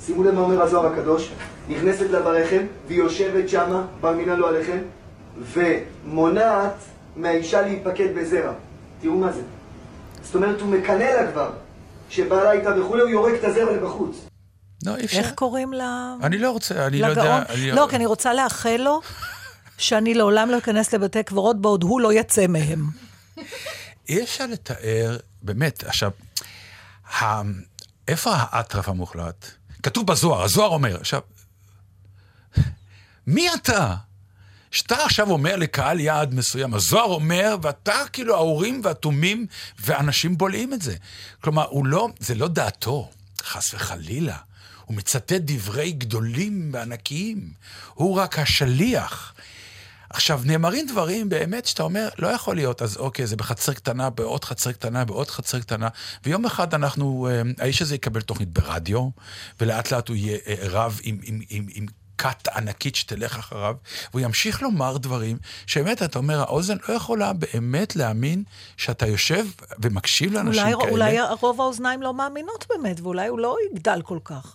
שימו 0.00 0.24
לב 0.24 0.34
מה 0.34 0.40
אומר 0.40 0.62
הזוהר 0.62 0.86
הקדוש, 0.86 1.32
נכנסת 1.68 2.10
לה 2.10 2.22
ברחם, 2.22 2.62
והיא 2.86 2.98
יושבת 2.98 3.48
שמה, 3.48 3.86
בר 4.00 4.14
לא 4.36 4.48
עליכם, 4.48 4.78
ומונעת 5.52 6.74
מהאישה 7.16 7.62
להיפקד 7.62 8.08
בזרע. 8.16 8.52
תראו 9.00 9.14
מה 9.14 9.32
זה. 9.32 9.42
זאת 10.22 10.34
אומרת, 10.34 10.60
הוא 10.60 10.70
מקנא 10.70 11.04
לה 11.04 11.32
כבר. 11.32 11.50
שבעלה 12.10 12.52
איתה 12.52 12.80
וכולי, 12.80 13.02
הוא 13.02 13.10
יורק 13.10 13.32
את 13.34 13.44
הזרע 13.44 13.72
לבחוץ. 13.72 14.33
לא, 14.84 14.96
אי 14.96 15.04
אפשר. 15.04 15.18
איך 15.18 15.32
קוראים 15.34 15.72
לה... 15.72 16.14
אני 16.22 16.38
לא 16.38 16.50
רוצה, 16.50 16.86
אני 16.86 17.00
לא 17.00 17.08
לגאון? 17.08 17.26
יודע. 17.26 17.44
אני 17.54 17.72
לא, 17.72 17.86
כי 17.90 17.96
אני 17.96 18.06
רוצה 18.06 18.34
לאחל 18.34 18.76
לו 18.76 19.00
שאני 19.78 20.14
לעולם 20.14 20.50
לא 20.50 20.58
אכנס 20.58 20.94
לבתי 20.94 21.22
קברות 21.22 21.60
בעוד 21.60 21.82
הוא 21.82 22.00
לא 22.00 22.12
יצא 22.12 22.46
מהם. 22.46 22.90
אי 24.08 24.22
אפשר 24.22 24.46
לתאר, 24.46 25.16
באמת, 25.42 25.84
עכשיו, 25.84 26.10
ה... 27.20 27.42
איפה 28.08 28.30
האטרף 28.34 28.88
המוחלט? 28.88 29.46
כתוב 29.82 30.06
בזוהר, 30.06 30.42
הזוהר 30.42 30.70
אומר, 30.70 30.96
עכשיו, 31.00 31.20
מי 33.26 33.54
אתה? 33.54 33.94
שאתה 34.70 35.04
עכשיו 35.04 35.30
אומר 35.30 35.56
לקהל 35.56 36.00
יעד 36.00 36.34
מסוים, 36.34 36.74
הזוהר 36.74 37.04
אומר, 37.04 37.56
ואתה 37.62 38.02
כאילו 38.12 38.34
האורים 38.34 38.80
והתומים, 38.84 39.46
ואנשים 39.78 40.38
בולעים 40.38 40.72
את 40.72 40.82
זה. 40.82 40.94
כלומר, 41.40 41.66
הוא 41.68 41.86
לא, 41.86 42.08
זה 42.18 42.34
לא 42.34 42.48
דעתו. 42.48 43.10
חס 43.42 43.74
וחלילה. 43.74 44.36
הוא 44.84 44.96
מצטט 44.96 45.32
דברי 45.32 45.92
גדולים 45.92 46.70
וענקיים. 46.72 47.50
הוא 47.94 48.16
רק 48.16 48.38
השליח. 48.38 49.34
עכשיו, 50.10 50.40
נאמרים 50.44 50.86
דברים 50.86 51.28
באמת 51.28 51.66
שאתה 51.66 51.82
אומר, 51.82 52.08
לא 52.18 52.28
יכול 52.28 52.56
להיות, 52.56 52.82
אז 52.82 52.96
אוקיי, 52.96 53.26
זה 53.26 53.36
בחצר 53.36 53.72
קטנה, 53.72 54.10
בעוד 54.10 54.44
חצר 54.44 54.72
קטנה, 54.72 55.04
בעוד 55.04 55.30
חצר 55.30 55.60
קטנה, 55.60 55.88
ויום 56.24 56.44
אחד 56.46 56.74
אנחנו, 56.74 57.28
אה, 57.30 57.42
האיש 57.58 57.82
הזה 57.82 57.94
יקבל 57.94 58.20
תוכנית 58.20 58.48
ברדיו, 58.48 59.08
ולאט 59.60 59.92
לאט 59.92 60.08
הוא 60.08 60.16
יהיה 60.16 60.38
אה, 60.46 60.54
רב 60.60 61.00
עם, 61.02 61.18
עם, 61.22 61.40
עם, 61.50 61.66
עם 61.74 61.86
כת 62.18 62.48
ענקית 62.48 62.94
שתלך 62.94 63.38
אחריו, 63.38 63.76
והוא 64.10 64.20
ימשיך 64.20 64.62
לומר 64.62 64.96
דברים 64.96 65.36
שבאמת, 65.66 66.02
אתה 66.02 66.18
אומר, 66.18 66.40
האוזן 66.40 66.76
לא 66.88 66.94
יכולה 66.94 67.32
באמת 67.32 67.96
להאמין 67.96 68.42
שאתה 68.76 69.06
יושב 69.06 69.46
ומקשיב 69.78 70.32
לאנשים 70.32 70.62
אולי, 70.62 70.74
כאלה. 70.78 70.90
אולי 70.90 71.18
רוב 71.40 71.60
האוזניים 71.60 72.02
לא 72.02 72.14
מאמינות 72.14 72.66
באמת, 72.68 73.00
ואולי 73.00 73.28
הוא 73.28 73.38
לא 73.38 73.56
יגדל 73.70 74.02
כל 74.02 74.18
כך. 74.24 74.54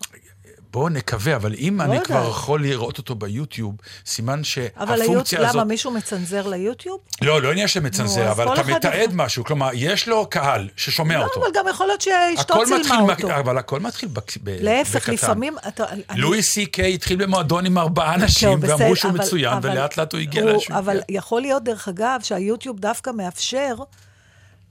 בואו 0.71 0.89
נקווה, 0.89 1.35
אבל 1.35 1.53
אם 1.59 1.75
לא 1.79 1.83
אני 1.85 1.93
יודעת. 1.93 2.07
כבר 2.07 2.29
יכול 2.29 2.61
לראות 2.61 2.97
אותו 2.97 3.15
ביוטיוב, 3.15 3.75
סימן 4.05 4.41
אבל 4.77 4.93
היוט... 4.93 5.05
שהפונקציה 5.07 5.39
הזאת... 5.39 5.55
למה, 5.55 5.63
מישהו 5.63 5.91
מצנזר 5.91 6.47
ליוטיוב? 6.47 6.99
לא, 7.21 7.41
לא 7.41 7.51
עניין 7.51 7.67
של 7.67 7.79
נו, 7.79 7.87
אבל 8.31 8.53
אתה 8.53 8.61
אחד 8.61 8.69
מתעד 8.71 8.93
יכול- 9.03 9.15
משהו, 9.15 9.43
כלומר, 9.43 9.69
יש 9.73 10.07
לו 10.07 10.27
קהל 10.29 10.69
ששומע 10.75 11.17
לא, 11.17 11.23
אותו. 11.23 11.39
אבל 11.39 11.49
גם 11.55 11.65
יכול 11.69 11.87
להיות 11.87 12.01
שאשתו 12.01 12.53
צילמה 12.65 12.77
מתחיל, 12.79 12.95
אותו. 13.27 13.39
אבל 13.39 13.57
הכל 13.57 13.79
מתחיל 13.79 14.09
בק- 14.09 14.37
ב- 14.43 14.57
להפך, 14.61 14.95
בקטן. 14.95 15.13
לפעמים... 15.13 15.55
אתה, 15.67 15.83
לואי 16.15 16.43
סי 16.43 16.65
קיי 16.65 16.93
התחיל 16.93 17.25
במועדון 17.25 17.65
עם 17.65 17.77
ארבעה 17.77 18.15
אנשים, 18.15 18.59
ואמרו 18.61 18.95
שהוא 18.95 19.11
אבל- 19.11 19.19
מצוין, 19.19 19.53
אבל 19.53 19.69
ולאט 19.69 19.97
לאט 19.97 20.13
הוא 20.13 20.21
הגיע 20.21 20.43
שהוא 20.59 20.77
אבל. 20.77 20.99
יכול 21.09 21.41
להיות, 21.41 21.63
דרך 21.63 21.87
אגב, 21.87 22.19
שהיוטיוב 22.23 22.79
דווקא 22.79 23.11
מאפשר 23.17 23.75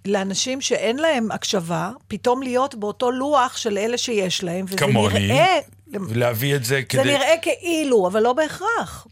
לאנשים 0.08 0.60
שאין 0.60 0.96
להם 0.96 1.30
הקשבה, 1.30 1.90
פתאום 2.08 2.42
להיות 2.42 2.74
באותו 2.74 3.10
לוח 3.10 3.56
של 3.56 3.78
אלה 3.78 3.98
שיש 3.98 4.44
להם, 4.44 4.64
וזה 4.68 4.76
כמוני, 4.76 5.28
נראה... 5.28 5.58
ולהביא 5.92 6.56
את 6.56 6.64
זה 6.64 6.74
זה 6.74 6.82
כדי... 6.82 7.04
נראה 7.04 7.34
כאילו, 7.42 8.06
אבל 8.06 8.22
לא 8.22 8.32
בהכרח. 8.32 9.06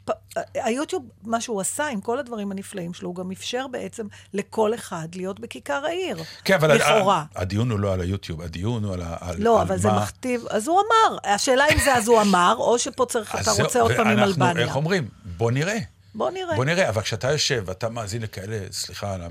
היוטיוב, 0.55 1.03
מה 1.24 1.40
שהוא 1.40 1.61
עשה 1.61 1.86
עם 1.86 2.01
כל 2.01 2.18
הדברים 2.18 2.53
הנפלאים 2.53 2.94
שלו, 2.94 3.09
הוא 3.09 3.16
גם 3.16 3.30
אפשר 3.30 3.66
בעצם 3.66 4.07
לכל 4.34 4.74
אחד 4.74 5.09
להיות 5.14 5.40
בכיכר 5.40 5.82
העיר. 5.86 6.22
כן, 6.44 6.55
אבל 6.55 6.74
לכאורה. 6.76 7.24
הדיון 7.36 7.70
הוא 7.70 7.78
לא 7.78 7.92
על 7.92 8.01
היוטיוב, 8.01 8.42
הדיון 8.42 8.84
הוא 8.84 8.94
על 8.94 9.03
ה... 9.03 9.16
לא, 9.38 9.61
על 9.61 9.66
אבל 9.66 9.78
זה 9.78 9.92
מכתיב, 9.92 10.44
אז 10.51 10.68
הוא 10.68 10.80
אמר. 10.80 11.18
השאלה 11.24 11.64
אם 11.72 11.78
זה 11.84 11.94
אז 11.94 12.09
הוא 12.09 12.20
אמר, 12.20 12.55
או 12.59 12.78
שפה 12.78 13.07
צריך, 13.07 13.36
אתה 13.40 13.51
רוצה 13.62 13.80
עוד 13.80 13.92
פעם 13.97 14.07
עם 14.07 14.18
אלבניה. 14.18 14.64
איך 14.64 14.76
אומרים? 14.76 15.09
בוא 15.36 15.51
נראה. 15.51 15.78
בוא 16.17 16.31
נראה. 16.31 16.57
בוא 16.57 16.64
נראה, 16.64 16.89
אבל 16.89 17.03
כשאתה 17.03 17.31
יושב 17.33 17.62
ואתה 17.67 17.89
מאזין 17.89 18.23
לכאלה, 18.23 18.59
סליחה 18.73 19.14
על 19.14 19.23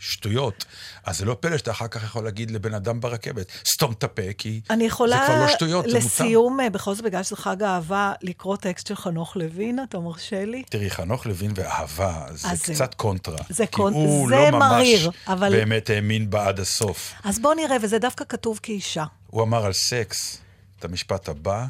השטויות, 0.00 0.64
אז 1.04 1.18
זה 1.18 1.24
לא 1.24 1.36
פלא 1.40 1.58
שאתה 1.58 1.70
אחר 1.70 1.88
כך 1.88 2.04
יכול 2.04 2.24
להגיד 2.24 2.50
לבן 2.50 2.74
אדם 2.74 3.00
ברכבת, 3.00 3.46
סתום 3.74 3.92
את 3.92 4.04
הפה, 4.04 4.22
כי 4.38 4.60
אני 4.70 4.84
יכולה, 4.84 5.16
זה 5.16 5.26
כבר 5.26 5.44
לא 5.44 5.48
שטויות, 5.48 5.84
זה 5.84 5.94
מותר. 5.94 6.06
לסיום, 6.06 6.60
אה, 6.60 6.70
בכל 6.70 6.94
זאת, 6.94 7.04
בגלל 7.04 7.22
שזה 7.22 7.36
חג 7.36 7.62
האהבה, 7.62 8.12
לקרוא 8.22 8.56
טקסט 8.56 8.86
של 8.86 8.96
חנוך 8.96 9.36
לוין, 9.36 9.78
אתה 9.88 9.98
מרשה 9.98 10.44
לי? 10.44 10.62
תראי, 10.70 10.90
חנוך 10.90 11.26
לוין 11.26 11.52
ואהבה, 11.54 12.26
זה 12.30 12.48
אז 12.50 12.62
זהו. 12.66 12.74
קצת 12.74 12.94
קונטרה. 12.94 13.38
זה 13.50 13.66
כי 13.66 13.76
קונ- 13.76 13.92
הוא 13.94 14.28
זה 14.28 14.34
לא 14.36 14.50
ממש 14.50 14.62
מריר, 14.72 15.10
אבל- 15.26 15.50
באמת 15.50 15.90
האמין 15.90 16.30
בה 16.30 16.48
עד 16.48 16.60
הסוף. 16.60 17.12
אז 17.24 17.38
בוא 17.38 17.54
נראה, 17.54 17.76
וזה 17.82 17.98
דווקא 17.98 18.24
כתוב 18.28 18.60
כאישה. 18.62 19.04
הוא 19.26 19.42
אמר 19.42 19.64
על 19.66 19.72
סקס, 19.72 20.38
את 20.78 20.84
המשפט 20.84 21.28
הבא, 21.28 21.64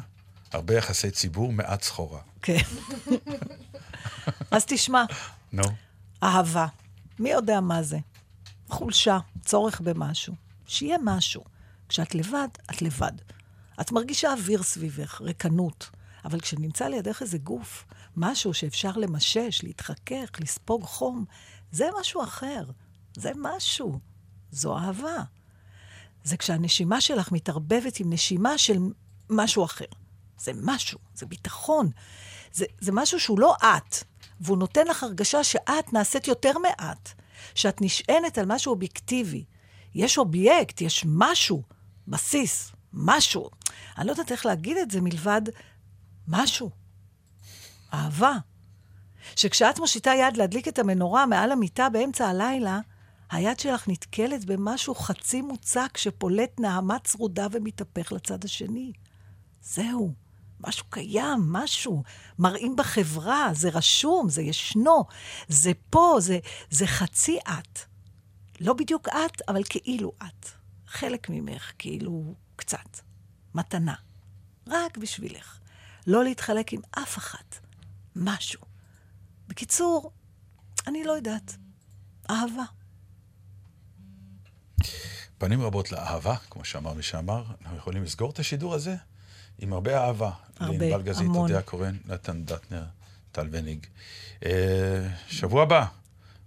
הרבה 0.53 0.73
יחסי 0.77 1.11
ציבור, 1.11 1.51
מעט 1.53 1.83
סחורה. 1.83 2.19
כן. 2.41 2.57
אז 4.51 4.65
תשמע, 4.67 5.03
נו. 5.53 5.63
אהבה, 6.23 6.67
מי 7.19 7.29
יודע 7.29 7.59
מה 7.59 7.83
זה? 7.83 7.97
חולשה, 8.69 9.17
צורך 9.45 9.81
במשהו. 9.81 10.35
שיהיה 10.67 10.97
משהו. 11.03 11.43
כשאת 11.89 12.15
לבד, 12.15 12.47
את 12.71 12.81
לבד. 12.81 13.11
את 13.81 13.91
מרגישה 13.91 14.33
אוויר 14.33 14.63
סביבך, 14.63 15.21
ריקנות. 15.21 15.89
אבל 16.25 16.39
כשנמצא 16.39 16.87
לידך 16.87 17.21
איזה 17.21 17.37
גוף, 17.37 17.85
משהו 18.17 18.53
שאפשר 18.53 18.91
למשש, 18.91 19.63
להתחכך, 19.63 20.29
לספוג 20.39 20.83
חום, 20.83 21.25
זה 21.71 21.89
משהו 21.99 22.23
אחר. 22.23 22.63
זה 23.15 23.31
משהו. 23.35 23.99
זו 24.51 24.77
אהבה. 24.77 25.23
זה 26.23 26.37
כשהנשימה 26.37 27.01
שלך 27.01 27.31
מתערבבת 27.31 27.99
עם 27.99 28.13
נשימה 28.13 28.57
של 28.57 28.77
משהו 29.29 29.65
אחר. 29.65 29.85
זה 30.37 30.51
משהו, 30.63 30.99
זה 31.15 31.25
ביטחון. 31.25 31.91
זה, 32.53 32.65
זה 32.79 32.91
משהו 32.91 33.19
שהוא 33.19 33.39
לא 33.39 33.55
את, 33.61 33.95
והוא 34.41 34.57
נותן 34.57 34.87
לך 34.87 35.03
הרגשה 35.03 35.43
שאת 35.43 35.93
נעשית 35.93 36.27
יותר 36.27 36.57
מעט, 36.57 37.09
שאת 37.55 37.81
נשענת 37.81 38.37
על 38.37 38.45
משהו 38.45 38.73
אובייקטיבי. 38.73 39.45
יש 39.95 40.17
אובייקט, 40.17 40.81
יש 40.81 41.05
משהו, 41.07 41.63
בסיס, 42.07 42.71
משהו. 42.93 43.49
אני 43.97 44.07
לא 44.07 44.11
יודעת 44.11 44.31
איך 44.31 44.45
להגיד 44.45 44.77
את 44.77 44.91
זה 44.91 45.01
מלבד 45.01 45.41
משהו. 46.27 46.69
אהבה. 47.93 48.33
שכשאת 49.35 49.79
מושיטה 49.79 50.11
יד 50.19 50.37
להדליק 50.37 50.67
את 50.67 50.79
המנורה 50.79 51.25
מעל 51.25 51.51
המיטה 51.51 51.89
באמצע 51.89 52.27
הלילה, 52.27 52.79
היד 53.31 53.59
שלך 53.59 53.87
נתקלת 53.87 54.45
במשהו 54.45 54.95
חצי 54.95 55.41
מוצק 55.41 55.97
שפולט 55.97 56.59
נעמה 56.59 56.99
צרודה 56.99 57.47
ומתהפך 57.51 58.11
לצד 58.11 58.45
השני. 58.45 58.91
זהו, 59.61 60.13
משהו 60.67 60.85
קיים, 60.89 61.39
משהו. 61.49 62.03
מראים 62.39 62.75
בחברה, 62.75 63.49
זה 63.53 63.69
רשום, 63.69 64.29
זה 64.29 64.41
ישנו, 64.41 65.05
זה 65.47 65.71
פה, 65.89 66.17
זה, 66.19 66.39
זה 66.69 66.87
חצי 66.87 67.37
את. 67.49 67.79
לא 68.59 68.73
בדיוק 68.73 69.07
את, 69.09 69.41
אבל 69.47 69.61
כאילו 69.69 70.11
את. 70.17 70.49
חלק 70.87 71.29
ממך, 71.29 71.71
כאילו 71.77 72.35
קצת. 72.55 72.99
מתנה. 73.55 73.95
רק 74.67 74.97
בשבילך. 74.97 75.59
לא 76.07 76.23
להתחלק 76.23 76.73
עם 76.73 76.81
אף 76.91 77.17
אחת. 77.17 77.59
משהו. 78.15 78.61
בקיצור, 79.47 80.11
אני 80.87 81.03
לא 81.03 81.11
יודעת. 81.11 81.57
אהבה. 82.29 82.63
פנים 85.37 85.61
רבות 85.61 85.91
לאהבה, 85.91 86.35
כמו 86.49 86.65
שאמר 86.65 86.93
מי 86.93 87.03
שאמר, 87.03 87.43
אנחנו 87.61 87.77
יכולים 87.77 88.03
לסגור 88.03 88.31
את 88.31 88.39
השידור 88.39 88.73
הזה 88.73 88.95
עם 89.63 89.73
הרבה 89.73 89.97
אהבה. 89.97 90.29
הרבה, 90.59 90.85
לענבל 90.85 91.01
גזית, 91.01 91.27
המון. 91.27 91.37
אודיה 91.41 91.61
קורן, 91.61 91.95
נתן 92.07 92.43
דטנר, 92.43 92.83
טל 93.31 93.47
וניג. 93.51 93.85
אה, 94.45 94.51
שבוע 95.27 95.63
הבא, 95.63 95.85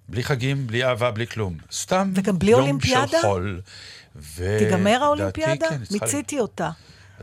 בלי 0.08 0.24
חגים, 0.24 0.66
בלי 0.66 0.84
אהבה, 0.84 1.10
בלי 1.10 1.26
כלום. 1.26 1.56
סתם 1.72 2.12
וגם 2.14 2.38
בלי 2.38 2.50
יום 2.50 2.60
אולימפיאדה? 2.60 3.06
של 3.06 3.16
חול. 3.22 3.60
ו- 4.16 4.56
תיגמר 4.58 5.02
האולימפיאדה? 5.04 5.68
כן, 5.68 5.80
מיציתי 5.90 6.40
אותה. 6.40 6.70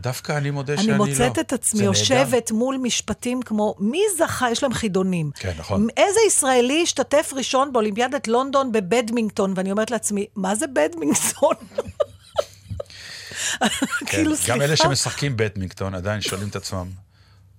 דווקא 0.02 0.38
אני 0.38 0.52
מודה 0.52 0.78
שאני 0.78 0.92
אני 0.92 1.00
לא. 1.00 1.06
מוצאת 1.06 1.40
את 1.40 1.54
עצמי 1.54 1.80
זה 1.80 1.86
נהדר. 1.86 2.00
יושבת 2.00 2.52
מול 2.52 2.78
משפטים 2.78 3.42
כמו, 3.42 3.76
מי 3.80 4.02
זכה? 4.18 4.52
יש 4.52 4.64
להם 4.64 4.74
חידונים. 4.74 5.32
כן, 5.36 5.54
נכון. 5.58 5.88
איזה 5.98 6.20
ישראלי 6.28 6.84
השתתף 6.84 7.32
ראשון 7.36 7.74
באולימפיאדת 7.74 8.28
לונדון 8.28 8.72
בבדמינגטון? 8.72 9.54
ואני 9.56 9.72
אומרת 9.72 9.92
לעצמי, 9.92 10.26
מה 10.36 10.56
זה 10.56 10.66
בדמינגטון? 10.68 11.56
כן, 13.60 13.68
כאילו, 14.06 14.36
סליחה. 14.36 14.54
גם 14.54 14.62
אלה 14.62 14.76
שמשחקים 14.76 15.34
בטמינגטון 15.38 15.96
עדיין 15.96 16.22
שואלים 16.22 16.48
את 16.48 16.56
עצמם, 16.56 16.88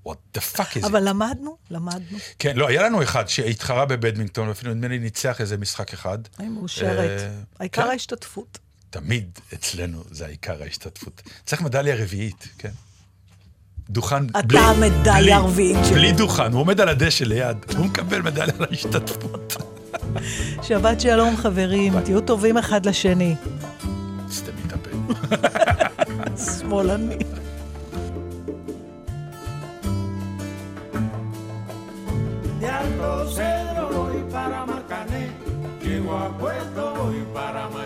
what 0.09 0.39
the 0.39 0.41
fuck 0.57 0.79
is 0.81 0.83
it? 0.83 0.87
אבל 0.87 1.09
למדנו, 1.09 1.57
למדנו. 1.71 2.19
כן, 2.39 2.57
לא, 2.57 2.69
היה 2.69 2.83
לנו 2.83 3.03
אחד 3.03 3.29
שהתחרה 3.29 3.85
בבדמינגטון, 3.87 4.49
ואפילו 4.49 4.75
נדמה 4.75 4.89
לי 4.89 4.99
ניצח 4.99 5.41
איזה 5.41 5.57
משחק 5.57 5.93
אחד. 5.93 6.19
אני 6.41 6.49
מאושרת. 6.49 7.21
אה, 7.21 7.29
העיקר 7.61 7.83
כן. 7.83 7.89
ההשתתפות. 7.89 8.59
תמיד 8.91 9.39
אצלנו 9.55 10.05
זה 10.11 10.27
העיקר 10.27 10.63
ההשתתפות. 10.63 11.23
צריך 11.47 11.63
מדליה 11.63 11.97
רביעית, 11.97 12.49
כן. 12.59 12.71
דוכן 13.91 14.27
אתה 14.31 14.43
בלי... 14.43 14.59
המדליה 14.59 15.15
בלי- 15.21 15.33
הרביעית 15.33 15.79
שלי. 15.85 15.95
בלי 15.95 16.13
דוכן, 16.13 16.53
הוא 16.53 16.61
עומד 16.61 16.81
על 16.81 16.89
הדשא 16.89 17.25
ליד, 17.25 17.57
הוא 17.77 17.87
מקבל 17.87 18.23
מדליה 18.23 18.55
על 18.59 18.65
ההשתתפות. 18.71 19.57
שבת 20.63 21.01
שלום, 21.01 21.37
חברים. 21.37 22.01
תהיו 22.01 22.21
טובים 22.21 22.59
אחד 22.59 22.87
לשני. 22.87 23.35
Smolan. 26.37 27.09
De 32.61 32.67
Alto 32.67 33.31
Cedro 33.31 33.89
voy 33.91 34.23
para 34.33 34.65
Marcané, 34.67 35.31
llego 35.83 36.17
a 36.17 36.29
Puerto 36.39 36.95
voy 36.97 37.25
para 37.35 37.69
Marcané. 37.69 37.84